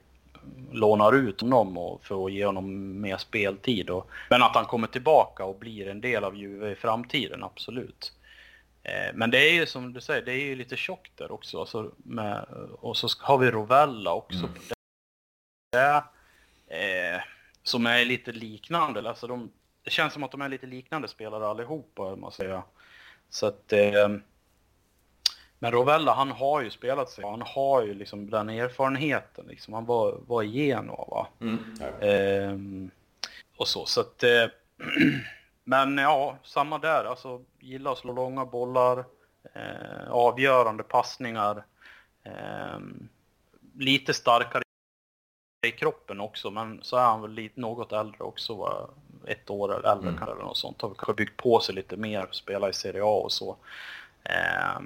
lånar 0.72 1.12
ut 1.12 1.40
honom 1.40 1.98
för 2.02 2.26
att 2.26 2.32
ge 2.32 2.46
honom 2.46 3.00
mer 3.00 3.16
speltid. 3.16 3.90
Och, 3.90 4.10
men 4.30 4.42
att 4.42 4.54
han 4.54 4.64
kommer 4.64 4.86
tillbaka 4.86 5.44
och 5.44 5.58
blir 5.58 5.88
en 5.88 6.00
del 6.00 6.24
av 6.24 6.36
Juve 6.36 6.70
i 6.70 6.74
framtiden, 6.74 7.44
absolut. 7.44 8.12
Eh, 8.82 9.14
men 9.14 9.30
det 9.30 9.38
är 9.38 9.52
ju 9.52 9.66
som 9.66 9.92
du 9.92 10.00
säger, 10.00 10.22
det 10.22 10.32
är 10.32 10.44
ju 10.44 10.54
lite 10.54 10.76
tjockt 10.76 11.16
där 11.16 11.32
också. 11.32 11.60
Alltså 11.60 11.92
med, 11.96 12.44
och 12.80 12.96
så 12.96 13.08
har 13.20 13.38
vi 13.38 13.50
Rovella 13.50 14.12
också. 14.12 14.38
Mm. 14.38 14.52
Det, 15.72 16.04
eh, 16.66 17.22
som 17.62 17.86
är 17.86 18.04
lite 18.04 18.32
liknande. 18.32 19.08
Alltså 19.08 19.26
de, 19.26 19.50
det 19.82 19.90
känns 19.90 20.12
som 20.12 20.22
att 20.22 20.30
de 20.30 20.42
är 20.42 20.48
lite 20.48 20.66
liknande 20.66 21.08
spelare 21.08 21.46
allihopa, 21.46 22.16
man 22.16 22.32
säga. 22.32 22.62
Så 23.30 23.46
att 23.46 23.72
eh, 23.72 24.08
men 25.62 25.72
Rovella, 25.72 26.14
han 26.14 26.30
har 26.30 26.60
ju 26.60 26.70
spelat 26.70 27.10
sig, 27.10 27.24
han 27.24 27.42
har 27.42 27.82
ju 27.82 27.94
liksom 27.94 28.30
den 28.30 28.48
erfarenheten 28.48 29.46
liksom. 29.48 29.74
Han 29.74 29.84
var, 29.84 30.18
var 30.26 30.42
i 30.42 30.46
Genoa 30.46 31.04
va. 31.10 31.28
Mm. 31.40 31.58
Ehm, 32.00 32.90
och 33.56 33.68
så, 33.68 33.86
så 33.86 34.00
att... 34.00 34.22
Eh, 34.22 34.46
men 35.64 35.98
ja, 35.98 36.36
samma 36.42 36.78
där. 36.78 37.04
Alltså, 37.04 37.40
gillar 37.58 37.92
att 37.92 37.98
slå 37.98 38.12
långa 38.12 38.44
bollar, 38.44 39.04
eh, 39.54 40.10
avgörande 40.10 40.82
passningar. 40.82 41.64
Eh, 42.22 42.78
lite 43.78 44.14
starkare 44.14 44.62
i 45.66 45.70
kroppen 45.70 46.20
också, 46.20 46.50
men 46.50 46.82
så 46.82 46.96
är 46.96 47.04
han 47.04 47.22
väl 47.22 47.32
lite, 47.32 47.60
något 47.60 47.92
äldre 47.92 48.24
också. 48.24 48.54
Va? 48.54 48.90
Ett 49.26 49.50
år 49.50 49.74
eller 49.74 49.92
äldre 49.92 50.08
mm. 50.08 50.18
kanske 50.18 50.34
eller 50.34 50.44
något 50.44 50.56
sånt. 50.56 50.82
Har 50.82 50.88
kanske 50.88 51.14
byggt 51.14 51.36
på 51.36 51.60
sig 51.60 51.74
lite 51.74 51.96
mer, 51.96 52.28
spela 52.30 52.68
i 52.68 52.72
Serie 52.72 53.02
A 53.02 53.20
och 53.24 53.32
så. 53.32 53.56
Eh, 54.24 54.80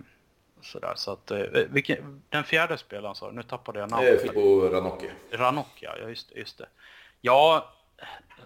Sådär, 0.65 0.93
så 0.97 1.13
att, 1.13 1.31
eh, 1.31 1.39
vilken, 1.71 2.23
den 2.29 2.45
fjärde 2.45 2.79
spelaren 2.79 3.15
sa 3.15 3.31
Nu 3.31 3.43
tappade 3.43 3.81
jag 3.81 3.91
namnet. 3.91 4.21
Filippo 4.21 4.69
Ranocchi. 4.69 5.11
Ranocchi, 5.31 5.87
ja 5.87 6.09
just, 6.09 6.33
just 6.37 6.59
det. 6.59 6.67
Ja, 7.21 7.73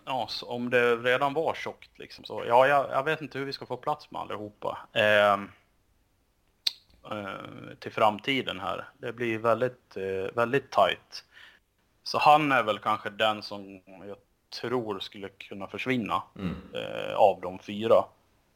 ja 0.04 0.28
om 0.42 0.70
det 0.70 0.96
redan 0.96 1.34
var 1.34 1.54
tjockt 1.54 1.98
liksom 1.98 2.24
så. 2.24 2.44
Ja, 2.46 2.66
jag, 2.66 2.90
jag, 2.90 3.04
vet 3.04 3.20
inte 3.20 3.38
hur 3.38 3.46
vi 3.46 3.52
ska 3.52 3.66
få 3.66 3.76
plats 3.76 4.10
med 4.10 4.20
allihopa. 4.20 4.78
Eh, 4.92 5.32
eh, 7.10 7.74
till 7.78 7.92
framtiden 7.92 8.60
här. 8.60 8.88
Det 8.98 9.12
blir 9.12 9.38
väldigt, 9.38 9.96
eh, 9.96 10.34
väldigt 10.34 10.70
tajt. 10.70 11.24
Så 12.02 12.18
han 12.18 12.52
är 12.52 12.62
väl 12.62 12.78
kanske 12.78 13.10
den 13.10 13.42
som 13.42 13.80
jag 14.06 14.16
tror 14.60 14.98
skulle 14.98 15.28
kunna 15.28 15.66
försvinna 15.66 16.22
mm. 16.38 16.56
eh, 16.74 17.14
av 17.14 17.40
de 17.40 17.58
fyra. 17.58 18.04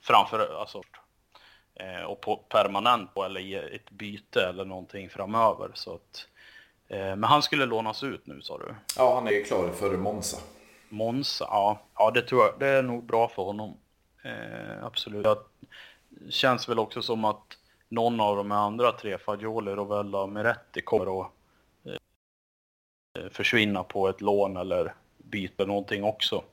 Framför, 0.01 0.61
alltså 0.61 0.83
eh, 1.75 2.05
och 2.05 2.21
på 2.21 2.37
permanent 2.37 3.11
eller 3.17 3.41
i 3.41 3.55
ett 3.55 3.91
byte 3.91 4.47
eller 4.49 4.65
någonting 4.65 5.09
framöver. 5.09 5.71
Så 5.75 5.95
att, 5.95 6.27
eh, 6.89 6.99
men 6.99 7.25
han 7.25 7.43
skulle 7.43 7.67
lånas 7.67 8.03
ut 8.03 8.27
nu 8.27 8.41
sa 8.41 8.59
du? 8.59 8.75
Ja, 8.97 9.15
han 9.15 9.29
är 9.29 9.45
klar 9.45 9.69
för 9.69 9.97
Monza. 9.97 10.39
Monza, 10.89 11.45
ja. 11.49 11.81
Ja, 11.99 12.11
det 12.11 12.23
tror 12.23 12.43
jag. 12.43 12.55
Det 12.59 12.69
är 12.69 12.83
nog 12.83 13.05
bra 13.05 13.29
för 13.29 13.43
honom. 13.43 13.77
Eh, 14.23 14.85
absolut. 14.85 15.25
Det 16.09 16.33
känns 16.33 16.69
väl 16.69 16.79
också 16.79 17.03
som 17.03 17.25
att 17.25 17.59
någon 17.89 18.21
av 18.21 18.37
de 18.37 18.53
andra 18.53 18.93
tre, 18.93 19.19
Fagioli, 19.19 19.71
Rovella 19.73 20.19
och 20.19 20.29
Meretti, 20.29 20.81
kommer 20.81 21.21
att 21.21 21.31
eh, 21.85 23.29
försvinna 23.31 23.85
på 23.85 24.09
ett 24.09 24.21
lån 24.21 24.57
eller 24.57 24.95
byta 25.19 25.65
någonting 25.65 26.05
också. 26.05 26.45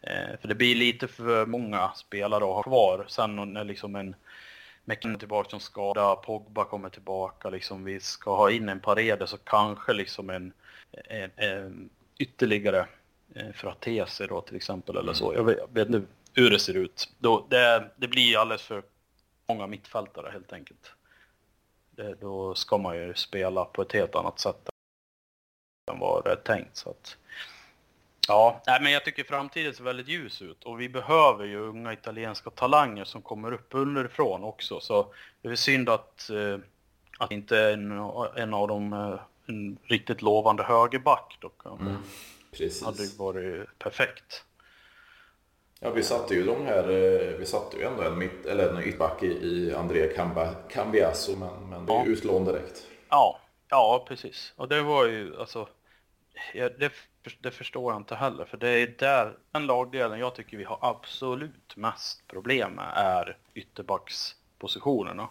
Eh, 0.00 0.38
för 0.40 0.48
det 0.48 0.54
blir 0.54 0.74
lite 0.74 1.08
för 1.08 1.46
många 1.46 1.92
spelare 1.94 2.44
att 2.44 2.54
ha 2.54 2.62
kvar. 2.62 3.04
Sen 3.08 3.52
när 3.52 3.64
liksom 3.64 3.96
en 3.96 4.14
McKinnon 4.84 5.18
tillbaka 5.18 5.50
som 5.50 5.60
skada, 5.60 6.16
Pogba 6.16 6.64
kommer 6.64 6.88
tillbaka, 6.88 7.50
liksom 7.50 7.84
vi 7.84 8.00
ska 8.00 8.36
ha 8.36 8.50
in 8.50 8.68
en 8.68 8.80
Parede 8.80 9.26
så 9.26 9.38
kanske 9.38 9.92
liksom 9.92 10.30
en, 10.30 10.52
en, 10.92 11.30
en 11.36 11.90
ytterligare 12.18 12.86
eh, 13.34 13.52
Fratese 13.52 14.26
då 14.28 14.40
till 14.40 14.56
exempel 14.56 14.96
eller 14.96 15.12
så. 15.12 15.34
Jag 15.34 15.44
vet, 15.44 15.58
jag 15.58 15.68
vet 15.74 15.88
inte 15.88 16.06
hur 16.34 16.50
det 16.50 16.58
ser 16.58 16.74
ut. 16.74 17.08
Då, 17.18 17.46
det, 17.50 17.90
det 17.96 18.08
blir 18.08 18.38
alldeles 18.38 18.62
för 18.62 18.82
många 19.48 19.66
mittfältare 19.66 20.30
helt 20.32 20.52
enkelt. 20.52 20.92
Det, 21.90 22.14
då 22.14 22.54
ska 22.54 22.78
man 22.78 22.96
ju 22.96 23.14
spela 23.14 23.64
på 23.64 23.82
ett 23.82 23.92
helt 23.92 24.14
annat 24.14 24.40
sätt 24.40 24.68
än 25.90 25.98
vad 25.98 26.24
det 26.24 26.30
är 26.32 26.36
tänkt. 26.36 26.76
Så 26.76 26.90
att, 26.90 27.16
Ja, 28.28 28.62
nej, 28.66 28.78
men 28.82 28.92
jag 28.92 29.04
tycker 29.04 29.24
framtiden 29.24 29.74
ser 29.74 29.84
väldigt 29.84 30.08
ljus 30.08 30.42
ut 30.42 30.64
och 30.64 30.80
vi 30.80 30.88
behöver 30.88 31.44
ju 31.44 31.58
unga 31.58 31.92
italienska 31.92 32.50
talanger 32.50 33.04
som 33.04 33.22
kommer 33.22 33.52
upp 33.52 33.68
underifrån 33.70 34.44
också. 34.44 34.80
Så 34.80 35.14
det 35.42 35.48
är 35.48 35.54
synd 35.54 35.88
att, 35.88 36.30
eh, 36.30 36.58
att 37.18 37.32
inte 37.32 37.58
en, 37.58 37.92
en 38.36 38.54
av 38.54 38.68
dem 38.68 38.92
eh, 38.92 39.20
en 39.46 39.78
riktigt 39.84 40.22
lovande 40.22 40.62
högerback 40.62 41.38
då. 41.40 41.50
Mm, 41.70 41.96
precis. 42.50 42.84
hade 42.84 43.02
ju 43.02 43.08
varit 43.16 43.78
perfekt. 43.78 44.44
Ja, 45.80 45.90
vi 45.90 46.02
satte 46.02 46.34
ju 46.34 46.44
de 46.44 46.66
här, 46.66 46.88
eh, 46.88 47.38
vi 47.38 47.46
satte 47.46 47.76
ju 47.76 47.84
ändå 47.84 48.02
en, 48.02 48.18
mitt, 48.18 48.46
eller 48.46 48.68
en 48.68 48.82
ytterback 48.82 49.22
i, 49.22 49.26
i 49.26 49.74
Andrea 49.74 50.36
Cambiasso, 50.70 51.36
men, 51.36 51.70
men 51.70 51.86
det 51.86 51.92
är 51.92 51.96
ja. 51.96 52.04
utlån 52.04 52.44
direkt. 52.44 52.86
Ja, 53.08 53.40
ja 53.68 54.04
precis. 54.08 54.52
Och 54.56 54.68
det 54.68 54.82
var 54.82 55.06
ju 55.06 55.40
alltså, 55.40 55.68
ja, 56.54 56.68
det 56.68 56.92
det 57.40 57.50
förstår 57.50 57.92
jag 57.92 58.00
inte 58.00 58.14
heller. 58.14 58.44
För 58.44 58.56
det 58.56 58.68
är 58.68 58.94
där, 58.98 59.36
den 59.50 59.66
lagdelen 59.66 60.18
jag 60.18 60.34
tycker 60.34 60.56
vi 60.56 60.64
har 60.64 60.78
absolut 60.80 61.76
mest 61.76 62.26
problem 62.26 62.72
med 62.72 62.92
är 62.94 63.36
ytterbackspositionerna. 63.54 65.28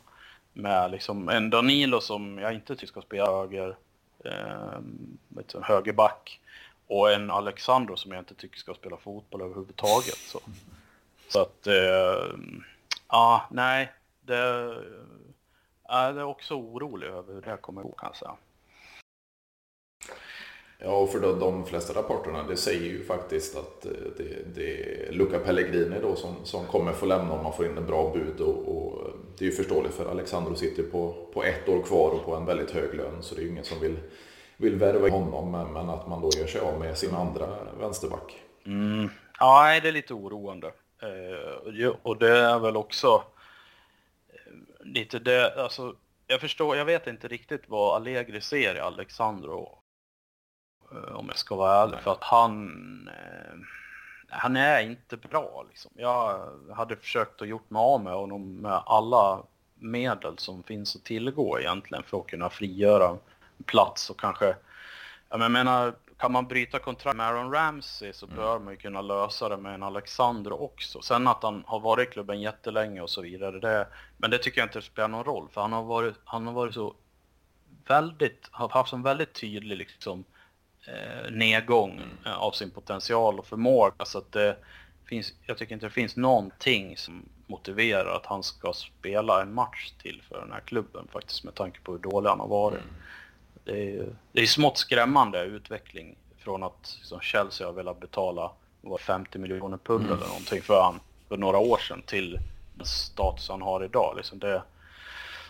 Med 0.54 0.92
liksom 0.92 1.30
en 1.30 1.50
Danilo 1.50 2.02
som 2.02 2.38
jag 2.38 2.54
inte 2.54 2.76
tycker 2.76 2.88
ska 2.88 3.02
spela 3.02 3.32
höger, 3.32 3.78
eh, 4.26 5.62
högerback. 5.62 6.38
och 6.88 7.12
en 7.12 7.32
Alexandro 7.32 7.98
som 7.98 8.12
jag 8.12 8.22
inte 8.22 8.36
tycker 8.36 8.58
ska 8.58 8.74
spela 8.74 8.98
fotboll 8.98 9.42
överhuvudtaget. 9.42 10.18
Så, 10.18 10.40
så 11.28 11.42
att, 11.42 11.68
eh, 11.68 12.36
ja, 13.08 13.48
nej, 13.52 13.92
det, 14.22 14.38
eh, 14.38 14.78
jag 15.88 16.18
är 16.18 16.24
också 16.24 16.56
orolig 16.56 17.08
över 17.08 17.34
hur 17.34 17.42
det 17.42 17.58
kommer 17.58 17.82
att 17.82 17.88
gå 17.88 17.94
kan 17.94 18.10
jag 18.10 18.16
säga. 18.16 18.36
Ja, 20.84 20.92
och 20.92 21.12
för 21.12 21.20
de, 21.20 21.40
de 21.40 21.66
flesta 21.66 22.00
rapporterna 22.00 22.44
det 22.44 22.58
säger 22.58 22.82
ju 22.82 23.04
faktiskt 23.04 23.58
att 23.58 23.86
eh, 23.86 23.92
det, 24.18 24.56
det 24.56 24.74
är 24.74 25.12
Luca 25.12 25.40
Pellegrini 25.40 25.96
då 26.02 26.16
som, 26.16 26.36
som 26.44 26.66
kommer 26.66 26.94
få 26.94 27.06
lämna 27.06 27.34
om 27.34 27.44
man 27.44 27.54
får 27.54 27.66
in 27.66 27.78
en 27.78 27.86
bra 27.86 28.14
bud. 28.14 28.40
Och, 28.42 28.78
och 28.78 29.08
eh, 29.08 29.14
det 29.38 29.46
är 29.46 29.50
ju 29.50 29.56
förståeligt 29.56 29.94
för 29.94 30.12
Alexandro 30.12 30.56
sitter 30.56 30.84
på, 30.84 31.28
på 31.34 31.44
ett 31.44 31.70
år 31.70 31.84
kvar 31.84 32.12
och 32.12 32.26
på 32.26 32.36
en 32.36 32.46
väldigt 32.46 32.72
hög 32.72 32.94
lön. 32.94 33.24
Så 33.24 33.36
det 33.36 33.42
är 33.42 33.44
ju 33.44 33.50
ingen 33.50 33.64
som 33.64 33.80
vill, 33.80 33.98
vill 34.58 34.76
värva 34.76 35.10
honom. 35.10 35.52
Men, 35.52 35.74
men 35.74 35.90
att 35.90 36.08
man 36.08 36.22
då 36.22 36.30
gör 36.38 36.48
sig 36.48 36.62
av 36.62 36.80
med 36.80 36.98
sin 36.98 37.16
andra 37.16 37.48
vänsterback. 37.80 38.42
Mm. 38.66 39.10
Ja, 39.40 39.80
det 39.84 39.88
är 39.88 39.92
lite 39.92 40.14
oroande. 40.14 40.68
Eh, 41.02 41.88
och 42.02 42.18
det 42.18 42.38
är 42.38 42.60
väl 42.60 42.78
också 42.78 43.24
lite 44.80 45.20
det, 45.20 45.64
alltså 45.64 45.96
jag 46.28 46.42
förstår, 46.42 46.78
jag 46.78 46.86
vet 46.86 47.08
inte 47.08 47.28
riktigt 47.28 47.64
vad 47.68 47.96
Allegri 47.96 48.42
ser 48.42 48.76
i 48.76 48.80
Alexandro 48.80 49.81
om 51.14 51.26
jag 51.28 51.38
ska 51.38 51.56
vara 51.56 51.84
ärlig. 51.84 52.00
För 52.00 52.12
att 52.12 52.24
han, 52.24 52.70
eh, 53.08 53.58
han 54.30 54.56
är 54.56 54.82
inte 54.82 55.18
bra. 55.18 55.66
Liksom. 55.70 55.92
Jag 55.96 56.50
hade 56.76 56.96
försökt 56.96 57.42
att 57.42 57.48
gjort 57.48 57.70
mig 57.70 57.80
av 57.80 58.04
med 58.04 58.14
honom 58.14 58.56
med 58.56 58.84
alla 58.86 59.44
medel 59.80 60.38
som 60.38 60.64
finns 60.64 60.96
att 60.96 61.04
tillgå 61.04 61.60
egentligen 61.60 62.04
för 62.04 62.20
att 62.20 62.28
kunna 62.28 62.50
frigöra 62.50 63.18
plats 63.66 64.10
och 64.10 64.20
kanske, 64.20 64.56
jag 65.30 65.52
menar, 65.52 65.94
kan 66.18 66.32
man 66.32 66.48
bryta 66.48 66.80
kontrakt 66.80 67.18
med 67.18 67.26
Aaron 67.26 67.54
Ramsey 67.54 68.14
så 68.14 68.26
mm. 68.26 68.38
bör 68.38 68.60
man 68.60 68.74
ju 68.74 68.78
kunna 68.78 69.02
lösa 69.02 69.50
det 69.50 69.58
med 69.58 69.74
en 69.74 69.84
Alexander 69.84 70.62
också. 70.62 71.02
Sen 71.02 71.28
att 71.28 71.44
han 71.44 71.64
har 71.68 71.80
varit 71.80 72.10
i 72.10 72.12
klubben 72.12 72.42
jättelänge 72.42 73.02
och 73.02 73.10
så 73.10 73.22
vidare, 73.22 73.60
det, 73.60 73.88
men 74.18 74.32
det 74.32 74.38
tycker 74.38 74.62
jag 74.62 74.66
inte 74.66 74.82
spelar 74.82 75.08
någon 75.08 75.24
roll 75.24 75.48
för 75.52 75.62
han 75.62 75.74
har 75.74 75.84
varit, 75.84 76.16
han 76.24 76.48
har 76.48 76.54
varit 76.54 76.74
så 76.74 76.96
väldigt, 77.88 78.48
har 78.52 78.70
haft 78.70 78.94
en 78.94 79.04
väldigt 79.04 79.34
tydlig 79.34 79.78
liksom 79.78 80.24
eh, 80.88 81.32
nedgång 81.32 81.92
mm. 81.92 82.10
eh, 82.26 82.38
av 82.38 82.52
sin 82.52 82.72
potential 82.72 83.40
och 83.40 83.48
förmåga. 83.48 84.06
Så 84.06 84.18
att 84.18 84.32
det 84.32 84.58
finns, 85.06 85.34
jag 85.46 85.58
tycker 85.58 85.74
inte 85.74 85.86
det 85.86 85.90
finns 85.90 86.16
någonting 86.16 86.98
som 86.98 87.26
motiverar 87.48 88.16
att 88.16 88.26
han 88.26 88.44
ska 88.44 88.74
spela 88.74 89.42
en 89.42 89.54
match 89.54 89.92
till 90.02 90.22
för 90.30 90.42
den 90.42 90.52
här 90.52 90.60
klubben 90.60 91.08
faktiskt 91.12 91.44
med 91.44 91.56
tanke 91.56 91.80
på 91.80 91.92
hur 91.92 92.00
dålig 92.00 92.30
han 92.30 92.40
har 92.40 92.48
varit. 92.48 92.82
Mm. 92.82 92.94
Det 93.64 93.96
är, 93.96 94.16
det 94.32 94.42
är 94.42 94.46
smått 94.46 94.78
skrämmande 94.78 95.44
utveckling 95.44 96.16
från 96.38 96.64
att 96.64 96.96
liksom, 97.00 97.22
Chelsea 97.22 97.68
har 97.68 97.74
velat 97.74 98.00
betala 98.00 98.52
var 98.82 98.98
50 98.98 99.40
miljoner 99.40 99.78
pund 99.78 100.06
mm. 100.06 100.18
eller 100.18 100.28
någonting 100.28 100.62
för 100.62 100.82
han 100.84 101.00
för 101.28 101.38
några 101.38 101.58
år 101.58 101.78
sedan 101.78 102.02
till 102.02 102.40
den 102.76 102.86
status 102.86 103.50
han 103.50 103.62
har 103.62 103.84
idag. 103.84 104.14
Liksom 104.18 104.40
det, 104.40 104.64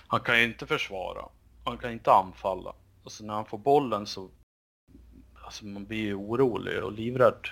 han 0.08 0.20
kan 0.20 0.40
ju 0.40 0.44
inte 0.44 0.68
försvara, 0.68 1.26
han 1.64 1.78
kan 1.78 1.92
inte 1.92 2.12
anfalla. 2.12 2.74
Och 3.04 3.12
så 3.12 3.24
när 3.24 3.34
han 3.34 3.46
får 3.46 3.58
bollen 3.58 4.08
så 4.08 4.30
alltså 5.52 5.66
man 5.66 5.86
blir 5.86 5.98
ju 5.98 6.16
orolig 6.16 6.84
och 6.84 6.92
livrädd 6.92 7.48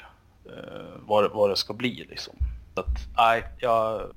eh, 0.45 0.91
vad, 0.95 1.32
vad 1.32 1.50
det 1.50 1.56
ska 1.56 1.74
bli 1.74 2.06
liksom. 2.10 2.36
Så 2.74 2.80
att, 2.82 2.97
nej, 3.18 3.43
jag... 3.58 4.12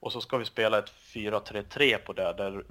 Och 0.00 0.12
så 0.12 0.20
ska 0.20 0.36
vi 0.36 0.44
spela 0.44 0.78
ett 0.78 0.92
4-3-3 1.14 1.98
på 1.98 2.12
det 2.12 2.32
där 2.32 2.52
mm. 2.52 2.64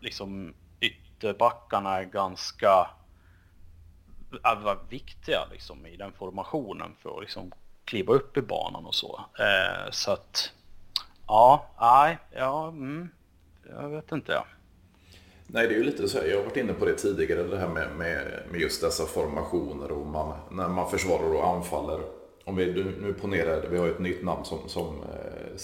liksom 0.00 0.54
ytterbackarna 0.80 1.98
är 1.98 2.04
ganska 2.04 2.90
är 4.42 4.88
viktiga 4.88 5.46
liksom 5.52 5.86
i 5.86 5.96
den 5.96 6.12
formationen 6.12 6.94
för 6.98 7.16
att 7.16 7.20
liksom 7.20 7.52
kliva 7.84 8.12
upp 8.12 8.36
i 8.36 8.42
banan 8.42 8.86
och 8.86 8.94
så. 8.94 9.20
Eh, 9.38 9.90
så 9.90 10.12
att 10.12 10.52
ja, 11.26 11.66
nej, 11.80 12.18
ja, 12.30 12.68
mm, 12.68 13.08
jag 13.68 13.88
vet 13.88 14.12
inte. 14.12 14.44
Nej, 15.46 15.68
det 15.68 15.74
är 15.74 15.78
ju 15.78 15.84
lite 15.84 16.08
så 16.08 16.18
jag 16.28 16.36
har 16.36 16.44
varit 16.44 16.56
inne 16.56 16.72
på 16.72 16.84
det 16.84 16.94
tidigare, 16.94 17.42
det 17.42 17.58
här 17.58 17.68
med, 17.68 17.88
med, 17.98 18.42
med 18.50 18.60
just 18.60 18.82
dessa 18.82 19.06
formationer 19.06 19.90
och 19.90 20.06
man, 20.06 20.36
när 20.50 20.68
man 20.68 20.90
försvarar 20.90 21.34
och 21.34 21.46
anfaller. 21.46 22.00
Om 22.44 22.56
vi 22.56 22.66
nu 23.00 23.14
ponerar, 23.20 23.68
vi 23.70 23.78
har 23.78 23.88
ett 23.88 23.98
nytt 23.98 24.22
namn 24.22 24.44
som, 24.44 24.58
som 24.66 25.02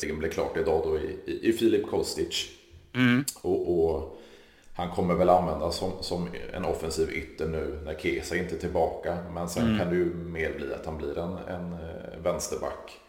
eh, 0.03 0.17
blev 0.17 0.31
klart 0.31 0.57
idag 0.57 0.83
då 0.85 0.99
i, 0.99 1.19
i, 1.27 1.49
i 1.49 1.53
Filip 1.53 1.87
Kostic. 1.91 2.51
Mm. 2.95 3.25
Och, 3.43 3.85
och, 3.85 4.15
han 4.75 4.91
kommer 4.91 5.15
väl 5.15 5.29
användas 5.29 5.77
som, 5.77 5.93
som 6.01 6.29
en 6.53 6.65
offensiv 6.65 7.11
ytter 7.11 7.47
nu 7.47 7.81
när 7.85 7.95
Kesa 7.95 8.37
inte 8.37 8.55
är 8.55 8.59
tillbaka. 8.59 9.19
Men 9.35 9.49
sen 9.49 9.67
mm. 9.67 9.79
kan 9.79 9.91
det 9.91 9.97
ju 9.97 10.15
mer 10.15 10.55
bli 10.57 10.75
att 10.75 10.87
han 10.87 10.97
blir 10.97 11.19
en, 11.19 11.37
en 11.37 11.73
eh, 11.73 12.19
vänsterback. 12.23 13.01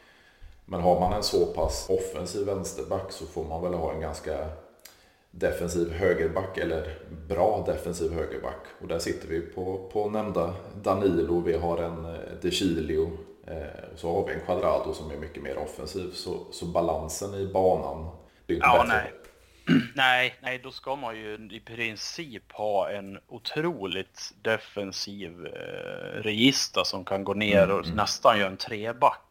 Men 0.65 0.82
har 0.82 0.99
man 0.99 1.13
en 1.13 1.24
så 1.24 1.45
pass 1.45 1.89
offensiv 1.89 2.45
vänsterback 2.45 3.11
så 3.11 3.26
får 3.26 3.43
man 3.43 3.61
väl 3.61 3.74
ha 3.74 3.93
en 3.93 4.01
ganska 4.01 4.47
defensiv 5.39 5.91
högerback 5.91 6.57
eller 6.57 6.95
bra 7.27 7.63
defensiv 7.67 8.13
högerback. 8.13 8.65
Och 8.81 8.87
där 8.87 8.99
sitter 8.99 9.27
vi 9.27 9.41
på, 9.41 9.89
på 9.93 10.09
nämnda 10.09 10.53
Danilo, 10.83 11.41
vi 11.41 11.57
har 11.57 11.77
en 11.77 12.05
eh, 12.05 12.19
De 12.41 12.51
Chilio, 12.51 13.17
eh, 13.47 13.55
så 13.95 14.13
har 14.13 14.27
vi 14.27 14.33
en 14.33 14.39
Quadrado 14.39 14.93
som 14.93 15.11
är 15.11 15.17
mycket 15.17 15.43
mer 15.43 15.57
offensiv. 15.57 16.11
Så, 16.13 16.47
så 16.51 16.65
balansen 16.65 17.33
i 17.33 17.53
banan 17.53 18.09
blir 18.45 18.57
inte 18.57 18.67
ja, 18.67 18.83
bättre. 18.83 18.97
Nej. 18.97 19.13
nej, 19.95 20.35
nej, 20.41 20.59
då 20.63 20.71
ska 20.71 20.95
man 20.95 21.15
ju 21.15 21.49
i 21.51 21.59
princip 21.59 22.51
ha 22.51 22.89
en 22.89 23.19
otroligt 23.27 24.33
defensiv 24.41 25.45
eh, 25.45 26.21
register 26.21 26.83
som 26.83 27.05
kan 27.05 27.23
gå 27.23 27.33
ner 27.33 27.63
mm, 27.63 27.75
och 27.75 27.85
mm. 27.85 27.97
nästan 27.97 28.39
göra 28.39 28.49
en 28.49 28.57
treback 28.57 29.28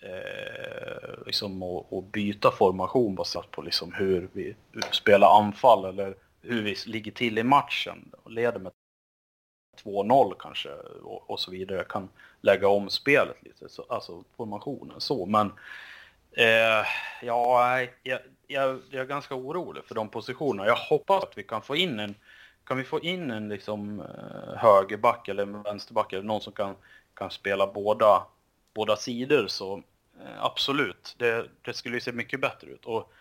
eh, 0.00 1.26
liksom 1.26 1.62
och, 1.62 1.92
och, 1.92 2.02
byta 2.02 2.50
formation 2.50 3.14
baserat 3.14 3.50
på 3.50 3.62
liksom 3.62 3.92
hur 3.92 4.28
vi 4.32 4.56
spelar 4.92 5.38
anfall 5.38 5.84
eller 5.84 6.14
hur 6.42 6.62
vi 6.62 6.76
ligger 6.86 7.12
till 7.12 7.38
i 7.38 7.42
matchen 7.42 8.12
och 8.22 8.30
leder 8.30 8.60
med 8.60 8.72
2-0 9.84 10.34
kanske 10.38 10.70
och, 11.02 11.30
och, 11.30 11.40
så 11.40 11.50
vidare. 11.50 11.84
kan 11.84 12.08
lägga 12.40 12.68
om 12.68 12.90
spelet 12.90 13.36
lite, 13.42 13.68
så, 13.68 13.82
alltså 13.88 14.24
formationen 14.36 15.00
så. 15.00 15.26
Men 15.26 15.52
eh, 16.32 16.86
ja, 17.22 17.80
jag, 18.02 18.20
jag, 18.46 18.80
jag 18.90 19.02
är 19.02 19.06
ganska 19.06 19.34
orolig 19.34 19.84
för 19.84 19.94
de 19.94 20.08
positionerna. 20.08 20.66
Jag 20.68 20.76
hoppas 20.76 21.22
att 21.22 21.38
vi 21.38 21.42
kan 21.42 21.62
få 21.62 21.76
in 21.76 22.00
en 22.00 22.14
kan 22.70 22.76
vi 22.76 22.84
få 22.84 23.00
in 23.00 23.30
en 23.30 23.48
liksom 23.48 24.00
eh, 24.00 24.56
högerback 24.56 25.28
eller 25.28 25.44
vänsterback 25.44 26.12
eller 26.12 26.22
någon 26.22 26.40
som 26.40 26.52
kan, 26.52 26.74
kan 27.14 27.30
spela 27.30 27.66
båda, 27.66 28.26
båda 28.74 28.96
sidor 28.96 29.46
så 29.46 29.82
Eh, 30.24 30.44
absolut, 30.44 31.14
det, 31.18 31.48
det 31.62 31.74
skulle 31.74 31.96
ju 31.96 32.00
se 32.00 32.12
mycket 32.12 32.40
bättre 32.40 32.70
ut. 32.70 32.84
Och 32.84 33.12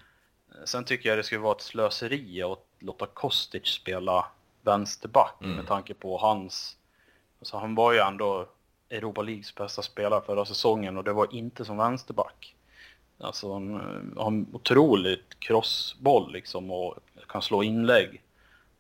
eh, 0.52 0.64
sen 0.66 0.84
tycker 0.84 1.10
jag 1.10 1.18
det 1.18 1.24
skulle 1.24 1.42
vara 1.42 1.56
ett 1.56 1.62
slöseri 1.62 2.44
att 2.44 2.66
låta 2.80 3.06
Kostic 3.06 3.66
spela 3.66 4.26
vänsterback 4.62 5.42
mm. 5.42 5.56
med 5.56 5.68
tanke 5.68 5.94
på 5.94 6.18
hans... 6.18 6.78
Alltså 7.40 7.58
han 7.58 7.76
var 7.76 7.94
ju 7.94 8.00
ändå 8.00 8.50
Europa 8.90 9.22
Leagues 9.22 9.56
bästa 9.56 9.82
spelare 9.82 10.22
förra 10.26 10.46
säsongen 10.46 10.98
och 10.98 11.04
det 11.04 11.14
var 11.14 11.36
inte 11.36 11.66
som 11.66 11.78
vänsterback. 11.78 12.56
Alltså 13.18 13.54
han 13.54 13.74
har 14.18 14.28
en 14.28 14.48
otroligt 14.54 15.40
crossboll 15.40 16.32
liksom 16.32 16.72
och 16.72 16.96
kan 17.28 17.42
slå 17.42 17.64
inlägg. 17.64 18.22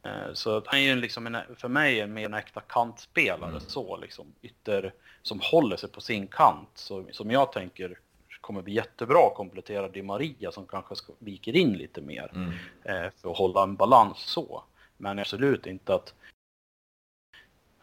Eh, 0.03 0.33
så 0.33 0.63
han 0.65 0.79
är 0.79 0.83
ju 0.83 0.95
liksom 0.95 1.27
en, 1.27 1.37
för 1.55 1.67
mig 1.67 1.99
en 1.99 2.13
mer 2.13 2.25
en 2.25 2.33
äkta 2.33 2.61
kantspelare 2.61 3.49
mm. 3.49 3.59
så 3.59 3.97
liksom. 3.97 4.33
Ytter 4.41 4.93
som 5.21 5.39
håller 5.43 5.77
sig 5.77 5.89
på 5.89 6.01
sin 6.01 6.27
kant. 6.27 6.69
Så, 6.73 7.05
som 7.11 7.31
jag 7.31 7.51
tänker 7.51 7.99
kommer 8.41 8.61
bli 8.61 8.73
jättebra 8.73 9.27
att 9.27 9.35
komplettera 9.35 9.87
Di 9.87 10.01
Maria 10.01 10.51
som 10.51 10.67
kanske 10.67 10.95
viker 11.19 11.55
in 11.55 11.73
lite 11.73 12.01
mer 12.01 12.31
mm. 12.35 12.49
eh, 12.83 13.11
för 13.21 13.31
att 13.31 13.37
hålla 13.37 13.63
en 13.63 13.75
balans 13.75 14.17
så. 14.17 14.63
Men 14.97 15.19
absolut 15.19 15.65
inte 15.65 15.95
att 15.95 16.13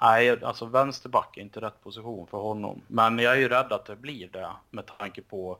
Nej, 0.01 0.45
alltså 0.45 0.67
vänsterback 0.67 1.37
är 1.37 1.41
inte 1.41 1.61
rätt 1.61 1.83
position 1.83 2.27
för 2.27 2.39
honom. 2.39 2.83
Men 2.87 3.19
jag 3.19 3.33
är 3.33 3.37
ju 3.37 3.49
rädd 3.49 3.73
att 3.73 3.87
det 3.87 3.97
blir 3.97 4.29
det 4.29 4.51
med 4.71 4.87
tanke 4.87 5.23
på 5.23 5.59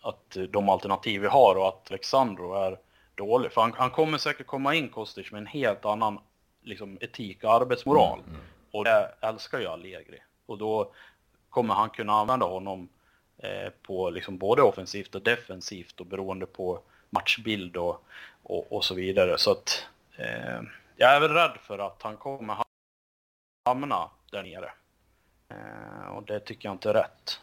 att 0.00 0.36
de 0.50 0.68
alternativ 0.68 1.20
vi 1.20 1.26
har 1.26 1.56
och 1.56 1.68
att 1.68 1.90
Alexandro 1.90 2.54
är 2.54 2.78
dålig. 3.16 3.52
För 3.52 3.60
han, 3.60 3.72
han 3.72 3.90
kommer 3.90 4.18
säkert 4.18 4.46
komma 4.46 4.74
in 4.74 4.88
Kostic 4.88 5.32
med 5.32 5.38
en 5.38 5.46
helt 5.46 5.84
annan 5.84 6.18
liksom, 6.62 6.98
etik 7.00 7.44
och 7.44 7.52
arbetsmoral. 7.52 8.18
Mm, 8.18 8.30
mm. 8.30 8.42
Och 8.70 8.84
det 8.84 9.14
älskar 9.20 9.60
ju 9.60 9.66
Allegri. 9.66 10.18
Och 10.46 10.58
då 10.58 10.92
kommer 11.50 11.74
han 11.74 11.90
kunna 11.90 12.12
använda 12.12 12.46
honom 12.46 12.88
Eh, 13.38 13.70
på 13.82 14.10
liksom 14.10 14.38
både 14.38 14.62
offensivt 14.62 15.14
och 15.14 15.22
defensivt 15.22 16.00
och 16.00 16.06
beroende 16.06 16.46
på 16.46 16.80
matchbild 17.10 17.76
och, 17.76 18.04
och, 18.42 18.72
och 18.72 18.84
så 18.84 18.94
vidare. 18.94 19.38
Så 19.38 19.52
att 19.52 19.86
eh, 20.16 20.62
jag 20.96 21.16
är 21.16 21.20
väl 21.20 21.30
rädd 21.30 21.58
för 21.62 21.78
att 21.78 22.02
han 22.02 22.16
kommer 22.16 22.56
hamna 23.64 24.10
där 24.30 24.42
nere. 24.42 24.72
Eh, 25.48 26.08
och 26.08 26.22
det 26.22 26.40
tycker 26.40 26.68
jag 26.68 26.74
inte 26.74 26.90
är 26.90 26.94
rätt. 26.94 27.40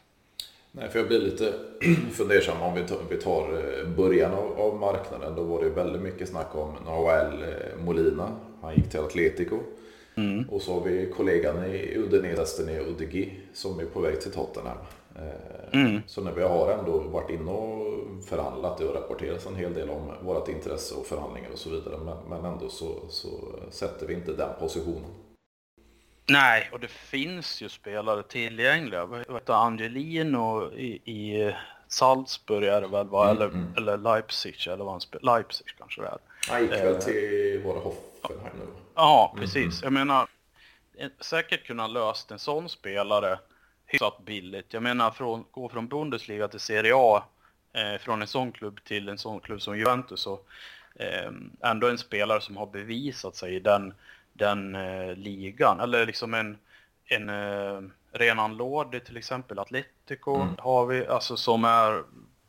Nej, 0.75 0.89
för 0.89 0.99
jag 0.99 1.07
blir 1.07 1.19
lite 1.19 1.53
fundersam 2.11 2.61
om 2.61 2.73
vi 2.73 2.83
tar, 2.83 2.97
vi 3.09 3.17
tar 3.17 3.41
eh, 3.41 3.87
början 3.87 4.33
av, 4.33 4.61
av, 4.61 4.79
marknaden. 4.79 5.35
Då 5.35 5.43
var 5.43 5.63
det 5.63 5.69
väldigt 5.69 6.01
mycket 6.01 6.29
snack 6.29 6.55
om 6.55 6.71
Noel 6.85 7.45
Molina. 7.85 8.35
Han 8.61 8.75
gick 8.75 8.89
till 8.89 8.99
Atletico. 8.99 9.59
Mm. 10.15 10.49
Och 10.49 10.61
så 10.61 10.73
har 10.73 10.81
vi 10.81 11.11
kollegan 11.17 11.65
i 11.65 11.97
Udinese, 11.97 12.71
i 12.71 12.79
Udigi, 12.79 13.33
som 13.53 13.79
är 13.79 13.85
på 13.85 13.99
väg 13.99 14.21
till 14.21 14.31
Tottenham. 14.31 14.77
Eh, 15.15 15.79
mm. 15.79 16.01
Så 16.07 16.21
när 16.21 16.31
vi 16.31 16.43
har 16.43 16.71
ändå 16.71 16.99
varit 16.99 17.29
inne 17.29 17.51
och 17.51 18.25
förhandlat, 18.25 18.77
det 18.77 18.85
har 18.85 18.93
rapporterats 18.93 19.45
en 19.45 19.55
hel 19.55 19.73
del 19.73 19.89
om 19.89 20.11
vårt 20.21 20.47
intresse 20.47 20.95
och 20.95 21.05
förhandlingar 21.05 21.49
och 21.51 21.59
så 21.59 21.69
vidare. 21.69 21.97
Men, 22.05 22.17
men 22.29 22.53
ändå 22.53 22.69
så, 22.69 22.95
så 23.09 23.29
sätter 23.69 24.07
vi 24.07 24.13
inte 24.13 24.33
den 24.33 24.49
positionen. 24.59 25.09
Nej, 26.25 26.69
och 26.71 26.79
det 26.79 26.87
finns 26.87 27.61
ju 27.61 27.69
spelare 27.69 28.23
tillgängliga. 28.23 29.05
Vad 29.05 29.19
heter 29.19 29.53
Angelino 29.53 30.73
i, 30.73 31.01
i 31.05 31.53
Salzburg 31.87 32.63
är 32.63 32.81
det 32.81 32.87
väl, 32.87 33.07
va? 33.07 33.29
Mm, 33.29 33.37
eller, 33.37 33.47
mm. 33.47 33.73
eller 33.77 33.97
Leipzig, 33.97 34.67
eller 34.67 34.83
vad 34.83 34.93
han 34.93 35.01
spelar. 35.01 35.35
Leipzig 35.35 35.67
kanske 35.77 36.01
det 36.01 36.07
är. 36.07 36.17
Han 36.49 36.61
gick 36.61 36.71
väl 36.71 37.01
till 37.01 37.61
våra 37.63 37.79
Hoffenheim 37.79 38.57
nu? 38.59 38.65
Ja, 38.95 39.31
mm, 39.33 39.45
precis. 39.45 39.83
Mm. 39.83 39.83
Jag 39.83 39.93
menar, 39.93 40.27
säkert 41.19 41.67
kunna 41.67 41.87
löst 41.87 42.31
en 42.31 42.39
sån 42.39 42.69
spelare 42.69 43.39
hyfsat 43.85 44.25
billigt. 44.25 44.73
Jag 44.73 44.83
menar, 44.83 45.11
från, 45.11 45.45
gå 45.51 45.69
från 45.69 45.87
Bundesliga 45.87 46.47
till 46.47 46.59
Serie 46.59 46.93
A, 46.95 47.23
eh, 47.73 48.01
från 48.01 48.21
en 48.21 48.27
sån 48.27 48.51
klubb 48.51 48.83
till 48.83 49.09
en 49.09 49.17
sån 49.17 49.39
klubb 49.39 49.61
som 49.61 49.77
Juventus, 49.77 50.27
och 50.27 50.47
eh, 50.95 51.31
ändå 51.61 51.87
en 51.87 51.97
spelare 51.97 52.41
som 52.41 52.57
har 52.57 52.65
bevisat 52.65 53.35
sig 53.35 53.55
i 53.55 53.59
den, 53.59 53.93
den 54.33 54.75
eh, 54.75 55.15
ligan. 55.15 55.79
Eller 55.79 56.05
liksom 56.05 56.33
en, 56.33 56.57
en 57.05 57.29
eh, 57.29 57.81
Renan 58.11 58.57
Lodi 58.57 58.99
till 58.99 59.17
exempel, 59.17 59.59
Atletico 59.59 60.35
mm. 60.35 60.55
har 60.57 60.85
vi, 60.85 61.07
alltså 61.07 61.37
som 61.37 61.65
är 61.65 62.03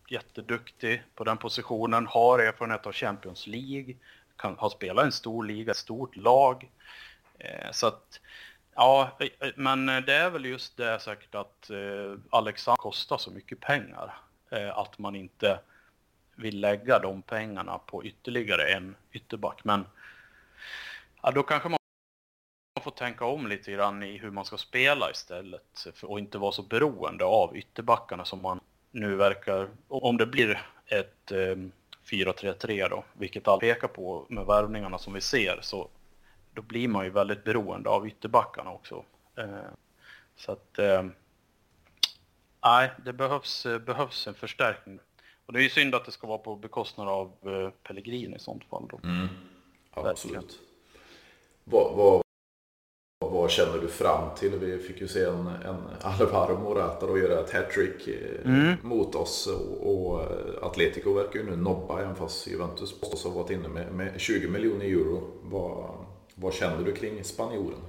jätteduktig 0.09 1.03
på 1.14 1.24
den 1.24 1.37
positionen, 1.37 2.07
har 2.07 2.39
erfarenhet 2.39 2.87
av 2.87 2.93
Champions 2.93 3.47
League, 3.47 3.95
kan, 4.37 4.57
har 4.59 4.70
spelat 4.70 5.05
en 5.05 5.12
stor 5.12 5.45
liga, 5.45 5.70
ett 5.70 5.76
stort 5.76 6.16
lag. 6.16 6.70
Eh, 7.39 7.70
så 7.70 7.87
att, 7.87 8.20
ja, 8.74 9.16
eh, 9.20 9.49
men 9.57 9.87
det 9.87 10.14
är 10.14 10.30
väl 10.30 10.45
just 10.45 10.76
det 10.76 10.99
säkert 10.99 11.35
att 11.35 11.70
eh, 11.70 12.18
Alexander 12.30 12.76
kostar 12.76 13.18
så 13.18 13.30
mycket 13.30 13.61
pengar. 13.61 14.14
Eh, 14.51 14.78
att 14.78 14.99
man 14.99 15.16
inte 15.16 15.61
vill 16.37 16.61
lägga 16.61 16.99
de 16.99 17.22
pengarna 17.22 17.78
på 17.78 18.05
ytterligare 18.05 18.66
en 18.72 18.97
ytterback. 19.12 19.64
Men 19.64 19.87
ja, 21.25 21.31
då 21.31 21.43
kanske 21.43 21.68
man 21.68 21.79
får 22.83 22.91
tänka 22.91 23.25
om 23.25 23.47
lite 23.47 23.72
grann 23.72 24.03
i 24.03 24.18
hur 24.18 24.31
man 24.31 24.45
ska 24.45 24.57
spela 24.57 25.11
istället. 25.11 25.87
och 26.03 26.18
inte 26.18 26.39
vara 26.39 26.53
så 26.53 26.62
beroende 26.62 27.25
av 27.25 27.57
ytterbackarna 27.57 28.25
som 28.25 28.43
man 28.43 28.61
nu 28.91 29.16
verkar, 29.16 29.68
om 29.89 30.16
det 30.16 30.27
blir 30.27 30.66
ett 30.87 31.33
eh, 31.33 31.57
4-3-3 32.05 32.89
då, 32.89 33.05
vilket 33.12 33.49
allt 33.49 33.61
pekar 33.61 33.89
på 33.89 34.27
med 34.29 34.47
värvningarna 34.47 34.99
som 34.99 35.12
vi 35.12 35.20
ser, 35.20 35.59
så 35.62 35.89
då 36.55 36.62
blir 36.62 36.89
man 36.89 37.05
ju 37.05 37.11
väldigt 37.11 37.45
beroende 37.45 37.91
av 37.91 38.07
ytterbackarna 38.07 38.70
också. 38.70 39.05
Eh, 39.37 39.70
så 40.37 40.53
att, 40.53 40.79
eh, 40.79 41.05
nej, 42.64 42.91
det 43.05 43.12
behövs, 43.12 43.66
eh, 43.66 43.79
behövs 43.79 44.27
en 44.27 44.35
förstärkning. 44.35 44.99
Och 45.47 45.53
det 45.53 45.59
är 45.59 45.62
ju 45.62 45.70
synd 45.70 45.95
att 45.95 46.05
det 46.05 46.12
ska 46.12 46.27
vara 46.27 46.39
på 46.39 46.57
bekostnad 46.57 47.09
av 47.09 47.33
eh, 47.43 47.70
Pellegrini 47.70 48.37
i 48.37 48.39
sånt 48.39 48.64
fall 48.64 48.89
då. 48.91 49.01
Mm. 49.05 49.29
Ja, 49.95 50.11
absolut. 50.11 50.61
Vad, 51.64 51.96
vad, 51.96 52.22
vad 53.18 53.50
känner 53.50 53.78
du 53.78 53.88
fram 53.88 54.34
till? 54.38 54.50
Vi 54.50 54.78
fick 54.78 55.00
ju 55.00 55.08
se 55.08 55.24
en, 55.24 55.46
en 55.46 55.76
Alvaro 56.00 56.58
Morata 56.58 57.06
då 57.06 57.18
göra 57.18 57.40
ett 57.40 57.52
hattrick 57.52 58.08
eh, 58.08 58.44
mm. 58.44 58.76
mot 58.82 59.14
oss 59.14 59.46
och, 59.46 59.90
och 59.90 60.20
eh, 60.22 60.28
Atletico 60.62 61.12
verkar 61.12 61.38
ju 61.40 61.46
nu 61.46 61.56
nobba 61.56 62.00
även 62.00 62.14
fast 62.14 62.46
Juventus 62.46 63.00
påstås 63.00 63.24
ha 63.24 63.30
varit 63.30 63.50
inne 63.50 63.68
med, 63.68 63.92
med 63.92 64.20
20 64.20 64.48
miljoner 64.48 64.84
euro. 64.84 65.30
Vad, 65.42 65.90
vad 66.34 66.54
känner 66.54 66.84
du 66.84 66.92
kring 66.92 67.24
spanjoren? 67.24 67.80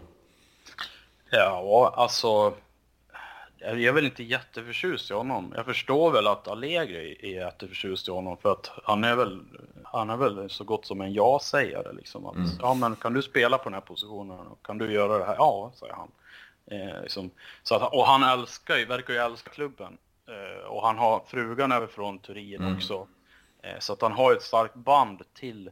Ja, 1.29 1.93
alltså 1.95 2.53
jag 3.65 3.83
är 3.83 3.91
väl 3.91 4.05
inte 4.05 4.23
jätteförtjust 4.23 5.11
i 5.11 5.13
honom. 5.13 5.53
Jag 5.55 5.65
förstår 5.65 6.11
väl 6.11 6.27
att 6.27 6.47
Allegri 6.47 7.17
är 7.21 7.45
jätteförtjust 7.45 8.07
i 8.07 8.11
honom 8.11 8.37
för 8.37 8.51
att 8.51 8.71
han 8.83 9.03
är 9.03 9.15
väl, 9.15 9.39
han 9.83 10.09
är 10.09 10.17
väl 10.17 10.49
så 10.49 10.63
gott 10.63 10.85
som 10.85 11.01
en 11.01 11.13
ja-sägare 11.13 11.93
liksom. 11.93 12.25
Att, 12.25 12.35
mm. 12.35 12.49
Ja 12.59 12.73
men 12.73 12.95
kan 12.95 13.13
du 13.13 13.21
spela 13.21 13.57
på 13.57 13.63
den 13.63 13.73
här 13.73 13.81
positionen 13.81 14.39
och 14.39 14.65
kan 14.65 14.77
du 14.77 14.91
göra 14.91 15.17
det 15.17 15.25
här? 15.25 15.35
Ja, 15.35 15.71
säger 15.75 15.93
han. 15.93 16.11
Eh, 16.65 17.01
liksom, 17.01 17.29
så 17.63 17.75
att, 17.75 17.93
och 17.93 18.05
han 18.05 18.23
älskar 18.23 18.77
ju, 18.77 18.85
verkar 18.85 19.13
ju 19.13 19.19
älska 19.19 19.49
klubben. 19.49 19.97
Eh, 20.27 20.67
och 20.67 20.81
han 20.81 20.97
har 20.97 21.23
frugan 21.27 21.71
över 21.71 21.87
från 21.87 22.19
Turin 22.19 22.61
mm. 22.61 22.75
också. 22.75 23.07
Eh, 23.63 23.79
så 23.79 23.93
att 23.93 24.01
han 24.01 24.11
har 24.11 24.33
ett 24.33 24.41
starkt 24.41 24.75
band 24.75 25.21
till, 25.33 25.69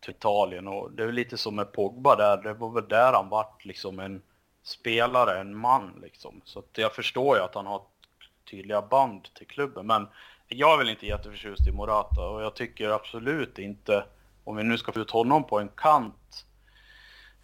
till 0.00 0.10
Italien 0.10 0.68
och 0.68 0.92
det 0.92 1.02
är 1.02 1.12
lite 1.12 1.38
som 1.38 1.56
med 1.56 1.72
Pogba 1.72 2.16
där, 2.16 2.42
det 2.42 2.54
var 2.54 2.70
väl 2.70 2.88
där 2.88 3.12
han 3.12 3.28
vart 3.28 3.64
liksom 3.64 3.98
en 3.98 4.22
spelare, 4.62 5.40
en 5.40 5.56
man 5.56 5.98
liksom. 6.02 6.40
Så 6.44 6.58
att 6.58 6.78
jag 6.78 6.94
förstår 6.94 7.36
ju 7.36 7.42
att 7.42 7.54
han 7.54 7.66
har 7.66 7.82
tydliga 8.50 8.82
band 8.82 9.34
till 9.34 9.46
klubben. 9.46 9.86
Men 9.86 10.08
jag 10.48 10.72
är 10.72 10.78
väl 10.78 10.88
inte 10.88 11.06
jätteförtjust 11.06 11.68
i 11.68 11.72
Morata 11.72 12.28
och 12.28 12.42
jag 12.42 12.54
tycker 12.54 12.88
absolut 12.88 13.58
inte, 13.58 14.04
om 14.44 14.56
vi 14.56 14.62
nu 14.62 14.78
ska 14.78 14.92
få 14.92 15.00
ut 15.00 15.10
honom 15.10 15.44
på 15.44 15.60
en 15.60 15.68
kant, 15.68 16.46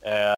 eh, 0.01 0.35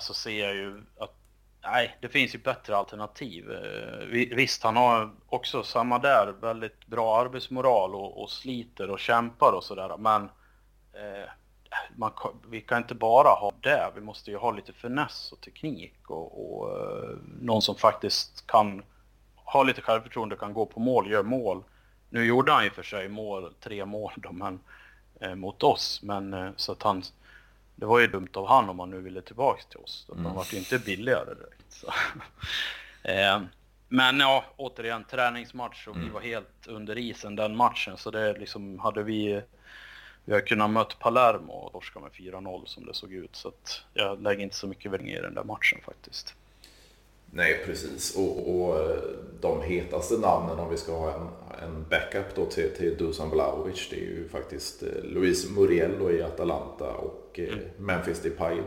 så 0.00 0.14
ser 0.14 0.44
jag 0.44 0.54
ju 0.54 0.82
att 0.98 1.14
nej, 1.62 1.98
det 2.00 2.08
finns 2.08 2.34
ju 2.34 2.38
bättre 2.38 2.76
alternativ. 2.76 3.52
Eh, 3.52 4.06
visst, 4.36 4.62
han 4.62 4.76
har 4.76 5.10
också 5.26 5.62
samma 5.62 5.98
där, 5.98 6.34
väldigt 6.40 6.86
bra 6.86 7.20
arbetsmoral 7.20 7.94
och, 7.94 8.22
och 8.22 8.30
sliter 8.30 8.90
och 8.90 9.00
kämpar 9.00 9.52
och 9.52 9.64
sådär. 9.64 9.96
Men 9.98 10.22
eh, 10.92 11.30
man, 11.96 12.12
vi 12.48 12.60
kan 12.60 12.78
inte 12.78 12.94
bara 12.94 13.28
ha 13.28 13.52
det, 13.60 13.92
vi 13.94 14.00
måste 14.00 14.30
ju 14.30 14.36
ha 14.36 14.50
lite 14.50 14.72
finess 14.72 15.32
och 15.32 15.40
teknik 15.40 15.94
och, 16.06 16.54
och 16.54 16.78
uh, 16.78 17.16
någon 17.40 17.62
som 17.62 17.76
faktiskt 17.76 18.46
kan 18.46 18.82
ha 19.52 19.62
lite 19.62 19.82
självförtroende, 19.82 20.36
kan 20.36 20.54
gå 20.54 20.66
på 20.66 20.80
mål, 20.80 21.10
gör 21.10 21.22
mål. 21.22 21.62
Nu 22.10 22.24
gjorde 22.24 22.52
han 22.52 22.64
ju 22.64 22.70
för 22.70 22.82
sig 22.82 23.08
mål, 23.08 23.54
tre 23.60 23.84
mål 23.84 24.12
då, 24.16 24.32
men, 24.32 24.60
eh, 25.20 25.34
mot 25.34 25.62
oss, 25.62 26.00
men 26.02 26.34
eh, 26.34 26.50
så 26.56 26.72
att 26.72 26.82
han, 26.82 27.02
det 27.74 27.86
var 27.86 27.98
ju 27.98 28.06
dumt 28.06 28.28
av 28.32 28.48
han 28.48 28.68
om 28.68 28.78
han 28.78 28.90
nu 28.90 29.00
ville 29.00 29.22
tillbaks 29.22 29.66
till 29.66 29.78
oss. 29.78 30.06
Mm. 30.12 30.24
Han 30.24 30.34
var 30.34 30.46
ju 30.52 30.58
inte 30.58 30.78
billigare 30.78 31.34
direkt. 31.34 31.84
eh, 33.02 33.42
men 33.88 34.20
ja, 34.20 34.44
återigen 34.56 35.04
träningsmatch 35.04 35.88
och 35.88 35.96
mm. 35.96 36.06
vi 36.06 36.12
var 36.14 36.20
helt 36.20 36.66
under 36.66 36.98
isen 36.98 37.36
den 37.36 37.56
matchen, 37.56 37.96
så 37.96 38.10
det 38.10 38.32
liksom 38.38 38.78
hade 38.78 39.02
vi 39.02 39.42
vi 40.24 40.32
har 40.32 40.40
kunnat 40.40 40.70
möta 40.70 40.94
Palermo 41.00 41.52
och 41.52 41.72
torska 41.72 42.00
med 42.00 42.10
4-0 42.10 42.66
som 42.66 42.86
det 42.86 42.94
såg 42.94 43.12
ut. 43.12 43.36
Så 43.36 43.48
att 43.48 43.82
jag 43.94 44.22
lägger 44.22 44.42
inte 44.42 44.56
så 44.56 44.66
mycket 44.66 44.90
värdering 44.90 45.12
i 45.12 45.20
den 45.20 45.34
där 45.34 45.44
matchen 45.44 45.78
faktiskt. 45.84 46.34
Nej, 47.34 47.62
precis. 47.66 48.16
Och, 48.16 48.54
och 48.54 48.80
eh, 48.80 49.02
de 49.40 49.62
hetaste 49.62 50.14
namnen 50.14 50.58
om 50.58 50.70
vi 50.70 50.76
ska 50.76 50.92
ha 50.92 51.14
en, 51.14 51.28
en 51.62 51.88
backup 51.88 52.34
då 52.34 52.46
till, 52.46 52.76
till 52.76 52.96
Dusan 52.96 53.30
Vlahovic 53.30 53.88
det 53.90 53.96
är 53.96 54.00
ju 54.00 54.28
faktiskt 54.28 54.82
eh, 54.82 54.88
Luis 55.02 55.50
Muriel 55.50 56.10
i 56.10 56.22
Atalanta 56.22 56.90
och 56.90 57.38
eh, 57.38 57.52
mm. 57.52 57.64
Memphis 57.78 58.22
Depay 58.22 58.58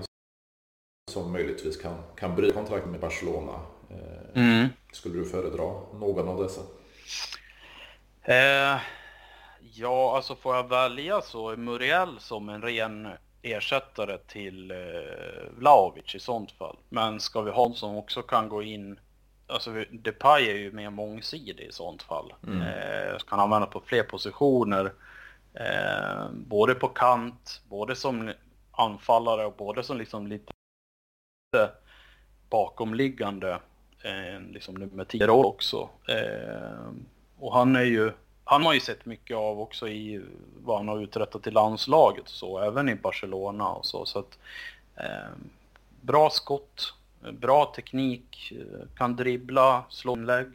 som 1.11 1.31
möjligtvis 1.31 1.77
kan, 1.77 1.95
kan 2.15 2.35
bryta 2.35 2.53
kontrakt 2.53 2.87
med 2.87 2.99
Barcelona. 2.99 3.59
Mm. 4.35 4.67
Skulle 4.91 5.19
du 5.19 5.25
föredra 5.25 5.63
någon 5.99 6.27
av 6.27 6.43
dessa? 6.43 6.61
Eh, 8.21 8.79
Ja, 9.73 10.15
alltså 10.15 10.35
får 10.35 10.55
jag 10.55 10.69
välja 10.69 11.21
så 11.21 11.49
är 11.49 11.57
Muriel 11.57 12.19
som 12.19 12.49
en 12.49 12.61
ren 12.61 13.07
ersättare 13.41 14.17
till 14.17 14.71
eh, 14.71 14.77
Vlahovic 15.57 16.15
i 16.15 16.19
sånt 16.19 16.51
fall. 16.51 16.77
Men 16.89 17.19
ska 17.19 17.41
vi 17.41 17.51
ha 17.51 17.65
en 17.65 17.73
som 17.73 17.97
också 17.97 18.21
kan 18.21 18.49
gå 18.49 18.63
in, 18.63 18.99
alltså 19.47 19.71
Depay 19.91 20.49
är 20.49 20.55
ju 20.55 20.71
mer 20.71 20.89
mångsidig 20.89 21.65
i 21.65 21.71
sånt 21.71 22.03
fall. 22.03 22.33
Mm. 22.47 22.61
Eh, 22.61 23.17
kan 23.17 23.39
använda 23.39 23.67
på 23.67 23.81
fler 23.85 24.03
positioner, 24.03 24.93
eh, 25.53 26.29
både 26.31 26.75
på 26.75 26.87
kant, 26.87 27.61
både 27.69 27.95
som 27.95 28.31
anfallare 28.71 29.45
och 29.45 29.55
både 29.57 29.83
som 29.83 29.97
liksom 29.97 30.27
lite 30.27 30.51
bakomliggande, 32.49 33.59
eh, 34.03 34.41
liksom 34.51 34.75
nummer 34.75 35.05
10 35.05 35.27
också. 35.27 35.89
Eh, 36.07 36.89
och 37.39 37.53
han 37.53 37.75
är 37.75 37.83
ju 37.83 38.11
han 38.45 38.65
har 38.65 38.73
ju 38.73 38.79
sett 38.79 39.05
mycket 39.05 39.37
av 39.37 39.61
också 39.61 39.87
i 39.87 40.21
vad 40.63 40.77
han 40.77 40.87
har 40.87 40.99
uträttat 40.99 41.47
i 41.47 41.51
landslaget 41.51 42.23
och 42.23 42.29
så, 42.29 42.59
även 42.59 42.89
i 42.89 42.95
Barcelona 42.95 43.69
och 43.69 43.85
så. 43.85 44.05
så 44.05 44.19
att, 44.19 44.39
eh, 44.95 45.31
bra 46.01 46.29
skott, 46.29 46.93
bra 47.31 47.73
teknik, 47.75 48.53
kan 48.97 49.15
dribbla, 49.15 49.83
slå 49.89 50.13
inlägg, 50.13 50.47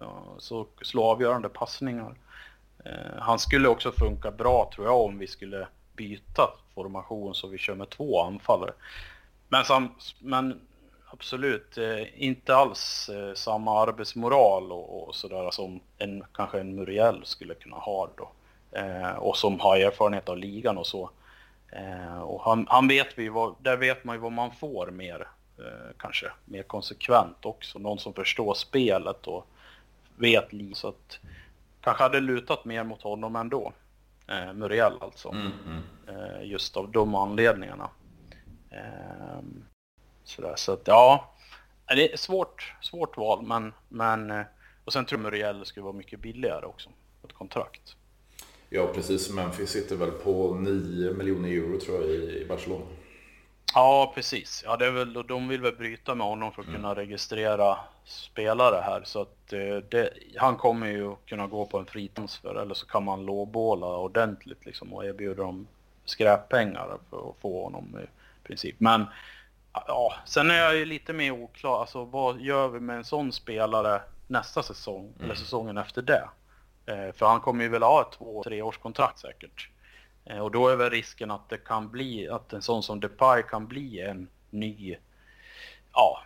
ja, 0.00 0.22
så 0.38 0.66
slå 0.82 1.04
avgörande 1.04 1.48
passningar. 1.48 2.14
Eh, 2.84 3.18
han 3.18 3.38
skulle 3.38 3.68
också 3.68 3.92
funka 3.92 4.30
bra 4.30 4.70
tror 4.74 4.86
jag 4.86 5.00
om 5.00 5.18
vi 5.18 5.26
skulle 5.26 5.68
byta 5.96 6.50
formation 6.74 7.34
så 7.34 7.46
vi 7.48 7.58
kör 7.58 7.74
med 7.74 7.90
två 7.90 8.22
anfallare. 8.22 8.72
Men, 9.48 9.64
sam, 9.64 9.88
men 10.18 10.60
absolut 11.10 11.78
eh, 11.78 12.22
inte 12.22 12.56
alls 12.56 13.08
eh, 13.08 13.34
samma 13.34 13.82
arbetsmoral 13.82 14.72
och, 14.72 15.08
och 15.08 15.14
sådär 15.14 15.50
som 15.50 15.80
en, 15.98 16.24
kanske 16.34 16.60
en 16.60 16.74
Muriel 16.74 17.20
skulle 17.24 17.54
kunna 17.54 17.76
ha 17.76 18.10
då. 18.16 18.30
Eh, 18.72 19.10
och 19.10 19.36
som 19.36 19.60
har 19.60 19.76
erfarenhet 19.76 20.28
av 20.28 20.38
ligan 20.38 20.78
och 20.78 20.86
så. 20.86 21.10
Och 22.22 22.42
han, 22.42 22.66
han 22.68 22.88
vet 22.88 23.18
vi 23.18 23.28
vad, 23.28 23.54
där 23.58 23.76
vet 23.76 24.04
man 24.04 24.16
ju 24.16 24.20
vad 24.20 24.32
man 24.32 24.50
får 24.50 24.90
mer, 24.90 25.28
kanske 25.98 26.26
mer 26.44 26.62
konsekvent 26.62 27.44
också. 27.44 27.78
Någon 27.78 27.98
som 27.98 28.12
förstår 28.12 28.54
spelet 28.54 29.26
och 29.26 29.46
vet 30.16 30.52
liv. 30.52 30.72
Så 30.72 30.88
att 30.88 31.18
kanske 31.80 32.02
hade 32.02 32.20
lutat 32.20 32.64
mer 32.64 32.84
mot 32.84 33.02
honom 33.02 33.36
ändå. 33.36 33.72
Eh, 34.28 34.52
Muriel 34.52 34.92
alltså. 35.00 35.28
Mm, 35.28 35.52
mm. 35.66 36.48
Just 36.48 36.76
av 36.76 36.90
de 36.92 37.14
anledningarna. 37.14 37.90
Sådär, 40.28 40.54
så 40.56 40.72
att 40.72 40.82
ja, 40.84 41.34
det 41.86 42.12
är 42.12 42.16
svårt, 42.16 42.74
svårt 42.80 43.16
val 43.16 43.46
men, 43.46 43.72
men 43.88 44.30
eh, 44.30 44.42
och 44.84 44.92
sen 44.92 45.04
tror 45.04 45.20
jag 45.20 45.24
Muriel 45.24 45.64
skulle 45.64 45.84
vara 45.84 45.92
mycket 45.92 46.20
billigare 46.20 46.66
också. 46.66 46.90
Ett 47.24 47.32
kontrakt. 47.32 47.96
Ja, 48.68 48.86
precis. 48.94 49.30
Memphis 49.30 49.70
sitter 49.70 49.96
väl 49.96 50.10
på 50.10 50.54
9 50.54 51.12
miljoner 51.12 51.48
euro 51.48 51.80
tror 51.80 52.00
jag 52.00 52.10
i 52.10 52.46
Barcelona. 52.48 52.84
Ja, 53.74 54.12
precis. 54.14 54.62
Ja, 54.66 54.76
det 54.76 54.86
är 54.86 54.90
väl, 54.90 55.12
de 55.12 55.48
vill 55.48 55.60
väl 55.60 55.76
bryta 55.76 56.14
med 56.14 56.26
honom 56.26 56.52
för 56.52 56.62
att 56.62 56.68
kunna 56.68 56.94
registrera 56.94 57.78
spelare 58.04 58.80
här. 58.84 59.02
Så 59.04 59.20
att 59.20 59.52
eh, 59.52 59.76
det, 59.88 60.10
han 60.36 60.56
kommer 60.56 60.86
ju 60.86 61.14
kunna 61.26 61.46
gå 61.46 61.66
på 61.66 61.78
en 61.78 61.86
fri 61.86 62.08
transfer 62.08 62.54
eller 62.54 62.74
så 62.74 62.86
kan 62.86 63.04
man 63.04 63.26
lågbåla 63.26 63.86
ordentligt 63.86 64.66
liksom 64.66 64.92
och 64.92 65.04
erbjuda 65.04 65.42
dem 65.42 65.66
skräppengar 66.04 66.98
för 67.10 67.30
att 67.30 67.36
få 67.40 67.64
honom 67.64 67.98
i 68.02 68.06
princip. 68.46 68.76
Men 68.78 69.06
ja, 69.86 70.14
sen 70.24 70.50
är 70.50 70.58
jag 70.58 70.76
ju 70.76 70.84
lite 70.84 71.12
mer 71.12 71.30
oklar. 71.30 71.80
Alltså 71.80 72.04
vad 72.04 72.40
gör 72.40 72.68
vi 72.68 72.80
med 72.80 72.96
en 72.96 73.04
sån 73.04 73.32
spelare 73.32 74.02
nästa 74.26 74.62
säsong 74.62 75.14
eller 75.22 75.34
säsongen 75.34 75.78
efter 75.78 76.02
det? 76.02 76.28
Eh, 76.86 77.12
för 77.12 77.26
han 77.26 77.40
kommer 77.40 77.64
ju 77.64 77.70
väl 77.70 77.82
ha 77.82 78.00
ett 78.02 78.18
två, 78.18 78.42
tre 78.44 78.62
års 78.62 78.78
kontrakt 78.78 79.18
säkert. 79.18 79.68
Eh, 80.24 80.38
och 80.38 80.50
då 80.50 80.68
är 80.68 80.76
väl 80.76 80.90
risken 80.90 81.30
att 81.30 81.48
det 81.48 81.58
kan 81.58 81.88
bli, 81.90 82.28
att 82.28 82.52
en 82.52 82.62
sån 82.62 82.82
som 82.82 83.00
Depay 83.00 83.42
kan 83.42 83.66
bli 83.66 84.00
en 84.00 84.28
ny, 84.50 84.96
ja, 85.92 86.22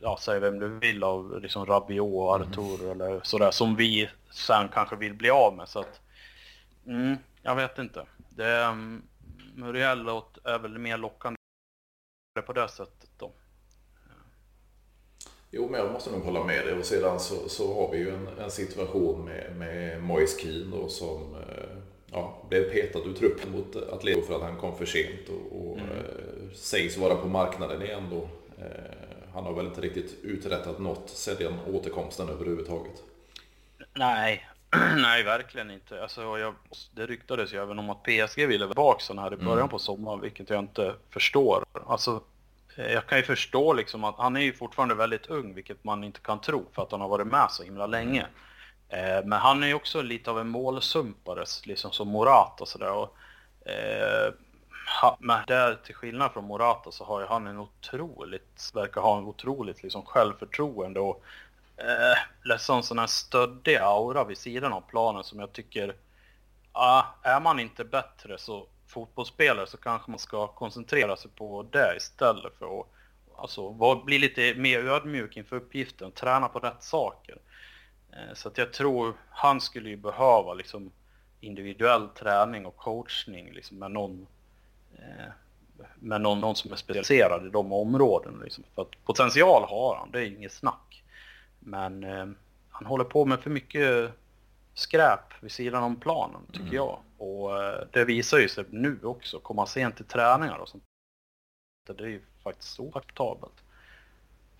ja 0.00 0.16
säg 0.20 0.40
vem 0.40 0.58
du 0.58 0.68
vill 0.68 1.04
av 1.04 1.40
liksom 1.42 1.66
Rabiot 1.66 2.14
och 2.14 2.34
Artur 2.34 2.90
eller 2.90 3.20
sådär 3.22 3.50
som 3.50 3.76
vi 3.76 4.10
sen 4.30 4.68
kanske 4.68 4.96
vill 4.96 5.14
bli 5.14 5.30
av 5.30 5.56
med. 5.56 5.68
Så 5.68 5.80
att, 5.80 6.00
mm, 6.86 7.16
jag 7.42 7.54
vet 7.56 7.78
inte. 7.78 8.06
Det, 8.28 8.76
Muriel 9.54 10.02
låt- 10.02 10.46
är 10.46 10.58
väl 10.58 10.78
mer 10.78 10.96
lockande 10.98 11.39
på 12.34 12.52
det 12.52 12.68
sättet 12.68 13.10
då. 13.18 13.32
Jo, 15.50 15.68
men 15.70 15.80
jag 15.80 15.92
måste 15.92 16.10
nog 16.10 16.22
hålla 16.22 16.44
med 16.44 16.66
dig. 16.66 16.74
Och 16.74 16.84
sedan 16.84 17.20
så, 17.20 17.48
så 17.48 17.74
har 17.74 17.92
vi 17.92 17.98
ju 17.98 18.10
en, 18.14 18.28
en 18.38 18.50
situation 18.50 19.24
med, 19.24 19.56
med 19.56 20.02
Moise 20.02 20.40
Keane 20.40 20.76
då, 20.76 20.88
som 20.88 21.34
eh, 21.34 21.76
ja, 22.12 22.46
blev 22.48 22.70
petad 22.70 22.98
ur 22.98 23.14
truppen 23.14 23.52
mot 23.52 23.76
Atletico 23.76 24.26
för 24.26 24.36
att 24.36 24.42
han 24.42 24.56
kom 24.56 24.76
för 24.76 24.86
sent 24.86 25.28
och, 25.28 25.70
och 25.70 25.78
eh, 25.78 26.52
sägs 26.54 26.96
vara 26.96 27.14
på 27.14 27.28
marknaden 27.28 27.82
igen 27.82 28.08
då. 28.10 28.28
Eh, 28.64 29.30
han 29.32 29.44
har 29.44 29.54
väl 29.54 29.66
inte 29.66 29.80
riktigt 29.80 30.16
uträttat 30.22 30.78
något 30.78 31.10
sedan 31.10 31.54
återkomsten 31.72 32.28
överhuvudtaget. 32.28 33.02
Nej, 33.94 34.46
nej 34.96 35.22
verkligen 35.22 35.70
inte. 35.70 36.02
Alltså, 36.02 36.38
jag, 36.38 36.54
det 36.94 37.06
ryktades 37.06 37.52
ju 37.54 37.62
även 37.62 37.78
om 37.78 37.90
att 37.90 38.02
PSG 38.02 38.46
ville 38.46 38.66
tillbaka 38.66 39.00
sån 39.00 39.18
här 39.18 39.32
i 39.32 39.36
början 39.36 39.68
på 39.68 39.78
sommaren, 39.78 40.20
vilket 40.20 40.50
jag 40.50 40.58
inte 40.58 40.94
förstår. 41.10 41.64
Alltså, 41.86 42.22
eh, 42.76 42.92
jag 42.92 43.06
kan 43.06 43.18
ju 43.18 43.24
förstå 43.24 43.72
liksom 43.72 44.04
att 44.04 44.14
han 44.18 44.36
är 44.36 44.40
ju 44.40 44.52
fortfarande 44.52 44.94
väldigt 44.94 45.26
ung, 45.26 45.54
vilket 45.54 45.84
man 45.84 46.04
inte 46.04 46.20
kan 46.20 46.40
tro 46.40 46.66
för 46.72 46.82
att 46.82 46.92
han 46.92 47.00
har 47.00 47.08
varit 47.08 47.26
med 47.26 47.46
så 47.50 47.62
himla 47.62 47.86
länge. 47.86 48.26
Eh, 48.88 49.24
men 49.24 49.32
han 49.38 49.62
är 49.62 49.66
ju 49.66 49.74
också 49.74 50.02
lite 50.02 50.30
av 50.30 50.38
en 50.40 50.48
målsumpare, 50.48 51.44
liksom 51.64 51.90
som 51.92 52.08
Morata 52.08 52.66
sådär. 52.66 52.92
Och, 52.92 53.16
eh, 53.70 54.32
ha- 55.02 55.16
men 55.20 55.38
där 55.46 55.74
till 55.74 55.94
skillnad 55.94 56.32
från 56.32 56.44
Morata 56.44 56.90
så 56.90 57.04
har 57.04 57.20
ju 57.20 57.26
han 57.26 57.46
en 57.46 57.58
otroligt, 57.58 58.70
verkar 58.74 59.00
ha 59.00 59.18
en 59.18 59.24
otroligt 59.24 59.82
liksom 59.82 60.02
självförtroende 60.06 61.00
och 61.00 61.22
eh, 61.80 62.18
liksom 62.44 62.82
sån 62.82 62.98
här 62.98 63.06
stöddig 63.06 63.76
aura 63.76 64.24
vid 64.24 64.38
sidan 64.38 64.72
av 64.72 64.80
planen 64.80 65.24
som 65.24 65.40
jag 65.40 65.52
tycker, 65.52 65.96
ah, 66.72 67.04
är 67.22 67.40
man 67.40 67.60
inte 67.60 67.84
bättre 67.84 68.38
så 68.38 68.66
fotbollsspelare 68.86 69.66
så 69.66 69.76
kanske 69.76 70.10
man 70.10 70.18
ska 70.18 70.46
koncentrera 70.46 71.16
sig 71.16 71.30
på 71.30 71.66
det 71.72 71.94
istället 71.96 72.52
för 72.58 72.80
att 72.80 72.86
alltså, 73.36 73.68
var, 73.68 74.04
bli 74.04 74.18
lite 74.18 74.54
mer 74.54 74.84
ödmjuk 74.84 75.36
inför 75.36 75.56
uppgiften, 75.56 76.12
träna 76.12 76.48
på 76.48 76.58
rätt 76.58 76.82
saker. 76.82 77.38
Eh, 78.12 78.34
Så 78.34 78.48
att 78.48 78.58
jag 78.58 78.72
tror 78.72 79.14
han 79.30 79.60
skulle 79.60 79.88
ju 79.90 79.96
behöva 79.96 80.54
liksom 80.54 80.92
individuell 81.40 82.08
träning 82.08 82.66
och 82.66 82.76
coachning 82.76 83.52
liksom 83.52 83.78
med 83.78 83.90
någon 83.90 84.26
eh, 84.98 85.32
med 85.94 86.20
någon, 86.20 86.40
någon 86.40 86.56
som 86.56 86.72
är 86.72 86.76
specialiserad 86.76 87.46
i 87.46 87.50
de 87.50 87.72
områdena. 87.72 88.44
Liksom. 88.44 88.64
För 88.74 88.82
att 88.82 89.04
potential 89.04 89.64
har 89.68 89.96
han, 89.96 90.10
det 90.10 90.18
är 90.20 90.24
inget 90.26 90.52
snack. 90.52 91.02
Men 91.60 92.04
eh, 92.04 92.26
han 92.70 92.86
håller 92.86 93.04
på 93.04 93.24
med 93.24 93.40
för 93.40 93.50
mycket 93.50 94.12
skräp 94.74 95.42
vid 95.42 95.52
sidan 95.52 95.82
om 95.82 95.96
planen, 95.96 96.40
tycker 96.52 96.76
jag. 96.76 96.98
Och 97.18 97.62
eh, 97.62 97.84
det 97.92 98.04
visar 98.04 98.38
ju 98.38 98.48
sig 98.48 98.64
nu 98.70 98.98
också, 99.02 99.38
komma 99.38 99.66
sent 99.66 99.96
till 99.96 100.04
träningar 100.04 100.58
och 100.58 100.68
sånt. 100.68 100.84
Det 101.96 102.04
är 102.04 102.08
ju 102.08 102.22
faktiskt 102.42 102.80
oacceptabelt. 102.80 103.54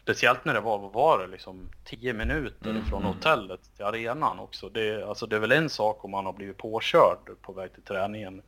Speciellt 0.03 0.45
när 0.45 0.55
det 0.55 0.61
var, 0.61 0.79
vad 0.79 0.93
var 0.93 1.19
det, 1.19 1.27
liksom 1.27 1.69
10 1.85 2.13
minuter 2.13 2.71
Mm, 2.71 2.83
ifrån 2.83 3.03
mm. 3.03 3.15
hotellet 3.15 3.61
till 3.77 3.85
arenan 3.85 4.39
också. 4.39 4.69
Det, 4.69 5.05
alltså 5.05 5.27
det 5.27 5.37
är 5.37 5.41
väl 5.41 5.53
en 5.53 5.71
sak 5.71 6.05
om 6.05 6.11
man 6.11 6.27
har 6.27 6.33
blivit 6.33 6.57
påkörd 6.57 7.19
på 7.43 7.53
väg 7.53 7.73
till 7.73 7.83
träningen. 7.83 8.43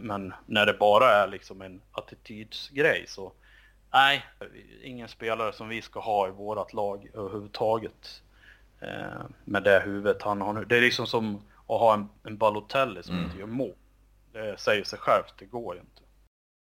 Men 0.00 0.34
när 0.46 0.66
det 0.66 0.72
bara 0.72 1.10
är 1.10 1.28
liksom 1.28 1.62
en 1.62 1.80
attitydsgrej 1.92 3.04
så 3.08 3.32
nej, 3.92 4.26
ingen 4.82 5.08
spelare 5.08 5.52
som 5.52 5.68
vi 5.68 5.82
ska 5.82 6.00
ha 6.00 6.28
i 6.28 6.30
vårat 6.30 6.72
lag 6.72 7.10
överhuvudtaget. 7.14 8.22
Eh, 8.80 9.22
med 9.44 9.62
det 9.62 9.80
huvudet 9.84 10.22
han 10.22 10.40
har 10.40 10.52
nu. 10.52 10.64
Det 10.64 10.76
är 10.76 10.80
liksom 10.80 11.06
som 11.06 11.36
att 11.66 11.80
ha 11.80 11.94
en, 11.94 12.08
en 12.24 12.36
Balotelli 12.36 13.02
som 13.02 13.14
Mm. 13.14 13.26
inte 13.26 13.38
gör 13.38 13.46
mål. 13.46 13.74
Det 14.32 14.60
säger 14.60 14.84
sig 14.84 14.98
självt, 14.98 15.34
det 15.38 15.44
går 15.44 15.74
ju 15.74 15.80
inte. 15.80 16.02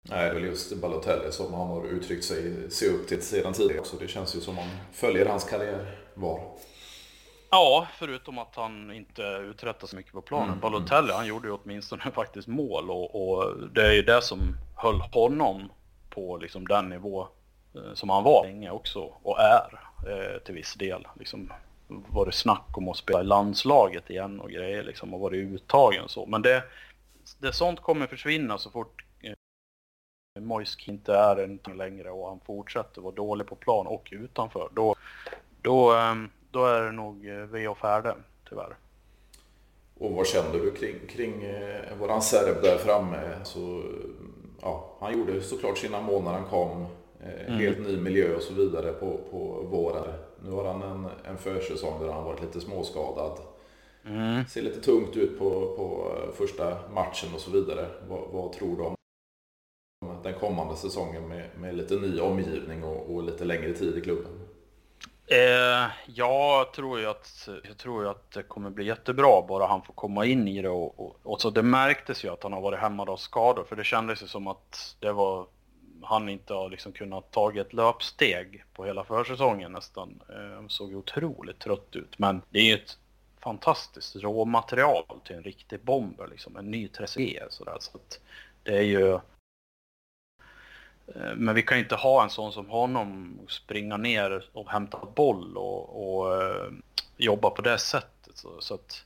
Nej, 0.02 0.18
det 0.24 0.30
är 0.30 0.34
väl 0.34 0.44
just 0.44 0.76
Balotelli 0.76 1.32
som 1.32 1.54
han 1.54 1.68
har 1.68 1.86
uttryckt 1.86 2.24
sig 2.24 2.70
se 2.70 2.86
upp 2.88 3.08
till 3.08 3.22
sedan 3.22 3.52
tidigare. 3.52 3.84
Så 3.84 3.96
det 3.96 4.08
känns 4.08 4.36
ju 4.36 4.40
som 4.40 4.54
man 4.54 4.68
följer 4.92 5.26
hans 5.26 5.44
karriär 5.44 5.96
var. 6.14 6.40
Ja, 7.50 7.88
förutom 7.98 8.38
att 8.38 8.56
han 8.56 8.92
inte 8.92 9.22
uträttar 9.22 9.86
så 9.86 9.96
mycket 9.96 10.12
på 10.12 10.22
planen. 10.22 10.48
Mm, 10.48 10.60
Balotelli, 10.60 11.12
han 11.12 11.26
gjorde 11.26 11.48
ju 11.48 11.54
åtminstone 11.54 12.02
faktiskt 12.14 12.48
mål 12.48 12.90
och, 12.90 13.30
och 13.30 13.68
det 13.72 13.86
är 13.86 13.92
ju 13.92 14.02
det 14.02 14.22
som 14.22 14.38
höll 14.76 15.00
honom 15.00 15.72
på 16.10 16.36
liksom 16.36 16.68
den 16.68 16.88
nivå 16.88 17.28
eh, 17.74 17.94
som 17.94 18.10
han 18.10 18.24
var 18.24 18.46
länge 18.46 18.70
också 18.70 19.00
och 19.22 19.40
är 19.40 19.80
eh, 20.06 20.38
till 20.38 20.54
viss 20.54 20.74
del. 20.74 21.06
Liksom 21.18 21.52
var 21.88 22.26
det 22.26 22.32
snack 22.32 22.78
om 22.78 22.88
att 22.88 22.96
spela 22.96 23.20
i 23.20 23.24
landslaget 23.24 24.10
igen 24.10 24.40
och 24.40 24.50
grejer 24.50 24.82
liksom 24.82 25.14
och 25.14 25.20
varit 25.20 25.52
uttagen 25.52 26.04
och 26.04 26.10
så. 26.10 26.26
Men 26.26 26.42
det, 26.42 26.64
det 27.38 27.52
sånt 27.52 27.80
kommer 27.80 28.06
försvinna 28.06 28.58
så 28.58 28.70
fort 28.70 29.04
eh, 29.20 30.42
Moisk 30.42 30.88
inte 30.88 31.14
är 31.14 31.36
en 31.36 31.76
längre 31.76 32.10
och 32.10 32.28
han 32.28 32.40
fortsätter 32.40 33.00
vara 33.00 33.14
dålig 33.14 33.46
på 33.46 33.56
plan 33.56 33.86
och 33.86 34.08
utanför. 34.10 34.68
Då, 34.74 34.94
då, 35.62 35.92
ehm, 35.92 36.30
då 36.50 36.66
är 36.66 36.82
det 36.82 36.92
nog 36.92 37.28
eh, 37.28 37.36
ve 37.36 37.68
och 37.68 37.78
färde, 37.78 38.14
tyvärr. 38.48 38.76
Och 39.98 40.12
vad 40.12 40.26
kände 40.26 40.58
du 40.58 40.70
kring, 40.70 41.06
kring 41.08 41.44
eh, 41.44 41.96
våran 41.98 42.22
serb 42.22 42.62
där 42.62 42.78
framme? 42.78 43.34
Alltså, 43.38 43.82
ja, 44.62 44.96
han 45.00 45.18
gjorde 45.18 45.40
såklart 45.40 45.78
sina 45.78 46.00
mål 46.00 46.22
när 46.22 46.32
han 46.32 46.44
kom. 46.44 46.86
Eh, 47.20 47.54
Helt 47.54 47.78
ny 47.78 47.96
miljö 47.96 48.36
och 48.36 48.42
så 48.42 48.54
vidare 48.54 48.92
på, 48.92 49.20
på 49.30 49.66
våren. 49.70 50.12
Nu 50.44 50.50
har 50.50 50.64
han 50.64 50.82
en, 50.82 51.06
en 51.24 51.38
försäsong 51.38 52.00
där 52.00 52.12
han 52.12 52.24
varit 52.24 52.42
lite 52.42 52.60
småskadad. 52.60 53.38
Ser 54.48 54.62
lite 54.62 54.80
tungt 54.80 55.16
ut 55.16 55.38
på, 55.38 55.50
på 55.50 56.12
eh, 56.16 56.32
första 56.34 56.78
matchen 56.94 57.28
och 57.34 57.40
så 57.40 57.50
vidare. 57.50 57.86
Vad, 58.08 58.20
vad 58.32 58.52
tror 58.52 58.76
du 58.76 58.82
om 58.82 58.94
den 60.22 60.34
kommande 60.34 60.76
säsongen 60.76 61.28
med, 61.28 61.48
med 61.60 61.76
lite 61.76 61.94
ny 61.94 62.20
omgivning 62.20 62.84
och, 62.84 63.14
och 63.14 63.22
lite 63.22 63.44
längre 63.44 63.72
tid 63.72 63.98
i 63.98 64.00
klubben? 64.00 64.32
Eh, 65.30 65.90
jag 66.06 66.72
tror 66.72 66.98
ju 67.00 67.06
att, 67.06 67.48
jag 67.64 67.78
tror 67.78 68.02
ju 68.02 68.10
att 68.10 68.30
det 68.30 68.42
kommer 68.42 68.70
bli 68.70 68.84
jättebra 68.84 69.42
bara 69.48 69.66
han 69.66 69.82
får 69.82 69.94
komma 69.94 70.26
in 70.26 70.48
i 70.48 70.62
det 70.62 70.68
och, 70.68 71.00
och, 71.00 71.16
och 71.22 71.40
så 71.40 71.50
det 71.50 71.62
märktes 71.62 72.24
ju 72.24 72.28
att 72.28 72.42
han 72.42 72.52
har 72.52 72.60
varit 72.60 72.78
hämmad 72.78 73.08
av 73.08 73.16
skador 73.16 73.64
för 73.64 73.76
det 73.76 73.84
kändes 73.84 74.22
ju 74.22 74.26
som 74.26 74.46
att 74.46 74.96
det 75.00 75.12
var 75.12 75.46
han 76.02 76.28
inte 76.28 76.54
har 76.54 76.70
liksom 76.70 76.92
kunnat 76.92 77.30
ta 77.30 77.60
ett 77.60 77.72
löpsteg 77.72 78.64
på 78.74 78.84
hela 78.84 79.04
försäsongen 79.04 79.72
nästan. 79.72 80.22
Eh, 80.28 80.54
han 80.54 80.68
såg 80.68 80.94
otroligt 80.94 81.58
trött 81.58 81.96
ut 81.96 82.18
men 82.18 82.42
det 82.50 82.58
är 82.58 82.64
ju 82.64 82.74
ett 82.74 82.98
fantastiskt 83.40 84.16
råmaterial 84.16 85.20
till 85.24 85.36
en 85.36 85.42
riktig 85.42 85.80
bomber 85.80 86.26
liksom, 86.30 86.56
en 86.56 86.70
ny 86.70 86.86
3G 86.86 87.42
sådär 87.50 87.76
så 87.80 87.96
att 87.96 88.20
det 88.62 88.76
är 88.76 88.82
ju 88.82 89.18
Eh, 91.14 91.34
men 91.36 91.54
vi 91.54 91.62
kan 91.62 91.78
inte 91.78 91.94
ha 91.94 92.22
en 92.22 92.30
sån 92.30 92.52
som 92.52 92.68
honom 92.68 93.38
springa 93.48 93.96
ner 93.96 94.44
och 94.52 94.70
hämta 94.70 94.98
boll 95.14 95.56
och, 95.56 96.18
och 96.18 96.42
eh, 96.42 96.72
jobba 97.16 97.50
på 97.50 97.62
det 97.62 97.78
sättet. 97.78 98.36
Så, 98.36 98.60
så 98.60 98.74
att 98.74 99.04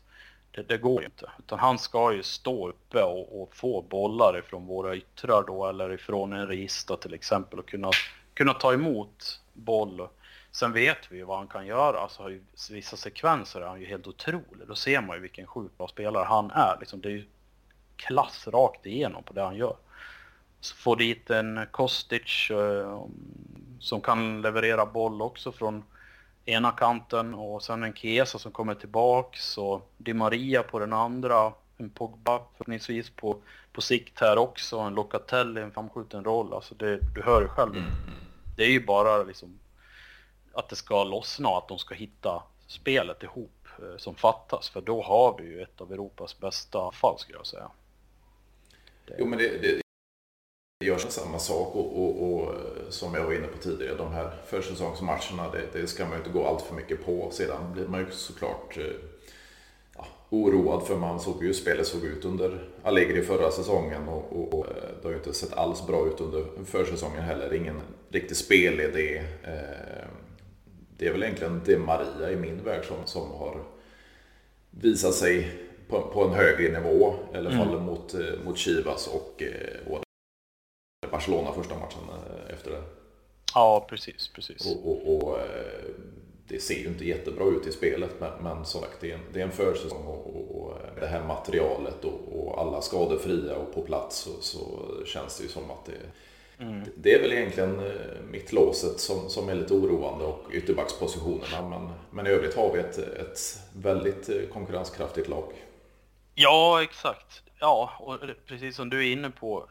det, 0.51 0.69
det, 0.69 0.79
går 0.79 1.01
ju 1.01 1.07
inte. 1.07 1.31
Utan 1.39 1.59
han 1.59 1.79
ska 1.79 2.13
ju 2.13 2.23
stå 2.23 2.69
uppe 2.69 3.03
och, 3.03 3.43
och, 3.43 3.57
få 3.57 3.83
bollar 3.83 4.39
ifrån 4.39 4.67
våra 4.67 4.97
yttrar 4.97 5.45
då 5.47 5.67
eller 5.67 5.93
ifrån 5.93 6.33
en 6.33 6.47
register 6.47 6.97
till 6.97 7.15
exempel 7.15 7.59
och 7.59 7.69
kunna, 7.69 7.91
kunna 8.35 8.55
ta 8.55 8.73
emot 8.73 9.41
boll. 9.53 10.09
Sen 10.51 10.73
vet 10.73 11.13
vi 11.13 11.17
ju 11.17 11.25
vad 11.25 11.39
han 11.39 11.49
kan 11.49 11.67
göra. 11.67 12.01
Alltså 12.01 12.31
i 12.31 12.41
vissa 12.71 12.97
sekvenser 12.97 13.61
är 13.61 13.67
han 13.67 13.81
ju 13.81 13.87
helt 13.87 14.07
otrolig. 14.07 14.69
Då 14.69 14.75
ser 14.75 15.01
man 15.01 15.17
ju 15.17 15.23
vilken 15.23 15.47
sjukt 15.47 15.79
bra 15.79 15.89
spelare 15.89 16.25
han 16.25 16.51
är. 16.51 16.77
Liksom, 16.81 17.01
det 17.01 17.09
är 17.09 17.13
ju 17.13 17.25
klass 17.97 18.49
rakt 18.49 18.87
igenom 18.87 19.23
på 19.23 19.33
det 19.33 19.43
han 19.43 19.57
gör. 19.57 19.77
Få 20.71 20.95
dit 20.95 21.31
en 21.31 21.67
Kostic 21.71 22.51
eh, 22.51 23.05
som 23.81 24.01
kan 24.01 24.43
leverera 24.43 24.87
boll 24.87 25.23
också 25.23 25.53
från 25.53 25.85
ena 26.45 26.71
kanten 26.71 27.35
och 27.35 27.63
sen 27.63 27.83
en 27.83 27.95
Kesa 27.95 28.39
som 28.39 28.53
kommer 28.53 28.75
tillbaks 28.75 29.59
och 29.59 29.93
Di 29.99 30.15
Maria 30.15 30.63
på 30.63 30.79
den 30.79 30.93
andra. 30.93 31.53
En 31.77 31.91
Pogba 31.91 32.39
förhoppningsvis 32.53 33.11
på, 33.11 33.37
på 33.73 33.81
sikt 33.81 34.21
här 34.21 34.39
också. 34.39 34.79
En 34.79 34.95
Locatelli, 34.95 35.61
en 35.61 35.73
framskjuten 35.73 36.25
roll. 36.25 36.55
Alltså 36.55 36.75
det, 36.75 36.99
du 37.15 37.23
hör 37.23 37.43
ju 37.43 37.49
själv. 37.49 37.77
Mm. 37.77 37.91
Det 38.57 38.63
är 38.63 38.71
ju 38.71 38.87
bara 38.87 39.23
liksom 39.23 39.59
att 40.53 40.69
det 40.69 40.77
ska 40.77 41.05
lossna 41.05 41.49
och 41.49 41.59
att 41.59 41.69
de 41.69 41.79
ska 41.79 41.95
hitta 41.95 42.43
spelet 42.67 43.23
ihop 43.23 43.69
eh, 43.79 43.97
som 43.97 44.15
fattas. 44.15 44.69
För 44.69 44.81
då 44.81 45.03
har 45.03 45.39
vi 45.39 45.45
ju 45.45 45.63
ett 45.63 45.81
av 45.81 45.93
Europas 45.93 46.41
bästa 46.41 46.93
fall 46.93 47.19
skulle 47.19 47.39
jag 47.39 47.47
säga. 47.47 47.71
Det... 49.07 49.17
Jo 49.19 49.27
men 49.27 49.39
det, 49.39 49.59
det, 49.63 49.82
görs 50.83 51.07
samma 51.09 51.39
sak 51.39 51.75
och, 51.75 52.03
och, 52.03 52.33
och, 52.33 52.55
som 52.89 53.15
jag 53.15 53.25
var 53.25 53.33
inne 53.33 53.47
på 53.47 53.59
tidigare, 53.59 53.97
de 53.97 54.13
här 54.13 54.31
försäsongsmatcherna, 54.47 55.51
det, 55.53 55.81
det 55.81 55.87
ska 55.87 56.05
man 56.05 56.13
ju 56.13 56.19
inte 56.19 56.31
gå 56.31 56.47
allt 56.47 56.63
för 56.63 56.75
mycket 56.75 57.05
på. 57.05 57.31
Sedan 57.33 57.73
blir 57.73 57.87
man 57.87 58.01
ju 58.01 58.07
såklart 58.11 58.79
eh, 58.79 58.85
ja, 59.97 60.07
oroad 60.31 60.87
för 60.87 60.97
man 60.97 61.21
såg 61.21 61.41
ju 61.41 61.47
hur 61.47 61.55
spelet 61.55 61.87
såg 61.87 62.05
ut 62.05 62.25
under 62.25 62.69
Allegri 62.83 63.23
förra 63.23 63.51
säsongen 63.51 64.09
och, 64.09 64.55
och, 64.55 64.67
eh, 64.67 64.73
det 64.73 65.09
har 65.09 65.11
ju 65.11 65.17
inte 65.17 65.35
sett 65.35 65.53
alls 65.53 65.87
bra 65.87 66.07
ut 66.07 66.21
under 66.21 66.45
försäsongen 66.65 67.23
heller. 67.23 67.55
Ingen 67.55 67.81
riktig 68.09 68.37
spelidé. 68.37 69.17
Eh, 69.45 70.07
det 70.99 71.07
är 71.07 71.13
väl 71.13 71.23
egentligen 71.23 71.61
det 71.65 71.79
Maria 71.79 72.31
i 72.31 72.37
min 72.37 72.65
värld 72.65 72.85
som, 72.85 72.97
som 73.05 73.31
har 73.31 73.65
visat 74.71 75.15
sig 75.15 75.49
på, 75.89 76.03
på 76.03 76.25
en 76.25 76.35
högre 76.35 76.81
nivå. 76.81 77.15
I 77.35 77.37
alla 77.37 77.51
fall 77.51 77.69
mm. 77.69 77.83
mot, 77.83 78.15
mot 78.45 78.59
Chivas 78.59 79.07
och, 79.07 79.43
och 79.87 80.03
Barcelona 81.13 81.53
första 81.53 81.75
matchen 81.75 82.03
eh, 82.09 82.55
efter 82.55 82.71
det. 82.71 82.83
Ja, 83.55 83.87
precis. 83.89 84.29
precis. 84.29 84.67
Och, 84.67 84.91
och, 84.91 85.17
och, 85.17 85.39
eh, 85.39 85.45
det 86.49 86.59
ser 86.59 86.75
ju 86.75 86.87
inte 86.87 87.05
jättebra 87.05 87.45
ut 87.45 87.67
i 87.67 87.73
spelet, 87.73 88.11
men, 88.21 88.43
men 88.43 88.65
som 88.65 88.81
sagt, 88.81 89.01
det 89.01 89.11
är 89.11 89.15
en, 89.15 89.21
det 89.33 89.41
är 89.41 89.45
en 89.45 89.53
försäsong 89.53 90.07
och, 90.07 90.57
och 90.57 90.75
det 91.01 91.07
här 91.07 91.25
materialet 91.25 92.05
och, 92.05 92.61
alla 92.61 92.83
skadefria 92.83 93.57
och 93.57 93.75
på 93.75 93.83
plats 93.83 94.17
så, 94.17 94.31
så 94.41 94.89
känns 95.07 95.39
det 95.39 95.43
ju 95.43 95.49
som 95.49 95.71
att 95.71 95.87
det 95.87 95.93
Mm. 96.59 96.85
Det 96.97 97.15
är 97.15 97.23
väl 97.23 97.33
egentligen 97.33 97.79
eh, 97.79 98.23
mittlåset 98.31 99.01
som, 99.01 99.29
som 99.29 99.49
är 99.49 99.55
lite 99.55 99.75
oroande 99.75 100.25
och 100.25 100.45
ytterbackspositionerna. 100.53 101.69
Men, 101.69 101.91
men 102.11 102.27
i 102.27 102.31
övrigt 102.31 102.57
har 102.57 102.73
vi 102.73 102.81
ett, 102.81 102.99
ett 102.99 103.39
väldigt 103.77 104.51
konkurrenskraftigt 104.53 105.29
lag. 105.29 105.53
Ja, 106.35 106.83
exakt. 106.83 107.43
Ja, 107.59 107.91
och 108.01 108.19
precis 108.47 108.77
som 108.77 108.91
du 108.91 108.99
är 108.99 109.13
inne 109.13 109.31
på. 109.31 109.69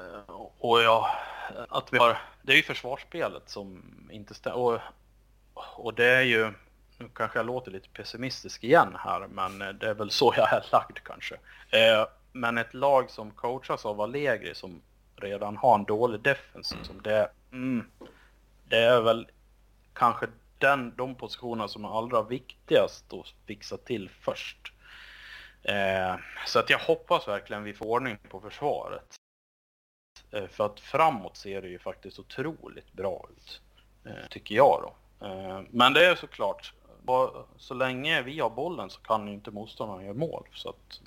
Eh, 0.00 0.34
och 0.58 0.82
ja, 0.82 1.10
att 1.68 1.92
vi 1.92 1.98
har, 1.98 2.18
det 2.42 2.52
är 2.52 2.56
ju 2.56 2.62
försvarsspelet 2.62 3.48
som 3.48 3.82
inte 4.10 4.34
stämmer. 4.34 4.58
Och, 4.58 4.80
och 5.54 5.94
det 5.94 6.06
är 6.06 6.22
ju, 6.22 6.52
nu 6.98 7.08
kanske 7.14 7.38
jag 7.38 7.46
låter 7.46 7.70
lite 7.70 7.88
pessimistisk 7.88 8.64
igen 8.64 8.96
här, 8.98 9.26
men 9.28 9.58
det 9.58 9.88
är 9.88 9.94
väl 9.94 10.10
så 10.10 10.34
jag 10.36 10.52
är 10.52 10.64
lagd 10.72 10.98
kanske. 11.04 11.34
Eh, 11.70 12.06
men 12.32 12.58
ett 12.58 12.74
lag 12.74 13.10
som 13.10 13.30
coachas 13.30 13.86
av 13.86 14.00
Allegri 14.00 14.54
som 14.54 14.82
redan 15.16 15.56
har 15.56 15.74
en 15.74 15.84
dålig 15.84 16.20
defensiv, 16.20 16.78
mm. 16.78 16.86
som 16.86 17.02
det, 17.02 17.30
mm, 17.52 17.90
det 18.68 18.78
är 18.78 19.00
väl 19.00 19.26
kanske 19.92 20.26
den, 20.58 20.96
de 20.96 21.14
positionerna 21.14 21.68
som 21.68 21.84
är 21.84 21.98
allra 21.98 22.22
viktigast 22.22 23.12
att 23.12 23.26
fixa 23.46 23.76
till 23.76 24.10
först. 24.20 24.72
Eh, 25.62 26.16
så 26.46 26.58
att 26.58 26.70
jag 26.70 26.78
hoppas 26.78 27.28
verkligen 27.28 27.62
vi 27.62 27.74
får 27.74 27.86
ordning 27.86 28.18
på 28.28 28.40
försvaret. 28.40 29.19
Eh, 30.32 30.46
för 30.46 30.66
att 30.66 30.80
framåt 30.80 31.36
ser 31.36 31.62
det 31.62 31.68
ju 31.68 31.78
faktiskt 31.78 32.18
otroligt 32.18 32.92
bra 32.92 33.26
ut. 33.36 33.60
Eh, 34.04 34.28
tycker 34.30 34.54
jag 34.54 34.82
då. 34.82 35.26
Eh, 35.26 35.60
men 35.70 35.92
det 35.92 36.06
är 36.06 36.14
såklart, 36.14 36.74
så 37.56 37.74
länge 37.74 38.22
vi 38.22 38.40
har 38.40 38.50
bollen 38.50 38.90
så 38.90 39.00
kan 39.00 39.26
ju 39.26 39.34
inte 39.34 39.50
motståndaren 39.50 40.04
göra 40.04 40.14
mål. 40.14 40.48
Så 40.52 40.68
att 40.68 41.00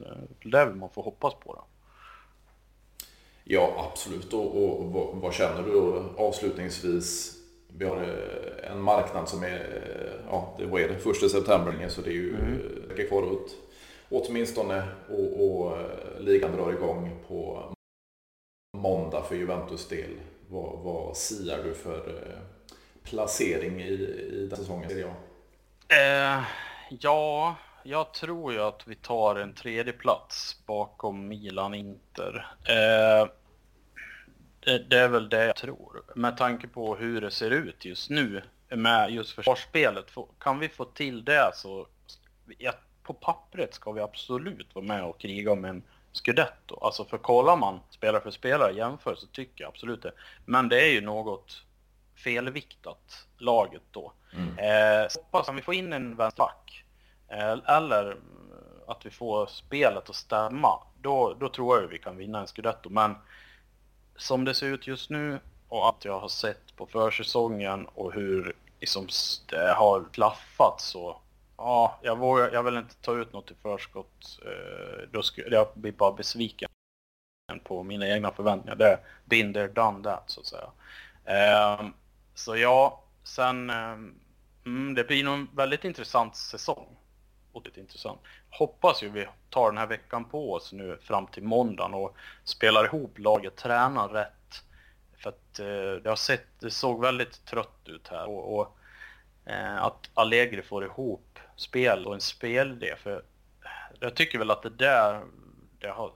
det 0.44 0.58
är 0.58 0.68
man 0.68 0.90
får 0.90 1.04
hoppas 1.04 1.34
på. 1.34 1.54
Då. 1.54 1.66
Ja, 3.44 3.90
absolut. 3.92 4.34
Och, 4.34 4.64
och 4.64 4.86
vad, 4.86 5.16
vad, 5.16 5.34
känner 5.34 5.64
du 5.64 5.72
då 5.72 6.04
avslutningsvis? 6.18 7.40
Vi 7.78 7.86
har 7.86 7.98
en 8.72 8.82
marknad 8.82 9.30
som 9.30 9.44
är, 9.44 10.22
ja, 10.30 10.56
det, 10.58 10.66
vad 10.66 10.82
är 10.82 10.90
det, 10.90 11.00
första 11.00 11.30
september 11.30 11.90
så 11.90 12.02
det 12.02 12.10
är 12.10 12.14
ju 12.14 12.36
mm. 12.36 13.08
kvar 13.08 13.24
åt, 13.24 13.56
åtminstone 14.10 14.84
och, 15.10 15.50
och 15.50 15.78
ligan 16.20 16.52
drar 16.52 16.74
igång 16.74 17.10
på 17.28 17.64
måndag 18.74 19.22
för 19.22 19.36
Juventus 19.36 19.88
del. 19.88 20.10
Vad, 20.50 20.80
vad 20.80 21.18
siar 21.18 21.64
du 21.64 21.74
för 21.74 22.10
eh, 22.10 22.40
placering 23.04 23.82
i, 23.82 23.94
i 23.94 24.48
den 24.50 24.58
säsongen? 24.58 24.92
Eh, 25.88 26.44
ja, 26.90 27.56
jag 27.84 28.14
tror 28.14 28.54
ju 28.54 28.60
att 28.60 28.88
vi 28.88 28.96
tar 28.96 29.36
en 29.36 29.54
tredje 29.54 29.94
plats 29.94 30.66
bakom 30.66 31.28
Milan-Inter. 31.28 32.56
Eh, 32.68 33.28
det, 34.60 34.90
det, 34.90 35.00
är 35.00 35.08
väl 35.08 35.30
det 35.30 35.46
jag 35.46 35.56
tror. 35.56 36.04
Med 36.16 36.38
tanke 36.38 36.68
på 36.68 36.96
hur 36.96 37.22
det 37.22 37.32
ser 37.32 37.52
ut 37.52 37.86
just 37.86 38.10
nu 38.10 38.42
med 38.70 39.12
just 39.12 39.32
försvarsspelet. 39.32 40.06
Kan 40.40 40.60
vi 40.60 40.70
få 40.70 40.86
till 40.86 41.26
det 41.26 41.52
så... 41.56 41.88
På 43.04 43.14
pappret 43.14 43.74
ska 43.74 43.92
vi 43.92 44.02
absolut 44.02 44.76
vara 44.76 44.86
med 44.86 45.04
och 45.04 45.20
kriga 45.20 45.52
om 45.52 45.66
en 45.66 45.84
Scudetto. 46.14 46.80
Alltså 46.82 47.06
för 47.06 47.18
kollar 47.18 47.58
man 47.58 47.80
spelare 47.90 48.22
för 48.22 48.32
spelare 48.32 48.74
jämför 48.74 49.16
så 49.16 49.28
tycker 49.28 49.64
jag 49.64 49.70
absolut 49.70 50.02
det. 50.02 50.12
Men 50.46 50.70
det 50.70 50.82
är 50.82 50.92
ju 50.92 51.02
något 51.02 51.64
felviktat 52.16 53.28
laget 53.38 53.82
då. 53.92 54.14
Mm. 54.34 54.58
Eh, 54.58 55.08
hoppas 55.16 55.50
att 55.50 55.56
vi 55.56 55.62
får 55.62 55.74
in 55.74 55.94
en 55.94 56.16
vänsterback. 56.16 56.84
Eh, 57.28 57.76
eller 57.76 58.18
att 58.88 59.06
vi 59.06 59.10
får 59.10 59.46
spelet 59.46 60.10
att 60.10 60.16
stämma. 60.16 60.80
Då, 61.02 61.34
då 61.40 61.50
tror 61.50 61.82
jag 61.82 61.88
vi 61.88 62.00
kan 62.00 62.18
vinna 62.18 62.40
en 62.40 62.48
Scudetto. 62.48 62.90
Men 62.90 63.16
som 64.16 64.46
det 64.46 64.54
ser 64.54 64.68
ut 64.68 64.88
just 64.88 65.10
nu 65.10 65.40
och 65.68 65.90
att 65.90 66.06
jag 66.06 66.20
har 66.20 66.28
sett 66.28 66.76
på 66.76 66.86
försäsongen 66.86 67.86
och 67.86 68.14
hur 68.14 68.56
liksom, 68.80 69.08
det 69.50 69.74
har 69.74 70.06
klaffat 70.12 70.82
så 70.82 71.18
Ja, 71.66 72.00
jag, 72.02 72.18
vågar, 72.18 72.52
jag 72.52 72.64
vill 72.64 72.78
inte 72.78 72.96
ta 72.96 73.18
ut 73.18 73.34
något 73.34 73.52
i 73.52 73.56
förskott. 73.62 74.40
Eh, 74.46 75.10
då 75.12 75.24
skulle 75.24 75.56
jag 75.56 75.68
bli 75.74 75.92
bara 75.92 76.12
besviken 76.12 76.70
på 77.64 77.84
mina 77.84 78.08
egna 78.08 78.32
förväntningar. 78.32 78.76
Det 78.76 78.88
är 78.88 79.00
binder 79.26 79.68
done 79.68 80.04
that 80.04 80.24
så 80.28 80.40
att 80.40 80.46
säga. 80.46 80.72
Ehm, 81.26 81.94
så 82.34 82.58
ja, 82.58 83.04
sen 83.24 83.70
eh, 83.70 83.98
mm, 84.66 84.94
det 84.96 85.04
blir 85.04 85.24
nog 85.24 85.34
en 85.34 85.50
väldigt 85.56 85.84
intressant 85.84 86.36
säsong. 86.36 86.98
Otroligt 87.52 87.78
intressant. 87.78 88.20
Hoppas 88.50 89.04
ju 89.04 89.10
vi 89.10 89.28
tar 89.50 89.72
den 89.72 89.78
här 89.78 89.88
veckan 89.88 90.26
på 90.26 90.54
oss 90.54 90.74
nu 90.74 90.98
fram 91.02 91.28
till 91.28 91.44
måndagen 91.44 91.94
och 91.94 92.16
spelar 92.44 92.86
ihop 92.86 93.20
laget, 93.20 93.56
tränar 93.56 94.10
rätt. 94.10 94.64
För 95.18 95.30
att 95.30 95.60
eh, 95.60 96.04
det 96.04 96.10
har 96.10 96.16
sett, 96.16 96.60
det 96.60 96.72
såg 96.72 97.02
väldigt 97.02 97.46
trött 97.46 97.82
ut 97.86 98.08
här 98.08 98.30
och, 98.30 98.60
och 98.60 98.78
att 99.80 100.10
Allegri 100.14 100.62
får 100.62 100.84
ihop 100.84 101.33
spel 101.56 102.06
och 102.06 102.14
en 102.14 102.22
spelidé. 102.22 102.96
För 102.96 103.24
jag 104.00 104.16
tycker 104.16 104.40
väl 104.40 104.52
att 104.52 104.64
det 104.64 104.70
där 104.70 105.22
det 105.80 105.90
har 105.90 106.12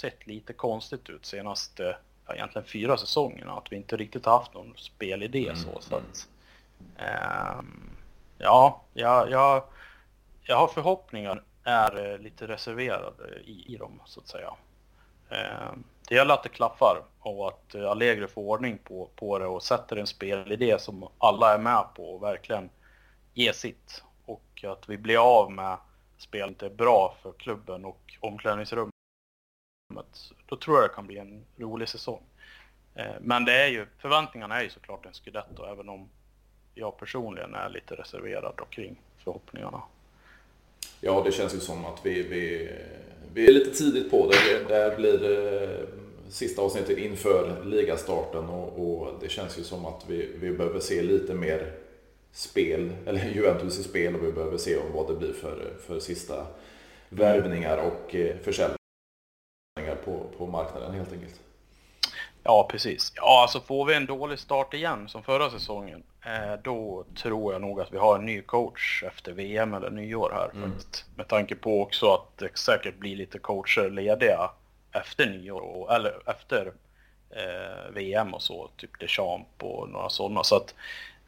sett 0.00 0.26
lite 0.26 0.52
konstigt 0.52 1.10
ut 1.10 1.26
senaste, 1.26 1.96
ja, 2.26 2.34
egentligen 2.34 2.68
fyra 2.68 2.96
säsongerna. 2.96 3.52
Att 3.52 3.72
vi 3.72 3.76
inte 3.76 3.96
riktigt 3.96 4.26
har 4.26 4.38
haft 4.38 4.54
någon 4.54 4.74
spelidé 4.76 5.44
mm. 5.44 5.56
så. 5.56 5.80
så 5.80 5.96
att, 5.96 6.28
um, 7.58 7.90
ja, 8.38 8.82
jag, 8.92 9.30
jag, 9.30 9.64
jag 10.42 10.56
har 10.56 10.68
förhoppningar, 10.68 11.42
är 11.64 12.12
eh, 12.12 12.18
lite 12.18 12.46
reserverade 12.46 13.40
i, 13.44 13.74
i 13.74 13.76
dem 13.76 14.00
så 14.04 14.20
att 14.20 14.28
säga. 14.28 14.54
Um, 15.28 15.84
det 16.08 16.14
gäller 16.14 16.34
att 16.34 16.42
det 16.42 16.48
klaffar 16.48 17.02
och 17.20 17.48
att 17.48 17.74
Allegri 17.74 18.28
får 18.28 18.42
ordning 18.42 18.78
på, 18.78 19.08
på 19.16 19.38
det 19.38 19.46
och 19.46 19.62
sätter 19.62 19.96
en 19.96 20.06
spelidé 20.06 20.78
som 20.78 21.08
alla 21.18 21.54
är 21.54 21.58
med 21.58 21.84
på 21.94 22.14
och 22.14 22.22
verkligen 22.22 22.70
ge 23.38 23.52
sitt 23.52 24.02
och 24.24 24.64
att 24.64 24.88
vi 24.88 24.98
blir 24.98 25.40
av 25.40 25.52
med 25.52 25.78
spelet 26.18 26.62
är 26.62 26.70
bra 26.70 27.16
för 27.22 27.32
klubben 27.32 27.84
och 27.84 28.14
omklädningsrummet. 28.20 28.92
Då 30.46 30.56
tror 30.56 30.76
jag 30.76 30.90
det 30.90 30.94
kan 30.94 31.06
bli 31.06 31.18
en 31.18 31.44
rolig 31.56 31.88
säsong. 31.88 32.22
Eh, 32.94 33.14
men 33.20 33.44
det 33.44 33.52
är 33.52 33.68
ju, 33.68 33.86
förväntningarna 33.98 34.58
är 34.58 34.62
ju 34.62 34.70
såklart 34.70 35.06
en 35.06 35.14
scudetto 35.14 35.64
även 35.64 35.88
om 35.88 36.08
jag 36.74 36.98
personligen 36.98 37.54
är 37.54 37.68
lite 37.68 37.94
reserverad 37.94 38.60
kring 38.70 39.00
förhoppningarna. 39.24 39.82
Ja, 41.00 41.22
det 41.24 41.32
känns 41.32 41.54
ju 41.54 41.60
som 41.60 41.84
att 41.84 42.06
vi, 42.06 42.22
vi, 42.22 42.72
vi 43.34 43.46
är 43.48 43.52
lite 43.52 43.70
tidigt 43.70 44.10
på 44.10 44.30
det. 44.30 44.68
Det 44.68 44.74
här 44.74 44.96
blir 44.96 45.18
det 45.18 45.86
sista 46.30 46.62
avsnittet 46.62 46.98
inför 46.98 47.64
ligastarten 47.64 48.48
och, 48.48 49.00
och, 49.00 49.14
det 49.20 49.28
känns 49.28 49.58
ju 49.58 49.64
som 49.64 49.86
att 49.86 50.04
vi, 50.08 50.36
vi 50.40 50.50
behöver 50.50 50.80
se 50.80 51.02
lite 51.02 51.34
mer 51.34 51.87
spel, 52.32 52.92
eller 53.06 53.24
Juventus 53.34 53.78
i 53.78 53.82
spel 53.82 54.14
och 54.14 54.24
vi 54.24 54.32
behöver 54.32 54.58
se 54.58 54.78
vad 54.94 55.08
det 55.08 55.14
blir 55.14 55.32
för, 55.32 55.76
för 55.86 56.00
sista 56.00 56.46
värvningar 57.08 57.78
och 57.78 58.14
eh, 58.14 58.36
försäljningar 58.36 58.78
på, 60.04 60.26
på 60.38 60.46
marknaden 60.46 60.94
helt 60.94 61.12
enkelt. 61.12 61.40
Ja, 62.42 62.68
precis. 62.70 63.12
Ja, 63.16 63.42
alltså 63.42 63.60
får 63.60 63.84
vi 63.84 63.94
en 63.94 64.06
dålig 64.06 64.38
start 64.38 64.74
igen 64.74 65.08
som 65.08 65.22
förra 65.22 65.50
säsongen, 65.50 66.02
eh, 66.24 66.62
då 66.62 67.04
tror 67.22 67.52
jag 67.52 67.62
nog 67.62 67.80
att 67.80 67.92
vi 67.92 67.98
har 67.98 68.18
en 68.18 68.24
ny 68.24 68.42
coach 68.42 69.02
efter 69.06 69.32
VM 69.32 69.74
eller 69.74 69.90
nyår 69.90 70.30
här. 70.34 70.50
Mm. 70.50 70.72
Med 71.16 71.28
tanke 71.28 71.54
på 71.54 71.82
också 71.82 72.14
att 72.14 72.38
det 72.38 72.58
säkert 72.58 72.98
blir 72.98 73.16
lite 73.16 73.38
coacher 73.38 73.90
lediga 73.90 74.50
efter 74.92 75.26
nyår, 75.26 75.60
och, 75.60 75.94
eller 75.94 76.30
efter 76.30 76.72
eh, 77.30 77.92
VM 77.94 78.34
och 78.34 78.42
så, 78.42 78.70
typ 78.76 79.00
Deschamps 79.00 79.48
och 79.58 79.88
några 79.88 80.08
sådana. 80.08 80.44
Så 80.44 80.56
att 80.56 80.74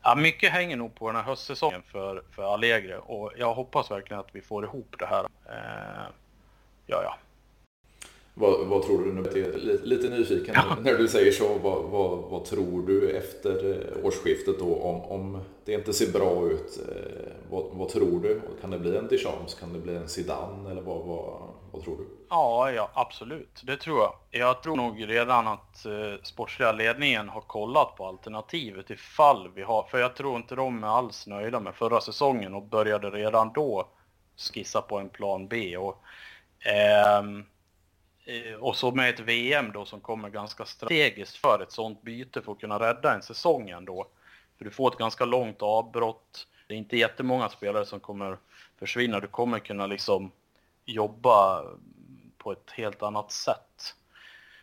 ja, 0.02 0.14
mycket 0.14 0.52
hänger 0.52 0.76
nog 0.76 0.94
på 0.94 1.06
den 1.06 1.16
här 1.16 1.22
höstsäsongen 1.22 1.82
för, 1.82 2.22
för 2.30 2.54
Allegri 2.54 2.94
och 3.06 3.32
jag 3.36 3.54
hoppas 3.54 3.90
verkligen 3.90 4.20
att 4.20 4.28
vi 4.32 4.40
får 4.40 4.64
ihop 4.64 4.94
det 4.98 5.06
här. 5.06 5.24
Eh, 5.46 6.06
ja, 6.86 7.02
ja. 7.02 7.18
Vad, 8.34 8.66
vad, 8.66 8.82
tror 8.82 9.04
du? 9.04 9.12
Nu 9.12 9.20
är 9.20 9.58
lite, 9.58 9.84
lite 9.84 10.08
nyfiken 10.08 10.54
ja. 10.54 10.76
när 10.82 10.94
du 10.94 11.08
säger 11.08 11.32
så. 11.32 11.58
Vad, 11.62 11.82
vad, 11.82 12.18
vad, 12.18 12.44
tror 12.44 12.86
du 12.86 13.10
efter 13.10 13.70
eh, 13.70 14.06
årsskiftet 14.06 14.58
då 14.58 14.76
om, 14.76 15.00
om 15.00 15.40
det 15.64 15.72
inte 15.72 15.92
ser 15.92 16.12
bra 16.12 16.50
ut? 16.50 16.78
Eh, 16.88 17.32
vad, 17.50 17.64
vad 17.72 17.88
tror 17.88 18.20
du? 18.20 18.40
Kan 18.60 18.70
det 18.70 18.78
bli 18.78 18.96
en 18.96 19.08
Deschamps? 19.08 19.54
Kan 19.54 19.72
det 19.72 19.78
bli 19.78 19.96
en 19.96 20.08
Zidane? 20.08 20.70
Eller 20.70 20.82
vad, 20.82 21.04
vad, 21.72 21.84
tror 21.84 21.96
du? 21.96 22.06
Ja, 22.30 22.70
ja, 22.72 22.90
absolut. 22.94 23.62
Det 23.64 23.76
tror 23.76 23.98
jag. 23.98 24.14
Jag 24.30 24.62
tror 24.62 24.76
nog 24.76 25.08
redan 25.08 25.48
att 25.48 25.86
eh, 25.86 26.22
sportsliga 26.22 26.72
ledningen 26.72 27.28
har 27.28 27.40
kollat 27.40 27.96
på 27.96 28.06
alternativet 28.06 28.90
ifall 28.90 29.50
vi 29.54 29.62
har... 29.62 29.82
För 29.82 29.98
jag 29.98 30.16
tror 30.16 30.36
inte 30.36 30.54
de 30.54 30.84
är 30.84 30.88
alls 30.88 31.26
nöjda 31.26 31.60
med 31.60 31.74
förra 31.74 32.00
säsongen 32.00 32.54
och 32.54 32.62
började 32.62 33.10
redan 33.10 33.52
då 33.52 33.88
skissa 34.36 34.82
på 34.82 34.98
en 34.98 35.08
plan 35.08 35.48
B. 35.48 35.76
Och, 35.76 36.02
ehm, 36.60 37.44
eh, 38.24 38.54
och 38.54 38.76
så 38.76 38.90
med 38.90 39.10
ett 39.10 39.20
VM 39.20 39.72
då 39.72 39.84
som 39.84 40.00
kommer 40.00 40.30
ganska 40.30 40.64
strategiskt 40.64 41.36
för 41.36 41.62
ett 41.62 41.72
sånt 41.72 42.02
byte 42.02 42.42
för 42.42 42.52
att 42.52 42.60
kunna 42.60 42.78
rädda 42.78 43.14
en 43.14 43.22
säsong 43.22 43.70
ändå. 43.70 44.06
För 44.58 44.64
du 44.64 44.70
får 44.70 44.92
ett 44.92 44.98
ganska 44.98 45.24
långt 45.24 45.62
avbrott. 45.62 46.46
Det 46.68 46.74
är 46.74 46.78
inte 46.78 46.96
jättemånga 46.96 47.48
spelare 47.48 47.86
som 47.86 48.00
kommer 48.00 48.38
försvinna. 48.78 49.20
Du 49.20 49.26
kommer 49.26 49.58
kunna 49.58 49.86
liksom 49.86 50.32
jobba 50.92 51.64
på 52.38 52.52
ett 52.52 52.70
helt 52.70 53.02
annat 53.02 53.32
sätt. 53.32 53.94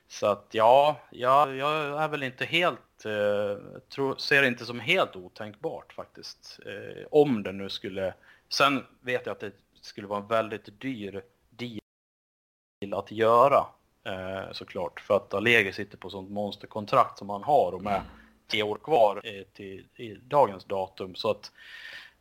Så 0.07 0.28
att 0.28 0.47
ja, 0.51 0.99
jag, 1.09 1.55
jag 1.55 2.03
är 2.03 2.07
väl 2.07 2.23
inte 2.23 2.45
helt, 2.45 3.05
eh, 3.05 3.80
tro, 3.89 4.15
ser 4.15 4.41
det 4.41 4.47
inte 4.47 4.65
som 4.65 4.80
helt 4.80 5.15
otänkbart 5.15 5.93
faktiskt. 5.93 6.59
Eh, 6.65 7.05
om 7.11 7.43
det 7.43 7.51
nu 7.51 7.69
skulle, 7.69 8.13
sen 8.49 8.86
vet 9.01 9.25
jag 9.25 9.34
att 9.34 9.39
det 9.39 9.51
skulle 9.82 10.07
vara 10.07 10.19
en 10.19 10.28
väldigt 10.28 10.82
dyr 10.82 11.23
deal 11.49 12.93
att 12.93 13.11
göra 13.11 13.65
eh, 14.03 14.51
såklart. 14.51 14.99
För 14.99 15.15
att 15.15 15.34
Allegri 15.34 15.73
sitter 15.73 15.97
på 15.97 16.09
sånt 16.09 16.32
monsterkontrakt 16.32 17.17
som 17.17 17.30
han 17.30 17.43
har 17.43 17.71
och 17.71 17.84
med 17.84 18.01
tre 18.47 18.63
år 18.63 18.75
kvar 18.84 19.21
eh, 19.23 19.43
till, 19.53 19.86
till 19.95 20.21
dagens 20.23 20.65
datum. 20.65 21.15
Så 21.15 21.32
att, 21.32 21.51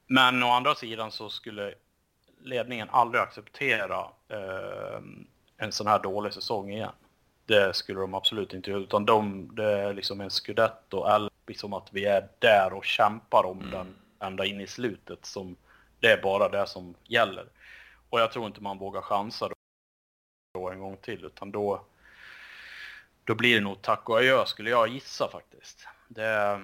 men 0.07 0.43
å 0.43 0.47
andra 0.47 0.75
sidan 0.75 1.11
så 1.11 1.29
skulle 1.29 1.75
ledningen 2.47 2.89
aldrig 2.91 3.23
acceptera 3.23 4.07
eh, 4.29 5.01
en 5.57 5.73
sån 5.73 5.87
här 5.87 6.03
dålig 6.03 6.33
säsong 6.33 6.71
igen. 6.71 6.93
Det 7.47 7.77
skulle 7.77 8.01
de 8.01 8.15
absolut 8.15 8.55
inte 8.55 8.71
göra, 8.71 8.81
utan 8.81 9.05
de, 9.05 9.51
det 9.55 9.73
är 9.73 9.95
liksom 9.95 10.21
en 10.21 10.31
scudetto, 10.31 11.07
eller 11.07 11.31
liksom 11.47 11.73
att 11.73 11.89
vi 11.93 12.05
är 12.05 12.29
där 12.39 12.73
och 12.73 12.85
kämpar 12.85 13.47
om 13.47 13.59
mm. 13.59 13.71
den 13.71 13.97
ända 14.21 14.45
in 14.45 14.61
i 14.61 14.67
slutet. 14.67 15.25
Som, 15.25 15.57
det 16.01 16.13
är 16.13 16.23
bara 16.23 16.49
det 16.49 16.67
som 16.67 16.95
gäller. 17.05 17.47
Och 18.11 18.21
jag 18.21 18.33
tror 18.33 18.47
inte 18.47 18.61
man 18.61 18.79
vågar 18.79 19.01
chansa 19.01 19.49
då 20.55 20.71
en 20.71 20.81
gång 20.81 20.97
till, 20.97 21.25
utan 21.25 21.53
då, 21.53 21.85
då 23.25 23.35
blir 23.35 23.55
det 23.55 23.61
nog 23.61 23.83
tack 23.83 24.09
och 24.09 24.19
adjö 24.19 24.45
skulle 24.47 24.71
jag 24.71 24.89
gissa 24.89 25.29
faktiskt. 25.29 25.89
Det, 26.09 26.61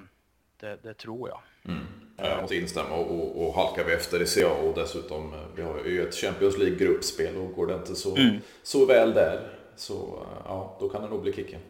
det, 0.57 0.83
det 0.83 0.95
tror 0.95 1.29
jag. 1.29 1.41
Mm. 1.65 1.87
Jag 2.17 2.41
måste 2.41 2.57
instämma 2.57 2.95
och, 2.95 3.11
och, 3.11 3.47
och 3.47 3.55
halkar 3.55 3.85
vi 3.85 3.93
efter 3.93 4.23
i 4.23 4.27
CA 4.27 4.53
och 4.53 4.75
dessutom 4.75 5.33
eh, 5.33 5.41
vi 5.57 5.63
har 5.63 5.85
ju 5.85 6.09
ett 6.09 6.15
Champions 6.15 6.59
League 6.59 6.77
gruppspel 6.77 7.37
och 7.37 7.53
går 7.53 7.67
det 7.67 7.75
inte 7.75 7.95
så, 7.95 8.17
mm. 8.17 8.37
så 8.63 8.87
väl 8.87 9.15
där 9.15 9.49
så 9.77 9.95
eh, 9.95 10.43
ja, 10.45 10.77
då 10.81 10.89
kan 10.89 11.03
det 11.03 11.09
nog 11.09 11.23
bli 11.23 11.33
kicken. 11.33 11.61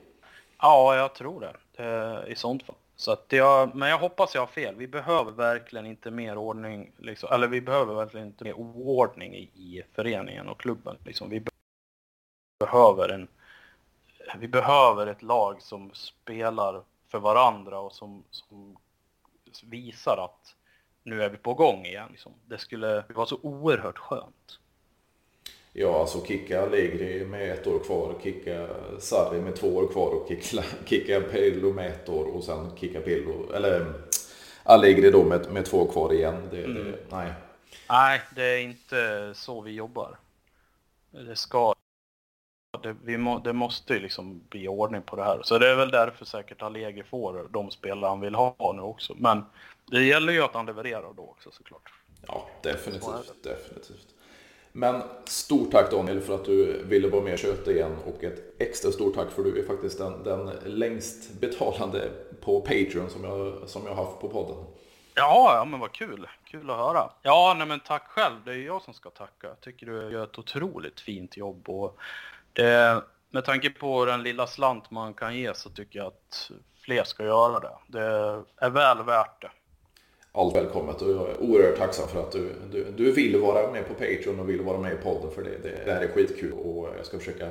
Ja, 0.59 0.97
jag 0.97 1.15
tror 1.15 1.41
det, 1.41 1.57
det 1.77 2.25
i 2.29 2.35
sånt 2.35 2.63
fall. 2.63 2.77
Så 2.97 3.13
att 3.13 3.27
jag, 3.29 3.75
men 3.75 3.89
jag 3.89 3.99
hoppas 3.99 4.35
jag 4.35 4.43
har 4.43 4.47
fel. 4.47 4.75
Vi 4.75 4.89
behöver 4.89 5.33
verkligen 5.33 5.87
inte 5.87 6.11
mer 6.11 6.37
ordning, 6.37 6.93
liksom, 6.99 7.29
eller 7.33 7.49
vi 7.49 7.61
behöver 7.61 7.95
verkligen 7.95 8.27
inte 8.27 8.45
mer 8.45 8.55
oordning 8.55 9.35
i, 9.35 9.43
i 9.43 9.83
föreningen 9.93 10.49
och 10.49 10.61
klubben. 10.61 10.97
Liksom. 11.05 11.31
Vi 11.31 11.43
behöver 12.59 13.09
en, 13.09 13.29
vi 14.39 14.49
behöver 14.49 15.07
ett 15.07 15.23
lag 15.23 15.63
som 15.63 15.91
spelar 15.93 16.83
för 17.09 17.19
varandra 17.19 17.81
och 17.81 17.93
som, 17.93 18.25
som 18.31 18.77
visar 19.63 20.25
att 20.25 20.55
nu 21.03 21.23
är 21.23 21.29
vi 21.29 21.37
på 21.37 21.55
gång 21.55 21.87
igen. 21.87 22.09
Liksom. 22.11 22.33
Det 22.47 22.59
skulle 22.59 23.05
vara 23.15 23.27
så 23.27 23.39
oerhört 23.43 23.99
skönt. 23.99 24.59
Ja, 25.73 26.01
alltså 26.01 26.25
kicka 26.25 26.63
Allegri 26.63 27.25
med 27.25 27.51
ett 27.51 27.67
år 27.67 27.79
kvar, 27.79 28.15
kicka 28.23 28.69
Sarri 28.99 29.41
med 29.41 29.57
två 29.57 29.77
år 29.77 29.87
kvar 29.93 30.11
och 30.11 30.29
kicka, 30.29 30.65
kicka 30.85 31.21
Pirlo 31.21 31.73
med 31.73 31.87
ett 31.87 32.09
år 32.09 32.25
och 32.25 32.45
sen 32.45 32.77
kicka 32.77 33.01
Pirlo, 33.01 33.53
eller 33.53 33.93
Allegri 34.63 35.11
då 35.11 35.25
med, 35.25 35.53
med 35.53 35.65
två 35.65 35.83
år 35.83 35.93
kvar 35.93 36.13
igen. 36.13 36.49
Det, 36.51 36.65
mm. 36.65 36.75
det, 36.75 36.99
nej. 37.11 37.33
nej, 37.89 38.23
det 38.35 38.45
är 38.45 38.59
inte 38.59 39.33
så 39.35 39.61
vi 39.61 39.73
jobbar. 39.73 40.19
Det 41.11 41.37
ska 41.37 41.75
det, 42.81 42.97
vi 43.05 43.19
må, 43.19 43.39
det 43.39 43.53
måste 43.53 43.95
ju 43.95 44.01
liksom 44.01 44.41
bli 44.49 44.69
ordning 44.69 45.03
på 45.03 45.17
det 45.17 45.25
här. 45.25 45.41
Så 45.43 45.59
det 45.59 45.71
är 45.71 45.77
väl 45.77 45.91
därför 45.91 46.25
säkert 46.25 46.63
Allegri 46.63 47.03
får 47.03 47.49
de 47.51 47.71
spelare 47.71 48.09
han 48.09 48.21
vill 48.21 48.35
ha 48.35 48.73
nu 48.77 48.83
också. 48.83 49.15
Men 49.17 49.45
det 49.91 50.03
gäller 50.03 50.33
ju 50.33 50.43
att 50.43 50.55
han 50.55 50.67
levererar 50.67 51.13
då 51.17 51.23
också 51.23 51.51
såklart. 51.51 51.93
Ja, 52.27 52.49
definitivt. 52.63 53.43
definitivt. 53.43 54.07
Men 54.73 55.03
stort 55.25 55.71
tack 55.71 55.91
Daniel 55.91 56.21
för 56.21 56.35
att 56.35 56.45
du 56.45 56.85
ville 56.85 57.09
vara 57.09 57.23
med 57.23 57.33
och 57.33 57.39
köta 57.39 57.73
igen 57.73 57.97
och 58.07 58.25
ett 58.25 58.61
extra 58.61 58.93
stort 58.93 59.15
tack 59.15 59.31
för 59.31 59.43
du 59.43 59.63
är 59.63 59.67
faktiskt 59.67 59.99
den, 59.99 60.23
den 60.23 60.51
längst 60.65 61.41
betalande 61.41 62.11
på 62.41 62.61
Patreon 62.61 63.11
som 63.11 63.25
jag, 63.25 63.69
som 63.69 63.87
jag 63.87 63.95
haft 63.95 64.21
på 64.21 64.29
podden. 64.29 64.65
Ja, 65.15 65.55
ja, 65.57 65.65
men 65.65 65.81
vad 65.81 65.93
kul. 65.93 66.29
Kul 66.45 66.71
att 66.71 66.77
höra. 66.77 67.11
Ja, 67.23 67.55
nej 67.59 67.67
men 67.67 67.81
tack 67.81 68.09
själv. 68.09 68.35
Det 68.45 68.53
är 68.53 68.57
jag 68.57 68.83
som 68.83 68.95
ska 68.95 69.11
tacka. 69.11 69.47
Jag 69.47 69.61
tycker 69.61 69.87
du 69.87 70.13
gör 70.13 70.25
ett 70.25 70.39
otroligt 70.39 71.01
fint 71.01 71.37
jobb 71.37 71.69
och 71.69 71.99
det, 72.53 73.03
med 73.31 73.45
tanke 73.45 73.71
på 73.71 74.05
den 74.05 74.23
lilla 74.23 74.47
slant 74.47 74.91
man 74.91 75.15
kan 75.15 75.37
ge 75.37 75.55
så 75.55 75.71
tycker 75.71 75.99
jag 75.99 76.07
att 76.07 76.51
fler 76.85 77.05
ska 77.05 77.25
göra 77.25 77.61
det. 77.61 77.77
Det 77.87 78.03
är 78.57 78.71
väl 78.71 79.03
värt 79.05 79.43
det. 79.43 79.51
Allt 80.35 80.57
välkommet 80.57 81.03
och 81.03 81.11
jag 81.11 81.31
är 81.31 81.43
oerhört 81.43 81.79
tacksam 81.79 82.09
för 82.09 82.21
att 82.21 82.33
du, 82.33 82.53
du, 82.73 82.85
du 82.97 83.13
vill 83.13 83.41
vara 83.41 83.73
med 83.73 83.89
på 83.89 83.95
Patreon 83.95 84.41
och 84.41 84.49
vill 84.49 84.61
vara 84.61 84.79
med 84.79 84.93
i 84.93 84.97
podden 84.97 85.31
för 85.31 85.43
det. 85.43 85.59
Det, 85.63 85.85
det 85.85 85.93
här 85.93 86.01
är 86.01 86.09
skitkul 86.09 86.53
och 86.53 86.89
jag 86.99 87.07
ska 87.07 87.19
försöka 87.19 87.51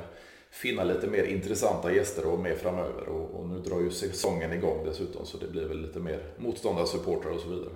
finna 0.50 0.84
lite 0.84 1.06
mer 1.06 1.24
intressanta 1.24 1.92
gäster 1.92 2.26
och 2.26 2.38
med 2.38 2.58
framöver. 2.58 3.08
Och, 3.08 3.40
och, 3.40 3.48
nu 3.48 3.58
drar 3.58 3.80
ju 3.80 3.90
säsongen 3.90 4.52
igång 4.52 4.84
dessutom 4.84 5.26
så 5.26 5.38
det 5.38 5.48
blir 5.48 5.64
väl 5.64 5.82
lite 5.82 5.98
mer 5.98 6.22
motståndarsupportrar 6.38 7.32
och 7.32 7.40
så 7.40 7.48
vidare. 7.48 7.74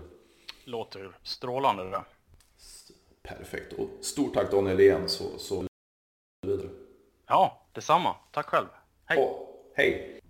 Låter 0.65 1.19
strålande 1.23 1.85
det 1.85 1.91
där. 1.91 2.05
Perfekt 3.23 3.73
och 3.73 3.89
stort 4.01 4.35
tack 4.35 4.51
Daniel 4.51 4.81
igen 4.81 5.09
så, 5.09 5.25
så. 5.39 5.65
Ja, 7.29 7.63
detsamma. 7.73 8.17
Tack 8.31 8.47
själv. 8.47 8.67
Hej. 9.07 9.19
Och, 9.19 9.49
hej. 9.77 10.21